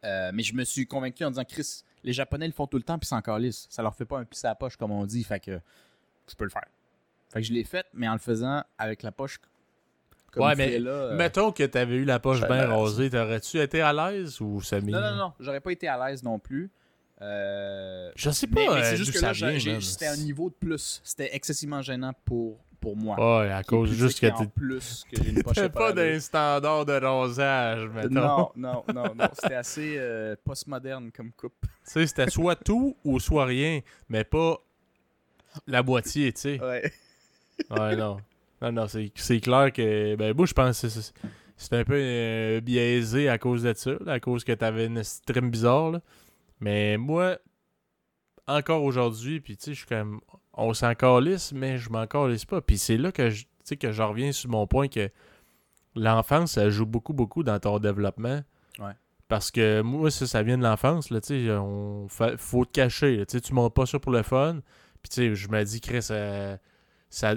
[0.04, 2.82] Euh, mais je me suis convaincu en disant, Chris, les Japonais le font tout le
[2.82, 3.66] temps, puis c'est encore lisse.
[3.70, 5.60] Ça leur fait pas un pisse à la poche, comme on dit, fait que
[6.28, 6.66] je peux le faire.
[7.28, 9.38] Fait que je l'ai fait, mais en le faisant avec la poche
[10.32, 10.90] comme Ouais, mais là.
[10.90, 14.60] euh, Mettons que t'avais eu la poche Ben, bien rasée, t'aurais-tu été à l'aise ou
[14.60, 16.70] ça m'est- Non, non, non, j'aurais pas été à l'aise non plus.
[17.20, 20.50] Euh, Je sais mais pas mais euh, c'est juste d'où que là, c'était un niveau
[20.50, 21.00] de plus.
[21.04, 23.16] C'était excessivement gênant pour, pour moi.
[23.40, 26.84] Ouais, à cause juste que t'es- plus que j'ai une poche t'es pas d'un standard
[26.84, 28.10] de rasage, mettons.
[28.10, 29.28] Non, non, non, non.
[29.40, 31.54] C'était assez euh, postmoderne comme coupe.
[31.62, 34.58] Tu sais, c'était soit tout ou soit rien, mais pas
[35.66, 36.60] la moitié, tu sais.
[36.60, 36.92] Ouais.
[37.70, 38.18] Ouais, non.
[38.60, 40.16] Non, non, c'est clair que.
[40.16, 44.14] Ben, moi, je pense que c'est- un peu euh, biaisé à cause de ça, là,
[44.14, 46.00] à cause que t'avais une stream bizarre, là.
[46.60, 47.38] Mais moi,
[48.48, 50.20] encore aujourd'hui, puis tu sais, je suis comme.
[50.54, 52.60] On s'en calisse, mais je m'en calisse pas.
[52.60, 53.44] Puis c'est là que je,
[53.80, 55.08] que je reviens sur mon point que
[55.94, 58.42] l'enfance, ça joue beaucoup, beaucoup dans ton développement.
[58.78, 58.92] Ouais.
[59.28, 62.72] Parce que moi, ça, ça vient de l'enfance, là, tu sais, on fa- faut te
[62.72, 64.60] cacher, là, tu montes pas ça pour le fun.
[65.02, 66.56] Puis tu sais, je me dis, Chris, euh,
[67.08, 67.34] ça,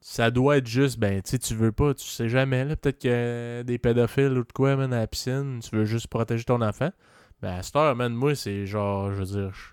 [0.00, 3.62] ça doit être juste, ben, tu tu veux pas, tu sais jamais, là, peut-être a
[3.62, 6.90] des pédophiles ou de quoi, man, à la piscine, tu veux juste protéger ton enfant.
[7.40, 9.72] Ben, à cette heure, man, moi, c'est genre, je veux dire, je-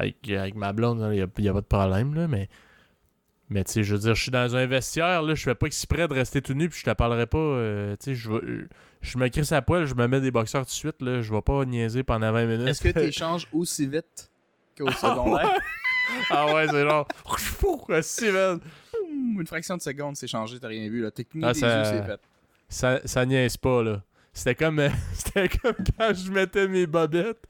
[0.00, 2.48] avec, avec ma blonde, il n'y a, pas de problème, là, mais,
[3.48, 5.66] mais tu sais, je veux dire, je suis dans un vestiaire, là, je fais pas
[5.66, 8.30] exprès de rester tout nu, puis je te parlerai pas, euh, tu sais,
[9.02, 11.32] je me crisse à poil, je me mets des boxeurs tout de suite, là, je
[11.32, 12.68] vais pas niaiser pendant 20 minutes.
[12.68, 14.30] Est-ce que tu échanges aussi vite
[14.76, 15.50] qu'au secondaire?
[16.30, 17.06] ah ouais, c'est genre,
[18.02, 18.60] si, man.
[19.38, 21.02] Une fraction de seconde, c'est changé, t'as rien vu.
[21.02, 21.10] Là.
[21.10, 22.20] Cligné Ah, des ça- yeux, c'est fait.
[22.68, 24.02] Ça, ça niaise pas, là.
[24.32, 27.42] C'était comme, euh, c'était comme quand je mettais mes bobettes,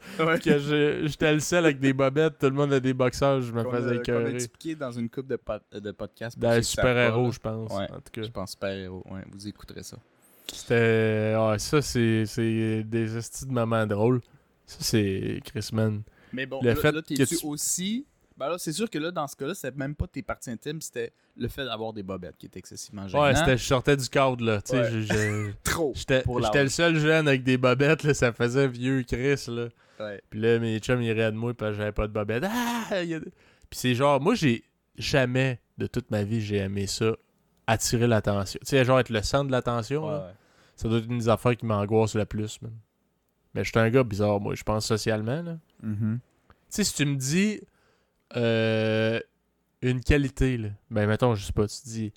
[0.42, 0.58] que
[1.06, 3.90] j'étais le seul avec des bobettes, tout le monde a des boxeurs, je me faisais
[3.90, 4.34] a écœurer.
[4.34, 6.38] expliqué dans une coupe de, pod- de podcast.
[6.38, 7.30] Dans super-héros, là.
[7.32, 7.72] je pense.
[7.72, 7.90] Ouais.
[7.90, 8.22] En tout cas.
[8.22, 9.98] Je pense super-héros, ouais, vous écouterez ça.
[10.52, 11.34] C'était.
[11.38, 14.20] Ouais, ça, c'est c'est des estis de moments drôles.
[14.66, 16.02] Ça, c'est Chris Man.
[16.32, 18.06] Mais bon, Le là, fait là, que t'es-tu tu- aussi...
[18.40, 20.80] Ben là, c'est sûr que là, dans ce cas-là, c'était même pas tes parties intimes,
[20.80, 23.22] c'était le fait d'avoir des bobettes qui était excessivement gênant.
[23.24, 24.62] Ouais, c'était, je sortais du cadre, là.
[24.62, 24.90] Tu sais, Ouais.
[24.90, 25.92] je- je- trop.
[25.94, 28.14] j'étais, j'étais le seul jeune avec des bobettes, là.
[28.14, 29.68] Ça faisait vieux Chris, là.
[30.00, 30.22] Ouais.
[30.30, 32.44] Puis là, mes chums, ils riaient de moi parce que j'avais pas de bobettes.
[32.48, 33.02] Ah!
[33.04, 33.30] y a Puis
[33.72, 34.64] c'est genre, moi, j'ai
[34.96, 37.12] jamais, de toute ma vie, j'ai aimé ça,
[37.66, 38.58] attirer l'attention.
[38.62, 40.18] Tu sais, genre être le centre de l'attention, Ouais, là.
[40.26, 40.32] ouais.
[40.76, 42.72] Ça doit être une des affaires qui m'angoisse le plus, man.
[43.54, 45.58] Mais je suis un gars bizarre, moi, je pense socialement, là.
[45.82, 46.20] Mhm.
[46.22, 47.60] Tu sais, si tu me dis
[48.36, 49.20] euh,
[49.82, 52.12] une qualité, là, ben mettons, je sais pas, tu te dis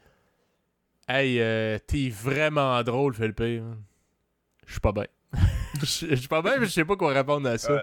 [1.08, 3.40] Hey, euh, t'es vraiment drôle, Philippe.
[3.42, 5.06] Je suis pas bien.
[5.82, 7.74] Je suis pas bien, mais je sais pas quoi répondre à ça.
[7.74, 7.82] Ouais.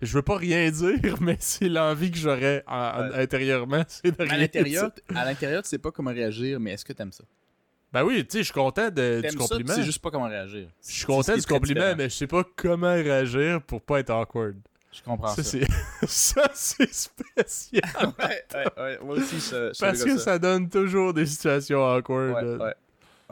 [0.00, 3.20] Je veux pas rien dire, mais c'est l'envie que j'aurais Ouais.
[3.22, 5.16] intérieurement, c'est de rien À l'intérieur, dire.
[5.18, 7.24] à l'intérieur, tu sais pas comment réagir, mais est-ce que t'aimes ça?
[7.92, 9.74] Ben oui, tu sais, je suis content de- du compliment.
[9.74, 10.68] sais juste pas comment réagir.
[10.82, 11.96] Je suis C'est content du compliment, différent.
[11.98, 14.56] mais je sais pas comment réagir pour pas être awkward.
[14.92, 15.42] Je comprends Ça,
[16.06, 16.50] ça.
[16.54, 17.82] c'est spécial.
[18.18, 18.98] ouais, ouais, ouais.
[19.02, 22.44] Moi aussi, je, Parce que ça donne toujours des situations awkward.
[22.58, 22.74] Ouais, ouais.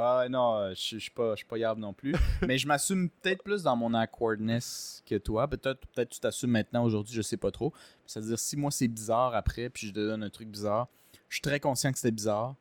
[0.02, 2.14] Ah non, euh, je je suis pas, je suis pas yable non plus.
[2.46, 5.46] mais je m'assume peut-être plus dans mon awkwardness que toi.
[5.46, 7.74] Peut-être peut tu t'assumes maintenant, aujourd'hui, je sais pas trop.
[8.06, 10.88] C'est-à-dire, si moi c'est bizarre après, puis je te donne un truc bizarre,
[11.28, 12.54] je suis très conscient que c'était bizarre,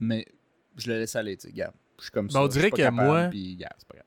[0.00, 0.26] mais
[0.76, 1.72] je le laisse aller, tu sais, gars.
[1.98, 2.42] Je suis comme Ben, ça.
[2.42, 4.06] on dirait que capable, moi- puis, gars, c'est pas grave.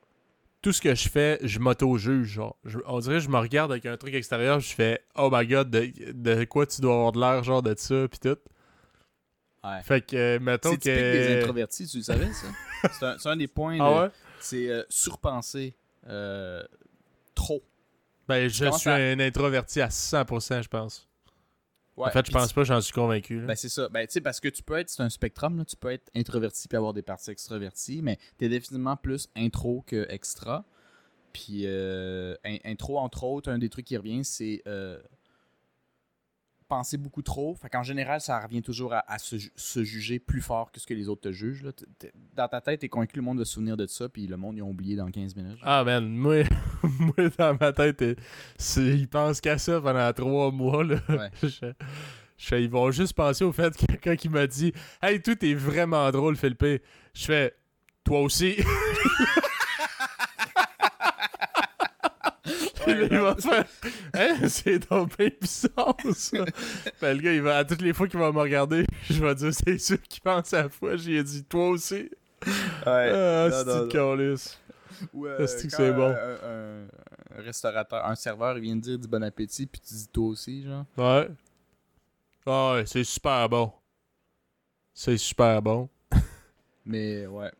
[0.60, 2.26] Tout ce que je fais, je m'auto-juge.
[2.28, 2.56] Genre.
[2.64, 5.46] Je- on dirait que je me regarde avec un truc extérieur, je fais Oh my
[5.46, 8.36] god, de, de quoi tu dois avoir de l'air, genre de ça, pis tout.
[9.64, 9.82] Ouais.
[9.82, 10.82] Fait que, euh, mettons C'est que.
[10.82, 12.46] typique des introvertis, tu le savais, ça?
[12.92, 13.78] c'est, un, c'est un des points.
[13.80, 14.10] Ah de- ouais?
[14.40, 15.74] C'est euh, surpenser
[16.08, 16.62] euh,
[17.34, 17.62] trop.
[18.28, 21.07] Ben, je suis à- un introverti à 100%, je pense.
[21.98, 23.40] Ouais, en fait, je pense pas, j'en suis convaincu.
[23.40, 23.46] là.
[23.48, 23.88] Ben, c'est ça.
[23.88, 25.64] Ben, tu sais, parce que tu peux être, c'est un spectrum, là.
[25.64, 30.06] tu peux être introverti puis avoir des parties extraverties, mais t'es définitivement plus intro que
[30.08, 30.64] extra.
[31.32, 34.98] Puis, euh, in- intro, entre autres, un des trucs qui revient, c'est euh,
[36.68, 37.54] penser beaucoup trop.
[37.54, 40.78] Fait qu'en général, ça revient toujours à, à se, ju- se juger plus fort que
[40.80, 41.62] ce que les autres te jugent.
[41.62, 41.72] là.
[41.72, 44.08] T- t- Dans ta tête, t'es convaincu que le monde va se souvenir de ça,
[44.08, 45.58] puis le monde, ils ont oublié dans 15 minutes.
[45.62, 46.42] Ah, man, moi,
[47.00, 48.14] moi dans ma tête, euh,
[48.76, 50.96] ils pensent qu'à ça pendant trois mois, là.
[51.08, 51.30] Ouais.
[51.42, 51.72] Je-
[52.36, 54.72] je- ils vont juste penser au fait que quelqu'un qui m'a dit
[55.02, 56.82] Hey, tout est vraiment drôle, Philippe.
[57.14, 57.54] Je fais
[58.04, 58.56] Toi aussi.
[62.44, 63.64] Puis là, il va faire
[64.14, 65.06] Hein, c'est bien
[65.40, 66.44] bizarre, ça.
[67.00, 69.34] Ben, le gars, il va, à toutes les fois qu'il va me regarder, je vais
[69.34, 70.96] dire C'est sûr qu'il pense à la fois.
[70.96, 72.10] J'ai dit Toi aussi.
[72.86, 74.58] Ah, non, c'est calice?
[75.12, 76.08] Quand c'est bon?
[76.10, 76.86] Un, un-
[77.38, 80.26] un restaurateur, un serveur, il vient de dire du bon appétit, puis tu dis toi
[80.28, 80.84] aussi, genre.
[80.96, 81.28] Ouais.
[82.46, 83.70] Ah ouais, c'est super bon.
[84.94, 85.88] C'est super bon.
[86.84, 87.52] Mais ouais.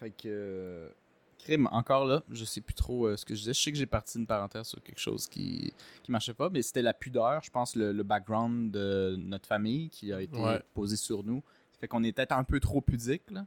[0.00, 0.90] Fait que.
[1.44, 3.52] Crime, encore là, je sais plus trop euh, ce que je disais.
[3.54, 5.72] Je sais que j'ai parti une parenthèse sur quelque chose qui,
[6.02, 9.90] qui marchait pas, mais c'était la pudeur, je pense, le, le background de notre famille
[9.90, 10.60] qui a été Ouais.
[10.74, 11.42] posé sur nous.
[11.80, 13.44] Fait qu'on est peut-être un peu trop pudique, là.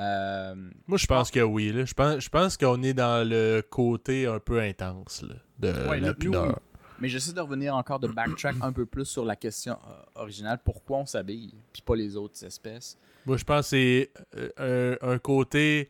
[0.00, 0.54] Euh,
[0.86, 1.72] Moi, je pense que oui.
[1.72, 1.84] Là.
[1.84, 6.00] Je pense, je pense qu'on est dans le côté un peu intense là, de Ouais,
[6.00, 6.58] la pudeur.
[6.98, 10.58] mais j'essaie de revenir encore de backtrack un peu plus sur la question euh, originale.
[10.64, 12.98] Pourquoi on s'habille, puis pas les autres espèces?
[13.24, 14.10] Moi, je pense que c'est
[14.58, 15.88] euh, un, un côté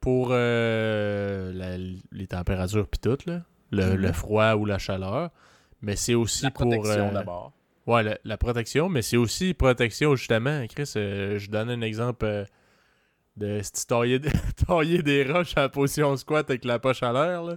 [0.00, 1.76] pour euh, la-
[2.12, 3.42] les températures pis tout, là.
[3.70, 3.94] Le, Mhm.
[3.96, 5.30] le froid ou la chaleur.
[5.82, 6.66] Mais c'est aussi La pour...
[6.68, 7.52] protection euh, d'abord.
[7.86, 10.64] Ouais, la, la protection, mais c'est aussi protection, justement.
[10.68, 12.44] Chris, euh, je donne un exemple euh,
[13.38, 14.20] de taillais,
[14.66, 17.42] taillais des roches à la position squat avec la poche à l'air.
[17.44, 17.56] Ouais.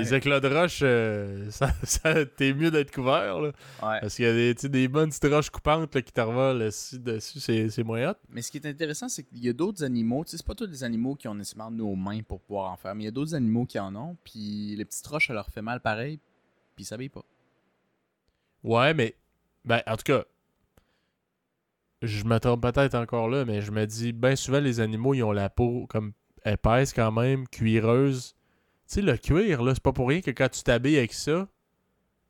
[0.00, 3.40] Les éclats de roches, euh, ça, ça- t'es mieux d'être couvert.
[3.40, 3.48] Là,
[3.82, 4.00] Ouais.
[4.00, 7.40] parce qu'il y a des, des bonnes petites roches coupantes là, qui te revolent dessus,
[7.40, 8.14] c'est, hot.
[8.28, 10.22] Mais ce qui est intéressant, c'est qu'il y a d'autres animaux.
[10.26, 13.04] C'est pas tous les animaux qui ont nécessairement nos mains pour pouvoir en faire, mais
[13.04, 14.16] il y a d'autres animaux qui en ont.
[14.24, 16.18] Puis les petites roches, ça leur fait mal pareil.
[16.74, 17.24] Puis ils s'habillent pas.
[18.62, 19.14] Ouais, mais
[19.64, 20.24] ben, en tout cas,
[22.02, 25.22] je me trompe peut-être encore là, mais je me dis, bien souvent, les animaux, ils
[25.22, 26.12] ont la peau comme
[26.44, 28.34] épaisse quand même, cuireuse.
[28.88, 31.46] Tu sais, le cuir, là, c'est pas pour rien que quand tu t'habilles avec ça,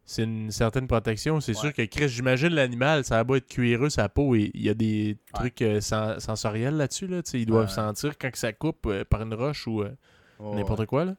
[0.05, 1.41] c'est une certaine protection.
[1.41, 1.59] C'est Ouais.
[1.61, 4.69] sûr que, Chris, j'imagine l'animal, ça va beau être cuireux, sa peau, et il y
[4.69, 7.23] a des trucs euh, sen- sensoriels là-dessus, là.
[7.23, 7.73] Tu sais, ils doivent Ouais.
[7.73, 9.91] sentir quand que ça coupe euh, par une roche ou euh,
[10.41, 11.15] n'importe quoi, là.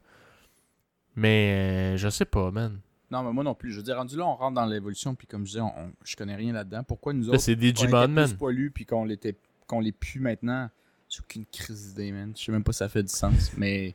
[1.16, 2.80] Mais, je sais pas, man.
[3.12, 3.70] Non, mais moi non plus.
[3.72, 5.14] Je veux dire, rendu là, on rentre dans l'évolution.
[5.14, 6.82] Puis comme je disais, on- on- je connais rien là-dedans.
[6.82, 7.90] Pourquoi nous autres, c'est des on était
[8.24, 9.36] plus poilus puis qu'on l'était,
[9.66, 10.70] qu'on l'est plus maintenant?
[11.08, 12.32] J'ai aucune crise d'idée, man.
[12.34, 13.52] Je sais même pas si ça fait du sens.
[13.56, 13.94] Mais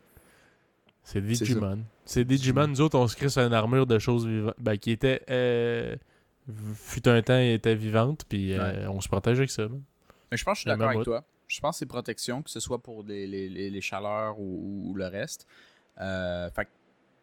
[1.03, 1.79] C'est C'est Digimon.
[2.05, 2.67] C'est Digimon.
[2.67, 4.53] Nous autres, on se crée sur une armure de choses vivantes.
[4.59, 5.23] Ben, qui était.
[5.29, 5.95] Euh,
[6.75, 9.63] fut un temps, elle était vivante, puis euh, on se protège avec ça.
[9.67, 9.81] man.
[10.31, 11.23] Mais je pense que je suis d'accord avec toi.
[11.47, 14.89] Je pense que c'est protection, que ce soit pour les, les, les- les chaleurs ou,
[14.89, 15.47] ou le reste.
[15.99, 16.69] Euh, fait que-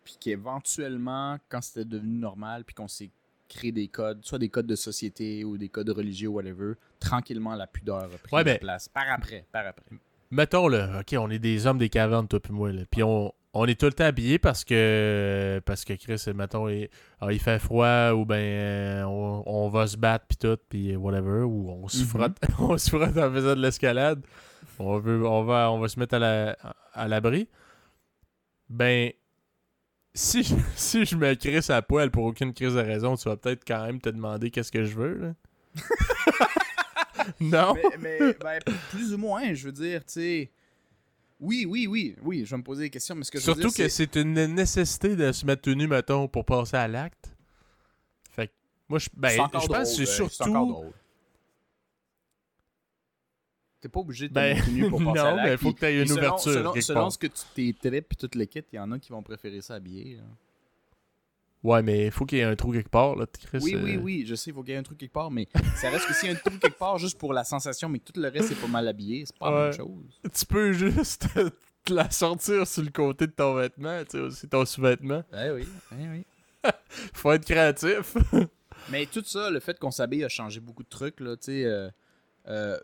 [0.05, 3.11] puis qu'éventuellement, quand c'était devenu normal, puis qu'on s'est
[3.49, 7.67] créé des codes, soit des codes de société ou des codes religieux, whatever, tranquillement, la
[7.67, 8.89] pudeur a pris Ouais, ben- place.
[8.89, 9.85] Par après, par après.
[10.31, 12.83] Mettons, là, OK, on est des hommes des cavernes, toi puis moi, là.
[12.91, 16.89] Puis on, on est tout le temps habillés parce que, parce que Chris, mettons, il,
[17.21, 20.97] ah, il fait froid ou ben euh, on, on va se battre puis tout, puis
[20.97, 22.07] whatever, ou on se Mhm.
[22.07, 24.25] frotte, on se frotte en faisant de l'escalade.
[24.81, 26.57] On, veut, on, va, on va se mettre à la-
[26.95, 27.49] à l'abri.
[28.69, 29.13] Ben,
[30.15, 33.37] si, je- si je me crisse à poil pour aucune crise de raison, tu vas
[33.37, 35.35] peut-être quand même te demander qu'est-ce que je veux, là.
[37.41, 37.75] non?
[37.75, 38.61] mais, mais, ben,
[38.91, 40.51] plus ou moins, je veux dire, tu sais.
[41.41, 43.55] Oui, oui, oui, oui, je vais me poser des questions, mais ce que je veux
[43.55, 46.87] Surtout dire, que c'est une nécessité de se mettre tout nu, mettons, pour passer à
[46.89, 47.35] l'acte.
[48.31, 48.53] Fait que,
[48.89, 50.85] moi, je, ben, je pense que c'est euh, c'est surtout.
[53.85, 54.57] T'es pas obligé de Ben,
[54.89, 56.53] pour passer non, mais faut puis- que tu aies une selon- ouverture.
[56.53, 58.99] Selon, selon ce que tu t'es trip puis tout le kit, il y en a
[58.99, 59.81] qui vont préférer là.
[61.63, 63.59] Ouais, mais il faut qu'il y ait un trou quelque part, là, Chris.
[63.63, 65.31] Oui, euh, oui, oui, je sais, il faut qu'il y ait un truc quelque part,
[65.31, 65.47] mais
[65.77, 67.99] ça reste que s'il y a un trou quelque part juste pour la sensation, mais
[67.99, 70.19] que tout le reste est pas mal habillé, c'est pas la même chose.
[70.35, 71.27] Tu peux juste
[71.85, 75.23] te la sortir sur le côté de ton vêtement, tu sais, aussi ton sous-vêtement.
[75.31, 76.27] Eh oui, eh oui.
[77.13, 78.15] Faut être créatif.
[78.91, 81.65] Mais tout ça, le fait qu'on s'habille a changé beaucoup de trucs, là, tu sais.
[81.67, 81.91] euh,
[82.49, 82.79] euh,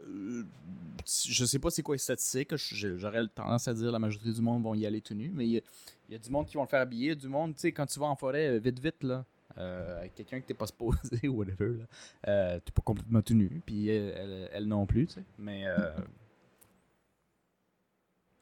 [1.07, 4.63] je sais pas c'est quoi les statistiques, j'aurais tendance à dire la majorité du monde
[4.63, 5.63] vont y aller tout nu, mais il y, a-
[6.09, 7.87] il y a du monde qui vont le faire habiller, du monde, tu sais, quand
[7.87, 9.25] tu vas en forêt, euh, vite, vite, là,
[9.59, 11.85] euh, avec quelqu'un que t'es pas supposé ou whatever, là,
[12.29, 15.67] euh, t'es pas complètement tout nu, puis elle, elle- elle non plus, tu sais, mais...
[15.67, 15.91] Euh,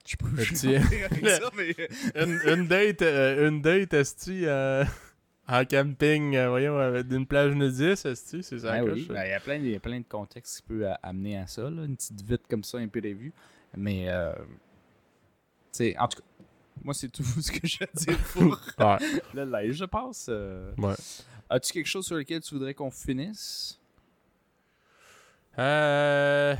[0.06, 0.26] je peux
[1.56, 1.74] mais...
[2.14, 4.84] une, une date, euh, une date, esti, euh,
[5.48, 8.76] en camping, euh, voyons, euh, d'une plage nudiste, c'est ça.
[8.76, 11.62] La oui, ben, il y a plein de, contextes qui peuvent a- amener à ça,
[11.62, 13.32] là, une petite vite comme ça, imprévue.
[13.76, 14.42] Mais, euh, tu
[15.72, 16.24] sais, en tout cas,
[16.84, 18.98] moi, c'est tout ce que j'ai à dire pour Ouais.
[19.34, 20.26] le live, je pense.
[20.28, 20.72] euh.
[20.76, 20.94] Ouais.
[21.50, 23.80] As-tu quelque chose sur lequel tu voudrais qu'on finisse?
[25.58, 26.54] Euh.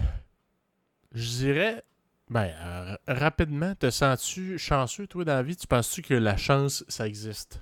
[1.13, 1.83] Je dirais.
[2.31, 5.57] Ben, euh, rapidement, te sens-tu chanceux, toi, dans la vie?
[5.57, 7.61] Tu penses-tu que la chance, ça existe?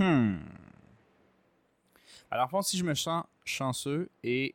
[0.00, 0.38] Hmm.
[2.30, 4.54] Alors, en fond, si je me sens chanceux et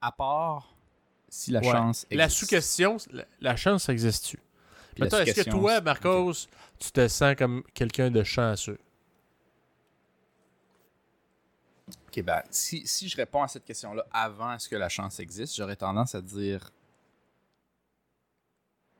[0.00, 0.74] à part
[1.28, 1.70] si la Ouais.
[1.72, 2.40] chance La existe.
[2.40, 4.38] sous-question, la, la chance, existe-tu?
[4.98, 6.32] La Mettons, est-ce que toi, Marcos,
[6.78, 8.78] tu te sens comme quelqu'un de chanceux?
[12.08, 15.54] Ok, ben, si, si je réponds à cette question-là avant est-ce que la chance existe,
[15.54, 16.70] j'aurais tendance à dire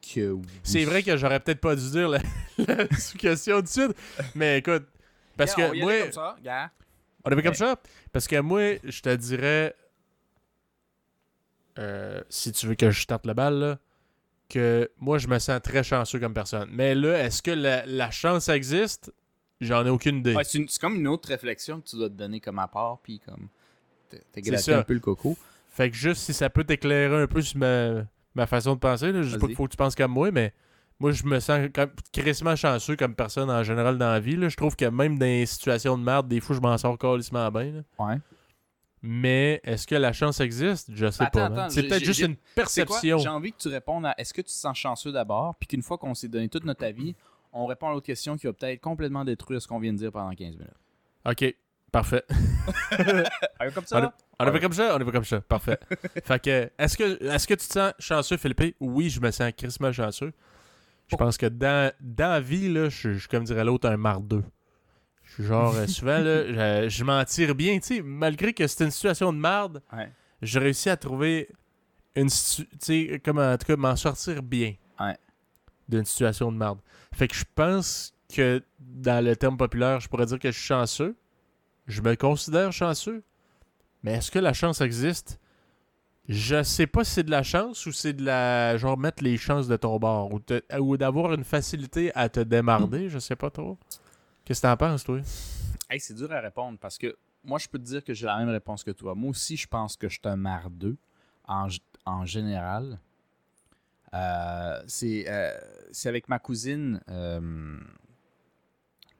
[0.03, 0.47] que oui.
[0.63, 2.21] C'est vrai que j'aurais peut-être pas dû dire la,
[2.59, 3.97] la sous-question tout de suite,
[4.35, 4.87] mais écoute,
[5.37, 6.71] parce on que aller moi, comme ça, gars.
[7.25, 7.77] on avait comme ça,
[8.13, 9.75] parce que moi, je te dirais,
[11.79, 13.79] euh, si tu veux que je tape la balle, là,
[14.49, 16.69] que moi, je me sens très chanceux comme personne.
[16.71, 19.13] Mais là, est-ce que la, la chance existe?
[19.61, 20.35] J'en ai aucune idée.
[20.35, 23.49] Ouais, c'est, comme une autre réflexion que tu dois te donner comme apport, puis comme
[24.11, 25.37] C'est gratté un peu le coco.
[25.71, 28.05] Fait que juste si ça peut t'éclairer un peu sur ma,
[28.35, 30.53] ma façon de penser, là, je pas qu'il faut que tu penses comme moi, mais
[30.99, 31.69] moi je me sens
[32.13, 34.37] crissement chanceux comme personne en général dans la vie.
[34.37, 34.49] là.
[34.49, 37.51] Je trouve que même dans les situations de merde, des fois je m'en sors calissement
[37.51, 37.73] bien.
[37.99, 38.05] là.
[38.07, 38.17] Ouais.
[39.03, 40.91] Mais est-ce que la chance existe?
[40.93, 41.71] Je sais Attends, pas.
[41.71, 43.19] C'est peut-être juste une perception.
[43.19, 45.83] J'ai envie que tu répondes à est-ce que tu te sens chanceux d'abord, puis qu'une
[45.83, 47.15] fois qu'on s'est donné toute notre avis,
[47.53, 50.11] on répond à l'autre question qui va peut-être complètement détruire ce qu'on vient de dire
[50.11, 50.71] pendant 15 minutes.
[51.25, 51.55] Ok,
[51.93, 52.25] parfait.
[53.61, 53.97] Ah, comme ça?
[54.41, 54.53] On est Ouais.
[54.53, 54.97] pas comme ça?
[54.97, 55.41] On est pas comme ça.
[55.41, 55.79] Parfait.
[56.25, 58.75] fait que, est-ce que, est-ce que tu te sens chanceux, Philippe?
[58.81, 60.33] Oui, je me sens crissement chanceux.
[61.09, 63.97] Je pense que dans, dans la vie, là, je je suis comme dirait l'autre, un
[63.97, 64.45] mardeux.
[65.23, 68.67] Je suis genre, euh, souvent, là, je, je m'en tire bien, tu sais, malgré que
[68.67, 70.11] c'était une situation de marde, Ouais.
[70.43, 71.49] j'ai réussi à trouver
[72.15, 74.75] une tu sais, comme en tout cas, m'en sortir bien.
[74.99, 75.17] Ouais.
[75.89, 76.79] D'une situation de marde.
[77.13, 80.67] Fait que je pense que dans le terme populaire, je pourrais dire que je suis
[80.67, 81.15] chanceux.
[81.87, 83.23] Je me considère chanceux.
[84.03, 85.39] Mais est-ce que la chance existe?
[86.29, 88.77] Je sais pas si c'est de la chance ou c'est de la.
[88.79, 92.41] genre mettre les chances de ton bord ou, te- ou d'avoir une facilité à te
[92.41, 93.79] démarder, je sais pas trop.
[94.45, 95.21] Qu'est-ce que t'en penses, toi?
[95.89, 98.39] Hey, c'est dur à répondre parce que moi, je peux te dire que j'ai la
[98.39, 99.15] même réponse que toi.
[99.15, 100.97] Moi aussi, je pense que je suis un mardeux
[101.47, 101.69] en,
[102.05, 102.99] en général.
[104.15, 105.53] Euh, c'est euh,
[105.93, 107.79] c'est avec ma cousine euh,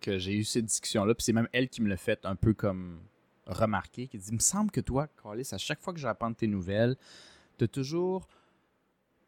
[0.01, 1.15] que j'ai eu cette discussion-là.
[1.15, 2.99] Puis c'est même elle qui me l'a fait un peu comme
[3.47, 4.09] remarquer.
[4.09, 6.97] Qui dit Il me semble que toi, Carlis, à chaque fois que réponds tes nouvelles,
[7.59, 8.29] t'as toujours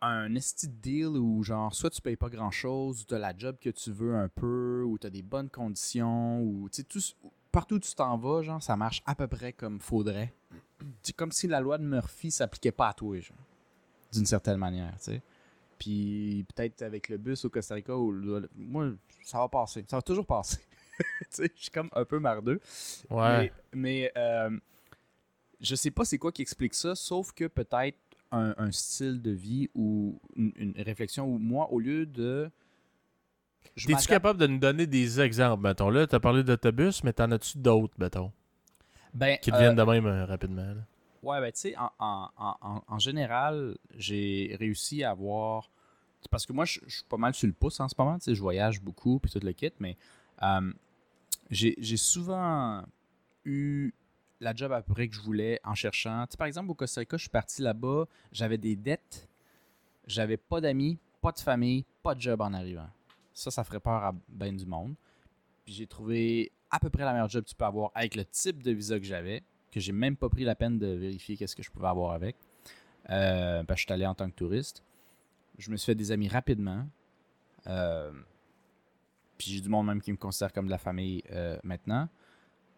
[0.00, 3.36] un esti de deal où genre soit tu payes pas grand chose ou t'as la
[3.36, 7.00] job que tu veux un peu ou t'as des bonnes conditions ou tu sais tout
[7.50, 10.32] partout où tu t'en vas genre ça marche à peu près comme faudrait.
[11.02, 13.36] C'est comme si la loi de Murphy s'appliquait pas à toi genre
[14.12, 15.22] d'une certaine manière tu sais.
[15.78, 18.12] Puis peut-être avec le bus au Costa Rica ou
[18.56, 18.90] moi
[19.24, 19.84] ça va passer.
[19.88, 20.58] Ça va toujours passer
[21.38, 22.60] je suis comme un peu mardeux
[23.10, 23.26] Ouais.
[23.28, 24.50] mais, mais, euh,
[25.60, 27.98] je sais pas c'est quoi qui explique ça, sauf que peut-être
[28.30, 32.50] un, un style de vie ou une, une réflexion où moi, au lieu de.
[33.76, 35.90] T'es-tu capable de nous donner des exemples, mettons?
[35.90, 38.32] Là, t'as parlé d'autobus, mais t'en as-tu d'autres, mettons,
[39.14, 40.62] Ben, qui te euh, de même euh, rapidement?
[40.74, 40.82] là?
[41.22, 45.70] Ouais, ben tu sais, en, en- en- général, j'ai réussi à avoir.
[46.30, 48.24] Parce que moi, je je suis pas mal sur le pouce en ce moment, tu
[48.26, 49.96] sais, je voyage beaucoup, puis tout le kit, mais
[50.42, 50.72] euh,
[51.50, 52.84] j'ai souvent
[53.44, 53.92] eu
[54.40, 56.24] la job à peu près que je voulais en cherchant.
[56.26, 59.28] Tu sais, par exemple, au Costa Rica, je suis parti là-bas, j'avais des dettes,
[60.06, 62.88] j'avais pas d'amis, pas de famille, pas de job en arrivant.
[63.32, 64.94] Ça, ça ferait peur à ben du monde.
[65.64, 68.24] Puis j'ai trouvé à peu près la meilleure job que tu peux avoir avec le
[68.24, 71.56] type de visa que j'avais, que j'ai même pas pris la peine de vérifier qu'est-ce
[71.56, 72.36] que je pouvais avoir avec.
[73.10, 74.82] Euh, ben, je suis allé en tant que touriste.
[75.58, 76.86] Je me suis fait des amis rapidement.
[77.66, 78.12] Euh,
[79.38, 82.08] puis j'ai du monde même qui me considère comme de la famille euh, maintenant.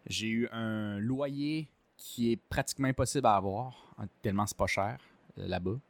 [0.07, 4.99] J'ai eu un loyer qui est pratiquement impossible à avoir, hein, tellement c'est pas cher
[5.39, 5.81] euh, là-bas.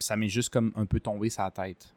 [0.00, 1.94] Ça m'est juste comme un peu tombé la tête.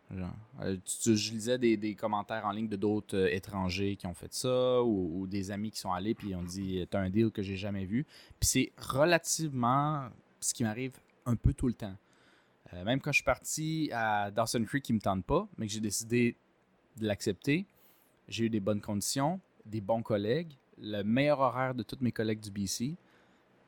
[0.61, 4.81] Euh, tu- je lisais des, commentaires en ligne de d'autres étrangers qui ont fait ça
[4.83, 7.57] ou, des amis qui sont allés puis ils ont dit t'as un deal que j'ai
[7.57, 8.05] jamais vu.
[8.39, 10.07] Puis c'est relativement
[10.39, 10.93] ce qui m'arrive
[11.25, 11.95] un peu tout le temps.
[12.85, 15.79] Même quand je suis parti à Dawson Creek qui me tente pas, mais que j'ai
[15.81, 16.37] décidé
[16.99, 17.65] de l'accepter,
[18.27, 22.39] j'ai eu des bonnes conditions, des bons collègues, le meilleur horaire de tous mes collègues
[22.39, 22.95] du BC.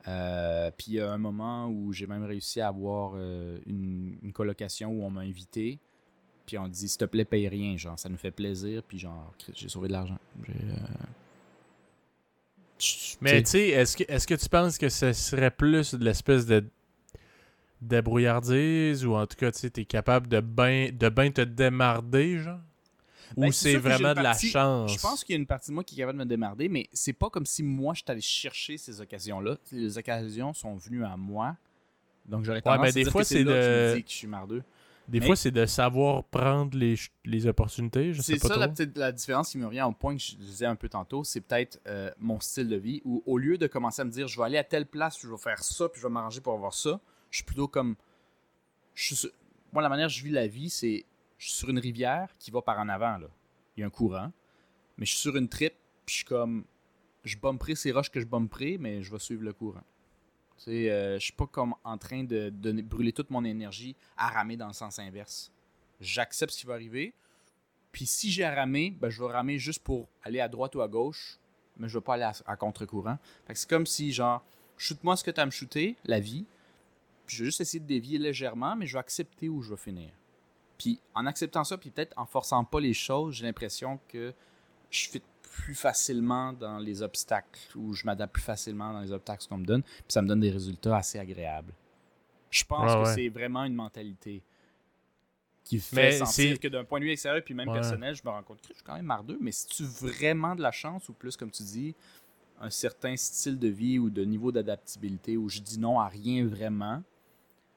[0.08, 4.16] Euh, puis il y a un moment où j'ai même réussi à avoir euh, une,
[4.22, 5.78] une colocation où on m'a invité.
[6.46, 8.82] Puis on dit s'il te plaît, paye rien, genre ça nous fait plaisir.
[8.82, 10.18] Puis genre, j'ai sauvé de l'argent.
[10.48, 10.52] Euh,
[13.20, 16.46] Mais tu sais, est-ce que, est-ce que tu penses que ce serait plus de l'espèce
[16.46, 16.64] de
[17.82, 22.38] débrouillardise ou en tout cas, tu sais, t'es capable de bien de ben te démarder,
[22.38, 22.60] genre?
[23.36, 24.92] Ou Ben, c'est que j'ai vraiment de la chance?
[24.92, 26.68] Je pense qu'il y a une partie de moi qui est capable de me démarrer,
[26.68, 29.56] mais c'est pas comme si moi, je allé chercher ces occasions-là.
[29.72, 31.56] Les occasions sont venues à moi.
[32.26, 33.96] Donc, j'aurais tendance mais à des dire fois, que c'est là que je de- me
[33.96, 34.62] dis que je suis mardeux.
[35.08, 36.94] Des Mais- fois, c'est de savoir prendre les,
[37.24, 38.12] les opportunités.
[38.12, 40.36] Je sais C'est ça la, petite- la différence qui me revient au point que je
[40.36, 43.66] disais un peu tantôt, c'est peut-être euh, mon style de vie où au lieu de
[43.66, 45.88] commencer à me dire je vais aller à telle place, puis je vais faire ça,
[45.88, 47.00] puis je vais m'arranger pour avoir ça,
[47.30, 47.96] je suis plutôt comme.
[48.94, 49.30] Je suis sur-
[49.72, 51.04] Moi, la manière dont je vis la vie, c'est.
[51.40, 53.16] Je suis sur une rivière qui va par en avant.
[53.16, 53.26] Là.
[53.76, 54.30] Il y a un courant,
[54.98, 55.72] mais je suis sur une trip,
[56.04, 56.64] puis je suis comme.
[57.24, 59.82] Je bomberai ces roches que je bomberai, mais je vais suivre le courant.
[60.58, 62.50] Tu sais, euh, je suis pas comme en train de
[62.82, 65.50] brûler toute mon énergie à ramer dans le sens inverse.
[65.98, 67.14] J'accepte ce qui va arriver,
[67.90, 70.82] puis si j'ai à ramer, ben, je vais ramer juste pour aller à droite ou
[70.82, 71.38] à gauche,
[71.78, 73.18] mais je vais pas aller à, contre-courant.
[73.46, 74.44] Fait c'est comme si, genre,
[74.76, 76.44] shoot-moi ce que tu as à me shooter, la vie,
[77.26, 79.76] puis je vais juste essayer de dévier légèrement, mais je vais accepter où je vais
[79.76, 80.10] finir.
[80.80, 84.32] Puis en acceptant ça, puis peut-être en forçant pas les choses, j'ai l'impression que
[84.90, 89.46] je fit plus facilement dans les obstacles, ou je m'adapte plus facilement dans les obstacles
[89.46, 91.74] qu'on me donne, puis ça me donne des résultats assez agréables.
[92.50, 94.42] Je pense Ouais, que c'est vraiment une mentalité
[95.64, 97.74] qui fait Mais sentir que d'un point de vue extérieur puis même Ouais.
[97.74, 100.54] personnel, je me rends compte que je suis quand même mardeux, mais si tu vraiment
[100.54, 101.94] de la chance ou plus, comme tu dis,
[102.58, 106.46] un certain style de vie ou de niveau d'adaptabilité où je dis non à rien
[106.46, 107.02] vraiment,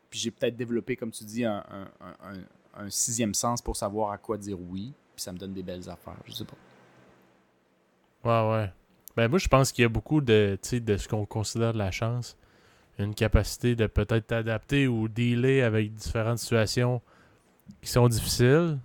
[0.10, 2.44] puis j'ai peut-être développé, comme tu dis, un, un- un-
[2.76, 5.90] un- sixième sens pour savoir à quoi dire oui, puis ça me donne des belles
[5.90, 6.58] affaires, je sais pas.
[8.24, 8.72] Ouais, ouais.
[9.16, 11.92] Ben, moi, je pense qu'il y a beaucoup de, de ce qu'on considère de la
[11.92, 12.38] chance.
[13.00, 17.02] Une capacité de peut-être t'adapter ou dealer avec différentes situations
[17.82, 18.80] qui sont difficiles.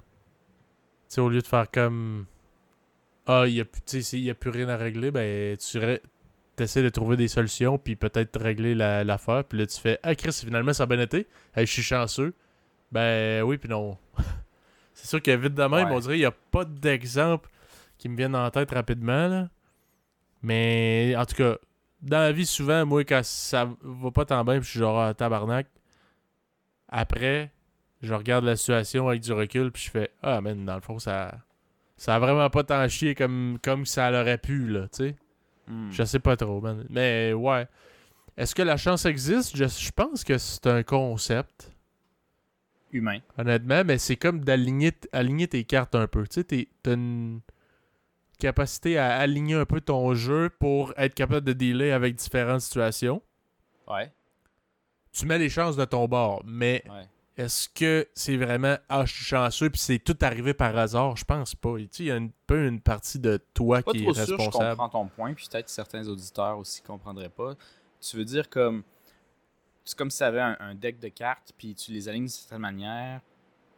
[1.09, 2.27] Tu sais, au lieu de faire comme.
[3.27, 5.79] Ah, il n'y a, a plus rien à régler, ben, tu
[6.59, 9.45] essaies de trouver des solutions, puis peut-être régler la- l'affaire.
[9.45, 11.27] puis là, tu fais Ah, Chris, finalement, ça a bien été.
[11.55, 12.35] Hey, je suis chanceux.
[12.93, 13.97] Ben, oui, puis non.
[14.95, 15.95] C'est sûr que vite de même, Ouais.
[15.95, 17.49] on dirait qu'il n'y a pas d'exemple
[17.99, 19.29] qui me viennent en tête rapidement.
[19.29, 19.49] Là.
[20.43, 21.57] Mais en tout cas,
[22.03, 25.01] dans la vie, souvent, moi, quand ça va pas tant bien, puis je suis genre
[25.01, 25.67] à tabarnak,
[26.89, 27.53] après,
[28.03, 30.99] je regarde la situation avec du recul, puis je fais Ah, man, dans le fond,
[30.99, 31.35] ça,
[31.97, 35.17] ça a vraiment pas tant chier comme, comme ça l'aurait pu, là, tu sais.
[35.67, 35.91] Hmm.
[35.91, 36.87] Je sais pas trop, man.
[36.89, 37.67] Mais ouais.
[38.37, 39.57] Est-ce que la chance existe?
[39.57, 41.73] Je, je pense que c'est un concept
[42.93, 43.19] Humain.
[43.37, 46.27] honnêtement, mais c'est comme d'aligner aligner tes cartes un peu.
[46.27, 47.41] Tu sais, t'as une
[48.39, 53.21] capacité à aligner un peu ton jeu pour être capable de dealer avec différentes situations.
[53.89, 54.13] Ouais.
[55.13, 57.09] Tu mets les chances de ton bord, mais Ouais.
[57.37, 61.17] est-ce que c'est vraiment ah, je suis chanceux puis c'est tout arrivé par hasard?
[61.17, 61.77] Je pense pas.
[61.79, 64.15] Tu sais, il y a un peu une partie de toi Pas qui trop est
[64.15, 64.77] sûr, je responsable.
[64.77, 67.55] comprends ton point, puis peut-être certains auditeurs aussi comprendraient pas.
[68.01, 68.83] Tu veux dire comme.
[69.89, 72.59] C'est comme si tu avais un, deck de cartes, puis tu les alignes d'une certaine
[72.59, 73.23] manière,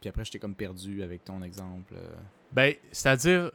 [0.01, 1.93] puis après, je t'ai comme perdu avec ton exemple.
[1.95, 2.13] euh.
[2.51, 3.49] Ben, c'est-à-dire.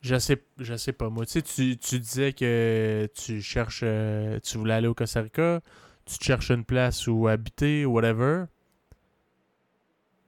[0.00, 1.26] Je sais, je sais pas, moi.
[1.26, 3.82] Tu sais, tu, tu disais que tu cherches.
[3.82, 5.60] euh, tu voulais aller au Costa Rica,
[6.06, 8.44] tu cherches une place où habiter, whatever.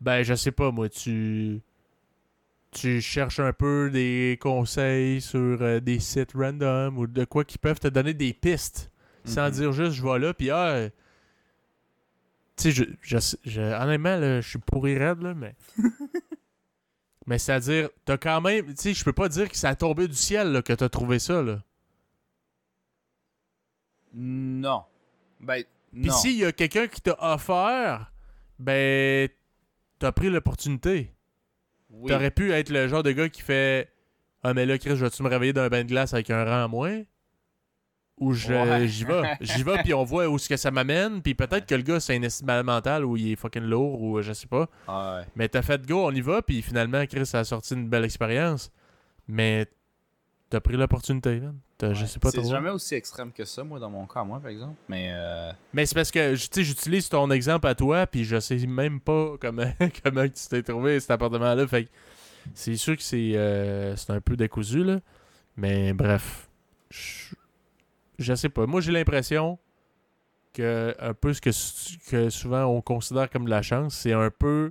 [0.03, 0.91] Ben, je sais pas, moi.
[0.91, 1.63] Tu.
[2.73, 7.57] Tu cherches un peu des conseils sur euh, des sites random ou de quoi qui
[7.57, 8.92] peuvent te donner des pistes.
[9.25, 9.51] Sans Mhm.
[9.53, 10.69] dire juste, je vais là, puis ah.
[10.71, 10.91] euh,
[12.57, 15.55] Tu sais, je, je, je- honnêtement, là, je suis pourri raide, là, mais.
[17.27, 18.67] mais c'est-à-dire, t'as quand même.
[18.67, 20.89] Tu sais, je peux pas dire que ça a tombé du ciel, là, que t'as
[20.89, 21.63] trouvé ça, là.
[24.15, 24.85] Non.
[25.41, 28.13] Ben, Puis s'il y a quelqu'un qui t'a offert,
[28.59, 29.29] ben.
[29.99, 31.15] T'as pris l'opportunité.
[31.91, 32.11] Oui.
[32.11, 33.89] T'aurais pu être le genre de gars qui fait
[34.43, 36.69] Ah, mais là, Chris, vas-tu me réveiller d'un bain de glace avec un rang en
[36.69, 37.03] moins
[38.19, 38.87] Ou je- Ouais.
[38.87, 39.23] j'y vais.
[39.41, 41.23] J'y vais, puis on voit où ce que ça m'amène.
[41.23, 44.21] Puis peut-être que le gars, c'est un estime mental ou il est fucking lourd ou
[44.23, 44.69] je sais pas.
[44.87, 45.27] Ah ouais.
[45.35, 48.71] Mais t'as fait go, on y va, puis finalement, Chris a sorti une belle expérience.
[49.27, 49.67] Mais
[50.51, 51.57] t'as pris l'opportunité, man.
[51.81, 52.07] Je Ouais.
[52.07, 54.77] sais pas C'est jamais aussi extrême que ça, moi, dans mon cas, moi, par exemple.
[54.89, 55.11] Mais.
[55.13, 58.57] euh, Mais c'est parce que, tu sais, j'utilise ton exemple à toi, puis je sais
[58.69, 59.65] même pas comment,
[60.05, 61.67] comment tu t'es trouvé cet appartement-là.
[61.67, 61.91] Fait que
[62.55, 65.01] c'est sûr que c'est euh, c'est un peu décousu, là.
[65.57, 66.49] Mais bref.
[66.91, 67.35] Je,
[68.23, 68.67] je sais pas.
[68.67, 69.59] Moi, j'ai l'impression
[70.55, 74.71] que un peu ce que, souvent on considère comme de la chance, c'est un peu.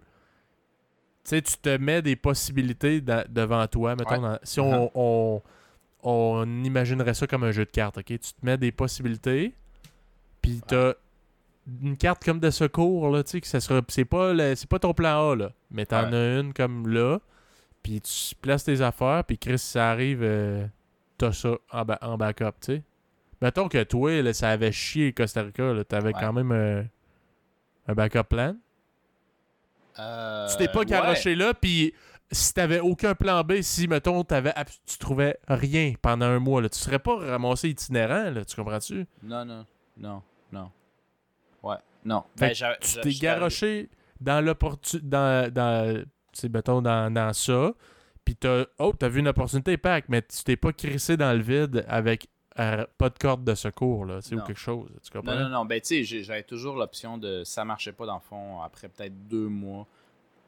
[1.23, 3.95] Tu sais, tu te mets des possibilités devant toi.
[3.95, 4.19] Mettons, Ouais.
[4.21, 5.41] dans- si on, on,
[6.03, 8.05] on imaginerait ça comme un jeu de cartes, ok?
[8.05, 9.53] Tu te mets des possibilités,
[10.41, 10.93] puis t'as
[11.83, 13.81] une carte comme de secours, là, tu sais, que ça sera.
[13.87, 15.51] C'est pas, le- c'est pas ton plan A, là.
[15.69, 16.15] Mais t'en Ouais.
[16.17, 17.19] as une comme là,
[17.83, 20.65] puis tu places tes affaires, puis Chris, si ça arrive, euh,
[21.19, 22.83] t'as ça en, ba- en backup, tu sais.
[23.41, 26.19] Mettons que toi, là, ça avait chié Costa Rica, là, t'avais Ouais.
[26.19, 26.83] quand même euh,
[27.87, 28.55] un backup plan?
[29.99, 30.85] euh, Tu t'es pas ouais.
[30.85, 31.93] garoché là, puis
[32.31, 34.53] si t'avais aucun plan B, si, mettons, t'avais,
[34.85, 39.05] tu trouvais rien pendant un mois, là, tu serais pas ramassé itinérant, là, tu comprends-tu?
[39.23, 39.65] Non, non,
[39.97, 40.71] non, non.
[41.63, 42.23] Ouais, non.
[42.37, 43.89] Ben, tu t'es garoché
[44.21, 47.73] dans l'opportunité, dans, dans, tu mettons, dans, dans ça,
[48.23, 51.41] puis t'as, oh, t'as vu une opportunité, pack, mais tu t'es pas crissé dans le
[51.41, 52.27] vide avec
[52.59, 55.35] euh, pas de corde de secours, là, tu sais, ou quelque chose, tu comprends?
[55.35, 55.65] Non, non, non.
[55.65, 57.43] Ben, tu sais, j'avais toujours l'option de.
[57.43, 59.87] Ça marchait pas dans le fond, après peut-être deux mois,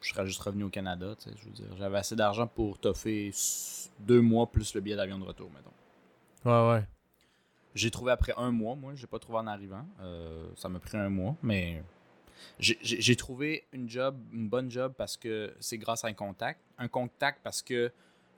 [0.02, 1.36] je serais juste revenu au Canada, tu sais.
[1.40, 3.32] Je veux dire, j'avais assez d'argent pour toffer
[4.00, 5.72] deux mois plus le billet d'avion de retour, mettons.
[6.46, 6.86] Ouais, ouais.
[7.74, 8.94] J'ai trouvé après un mois, moi.
[8.96, 9.86] J'ai pas trouvé en arrivant.
[10.02, 11.82] Euh, ça m'a pris un mois, mais
[12.60, 16.60] j'ai trouvé une job, une bonne job parce que c'est grâce à un contact.
[16.78, 17.92] Un contact parce que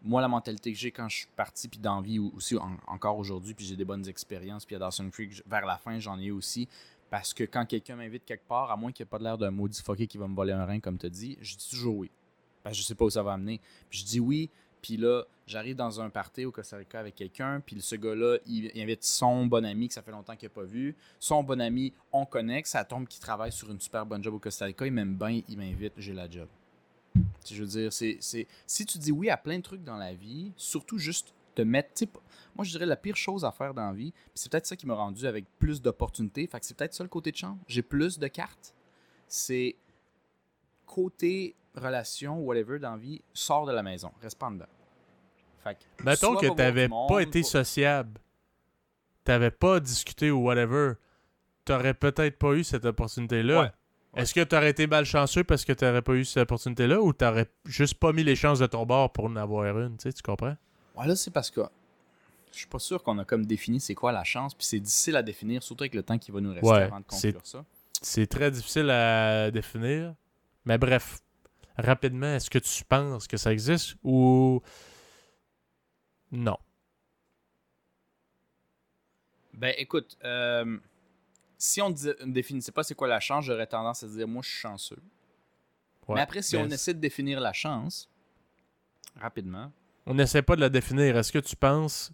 [0.05, 2.77] moi, la mentalité que j'ai quand je suis parti, puis dans la vie aussi en-
[2.87, 6.17] encore aujourd'hui, puis j'ai des bonnes expériences, puis à Dawson Creek, vers la fin, j'en
[6.19, 6.67] ai aussi.
[7.09, 9.51] Parce que quand quelqu'un m'invite quelque part, à moins qu'il n'y ait pas l'air d'un
[9.51, 12.11] maudit fucké qui va me voler un rein, comme tu dit, je dis toujours oui.
[12.63, 13.59] Parce que je sais pas où ça va amener.
[13.89, 14.49] Puis je dis oui,
[14.81, 18.71] puis là, j'arrive dans un party au Costa Rica avec quelqu'un, puis ce gars-là, il,
[18.73, 20.95] il invite son bon ami que ça fait longtemps qu'il n'a pas vu.
[21.19, 24.39] Son bon ami, on connecte, ça tombe qu'il travaille sur une super bonne job au
[24.39, 26.47] Costa Rica, il m'aime bien, il m'invite, j'ai la job.
[27.49, 30.13] Je veux dire, c'est, c'est- si tu dis oui à plein de trucs dans la
[30.13, 32.03] vie, surtout juste te mettre.
[32.55, 34.85] Moi, je dirais la pire chose à faire dans la vie, c'est peut-être ça qui
[34.85, 36.47] m'a rendu avec plus d'opportunités.
[36.47, 37.57] Fait que c'est peut-être ça le côté de chance.
[37.67, 38.73] J'ai plus de cartes.
[39.27, 39.75] C'est
[40.85, 44.65] côté relation, whatever, dans la vie, sors de la maison, reste pas en dedans.
[45.63, 48.19] Fait que, Mettons que t'avais monde, pas été sociable,
[49.23, 50.93] t'avais pas discuté ou whatever,
[51.65, 53.61] t'aurais peut-être pas eu cette opportunité-là.
[53.63, 53.71] Ouais.
[54.15, 54.21] Ouais.
[54.21, 57.95] Est-ce que t'aurais été malchanceux parce que t'aurais pas eu cette opportunité-là ou t'aurais juste
[57.95, 60.55] pas mis les chances de ton bord pour en avoir une, tu tu comprends?
[60.95, 61.61] Ouais, là, c'est parce que
[62.51, 65.17] je suis pas sûr qu'on a comme défini c'est quoi la chance, puis c'est difficile
[65.17, 67.65] à définir, surtout avec le temps qui va nous rester Ouais, avant de conclure ça.
[68.01, 70.15] C'est très difficile à définir.
[70.63, 71.19] Mais bref,
[71.77, 74.61] rapidement, est-ce que tu penses que ça existe ou
[76.31, 76.57] non?
[79.53, 80.77] Ben écoute, euh,
[81.57, 84.49] si on ne définissait pas c'est quoi la chance, j'aurais tendance à dire moi je
[84.49, 84.97] suis chanceux.
[86.07, 86.15] Ouais.
[86.15, 88.09] Mais après, si on essaie de définir la chance,
[89.19, 89.71] rapidement,
[90.07, 91.17] On n'essaie pas de la définir.
[91.17, 92.11] Est-ce que tu penses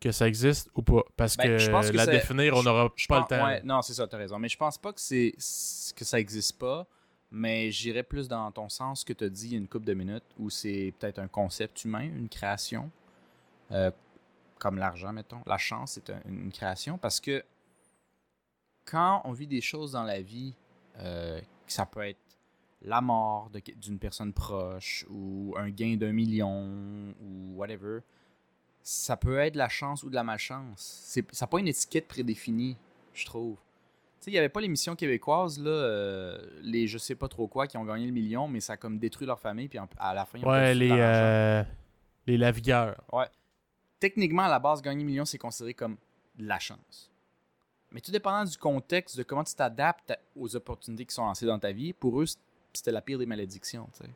[0.00, 1.02] que ça existe ou pas?
[1.16, 3.44] Parce Ben, que, je pense que la définir, on n'aura pas pense- le temps.
[3.44, 4.38] ouais, non, c'est ça, t'as raison.
[4.38, 5.32] Mais je pense pas que c'est
[5.94, 6.86] que ça existe pas.
[7.30, 9.84] Mais j'irais plus dans ton sens que tu as dit il y a une couple
[9.84, 12.90] de minutes où c'est peut-être un concept humain, une création.
[13.72, 13.90] Euh,
[14.58, 15.42] comme l'argent, mettons.
[15.46, 17.44] La chance, c'est un- une création parce que
[18.90, 20.54] quand on vit des choses dans la vie,
[20.98, 22.18] euh, ça peut être
[22.82, 28.00] la mort d'une personne proche ou un gain d'un million ou whatever,
[28.82, 31.02] ça peut être de la chance ou de la malchance.
[31.32, 32.76] Ça n'a pas une étiquette prédéfinie,
[33.12, 33.56] je trouve.
[33.56, 37.46] Tu sais, il n'y avait pas l'émission québécoise, là, euh, les je sais pas trop
[37.46, 40.14] quoi, qui ont gagné le million, mais ça a comme détruit leur famille, puis à
[40.14, 41.62] la fin, ils ont Ouais, les, euh,
[42.26, 42.96] les lavigueurs.
[44.00, 45.96] Techniquement, à la base, gagner le million, c'est considéré comme
[46.36, 47.10] de la chance.
[47.90, 51.58] Mais tout dépendant du contexte, de comment tu t'adaptes aux opportunités qui sont lancées dans
[51.58, 52.26] ta vie, pour eux,
[52.72, 53.88] c'était la pire des malédictions.
[53.92, 54.10] tu sais.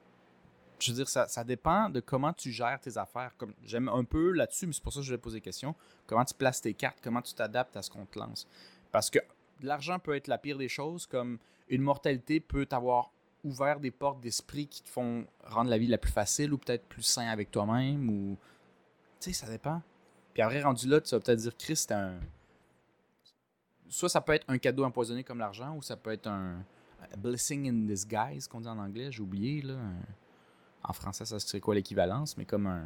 [0.78, 3.32] Je veux dire, ça, ça dépend de comment tu gères tes affaires.
[3.38, 5.74] Comme J'aime un peu là-dessus, mais c'est pour ça que je vais poser des questions.
[6.06, 8.46] Comment tu places tes cartes, comment tu t'adaptes à ce qu'on te lance?
[8.90, 9.20] Parce que
[9.62, 11.38] l'argent peut être la pire des choses, comme
[11.68, 13.12] une mortalité peut t'avoir
[13.44, 16.84] ouvert des portes d'esprit qui te font rendre la vie la plus facile ou peut-être
[16.84, 18.36] plus sain avec toi-même ou
[19.20, 19.80] tu sais, ça dépend.
[20.34, 22.18] Puis après, rendu là, tu vas peut-être dire, Chris, c'est un.
[23.92, 26.64] Soit ça peut être un cadeau empoisonné comme l'argent, ou ça peut être un,
[27.18, 29.74] blessing in disguise, qu'on dit en anglais, j'ai oublié, là.
[29.74, 30.02] Un-
[30.84, 32.82] En français, ça serait quoi l'équivalence, mais comme un.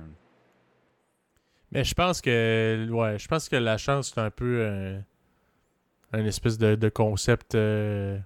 [1.72, 5.00] Mais je pense que ouais, je pense que la chance, c'est un peu euh,
[6.12, 8.18] un espèce de, de concept euh,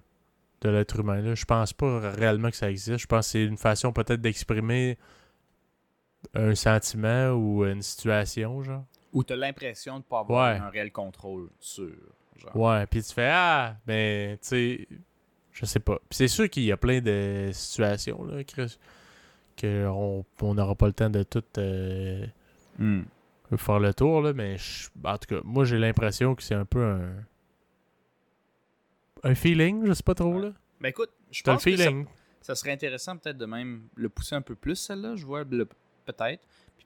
[0.61, 1.21] de l'être humain.
[1.21, 1.35] Là.
[1.35, 2.97] Je pense pas réellement que ça existe.
[2.97, 4.97] Je pense que c'est une façon peut-être d'exprimer
[6.33, 8.83] un sentiment ou une situation, genre.
[9.13, 10.59] Où tu as l'impression de ne pas avoir Ouais.
[10.59, 11.91] un réel contrôle sur.
[12.41, 12.55] Genre.
[12.55, 14.87] Ouais, puis tu fais Ah, ben, tu sais,
[15.51, 15.97] je sais pas.
[16.09, 18.77] Puis c'est sûr qu'il y a plein de situations, là, Chris,
[19.59, 22.25] qu'on on n'aura pas le temps de tout euh,
[22.79, 23.01] Hmm.
[23.57, 26.65] faire le tour, là, mais je- en tout cas, moi j'ai l'impression que c'est un
[26.65, 27.13] peu un.
[29.23, 30.41] Un feeling, je sais pas trop, Ouais.
[30.47, 30.53] là.
[30.79, 31.89] Ben écoute, je le pense que ça,
[32.41, 35.15] ça serait intéressant peut-être de même le pousser un peu plus, celle-là.
[35.15, 35.67] Je vois le-
[36.05, 36.41] peut-être.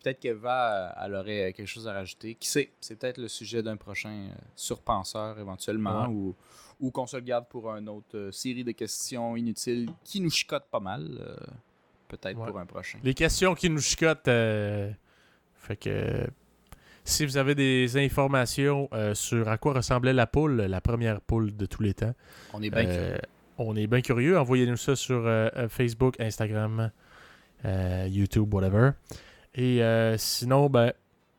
[0.05, 2.35] Peut-être qu'Eva, euh, elle aurait quelque chose à rajouter.
[2.35, 2.69] Qui sait?
[2.79, 6.13] C'est peut-être le sujet d'un prochain euh, surpenseur éventuellement Ouais.
[6.13, 6.35] ou,
[6.79, 10.29] ou qu'on se le garde pour une autre euh, série de questions inutiles qui nous
[10.29, 11.07] chicotent pas mal.
[11.19, 11.35] euh,
[12.07, 12.47] peut-être Ouais.
[12.47, 12.99] pour un prochain.
[13.03, 14.27] Les questions qui nous chicotent.
[14.27, 14.91] euh,
[15.55, 16.27] Fait que.
[17.03, 21.55] Si vous avez des informations euh, sur à quoi ressemblait la poule, la première poule
[21.57, 22.13] de tous les temps,
[22.53, 23.17] On est bien Euh,
[23.57, 24.37] on est bien curieux.
[24.37, 26.91] Envoyez-nous ça sur euh, euh, Facebook, Instagram,
[27.63, 28.91] euh, YouTube, whatever.
[29.55, 30.91] Et euh, sinon, ben,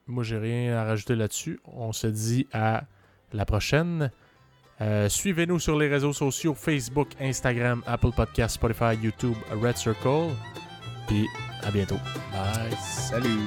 [0.07, 1.61] moi, j'ai rien à rajouter là-dessus.
[1.65, 2.85] On se dit à
[3.33, 4.11] la prochaine.
[4.81, 10.31] Euh, Suivez-nous sur les réseaux sociaux Facebook, Instagram, Apple Podcast, Spotify, YouTube, Red Circle.
[11.07, 11.27] Puis
[11.63, 11.99] à bientôt.
[12.33, 12.77] Bye.
[12.81, 13.39] Salut!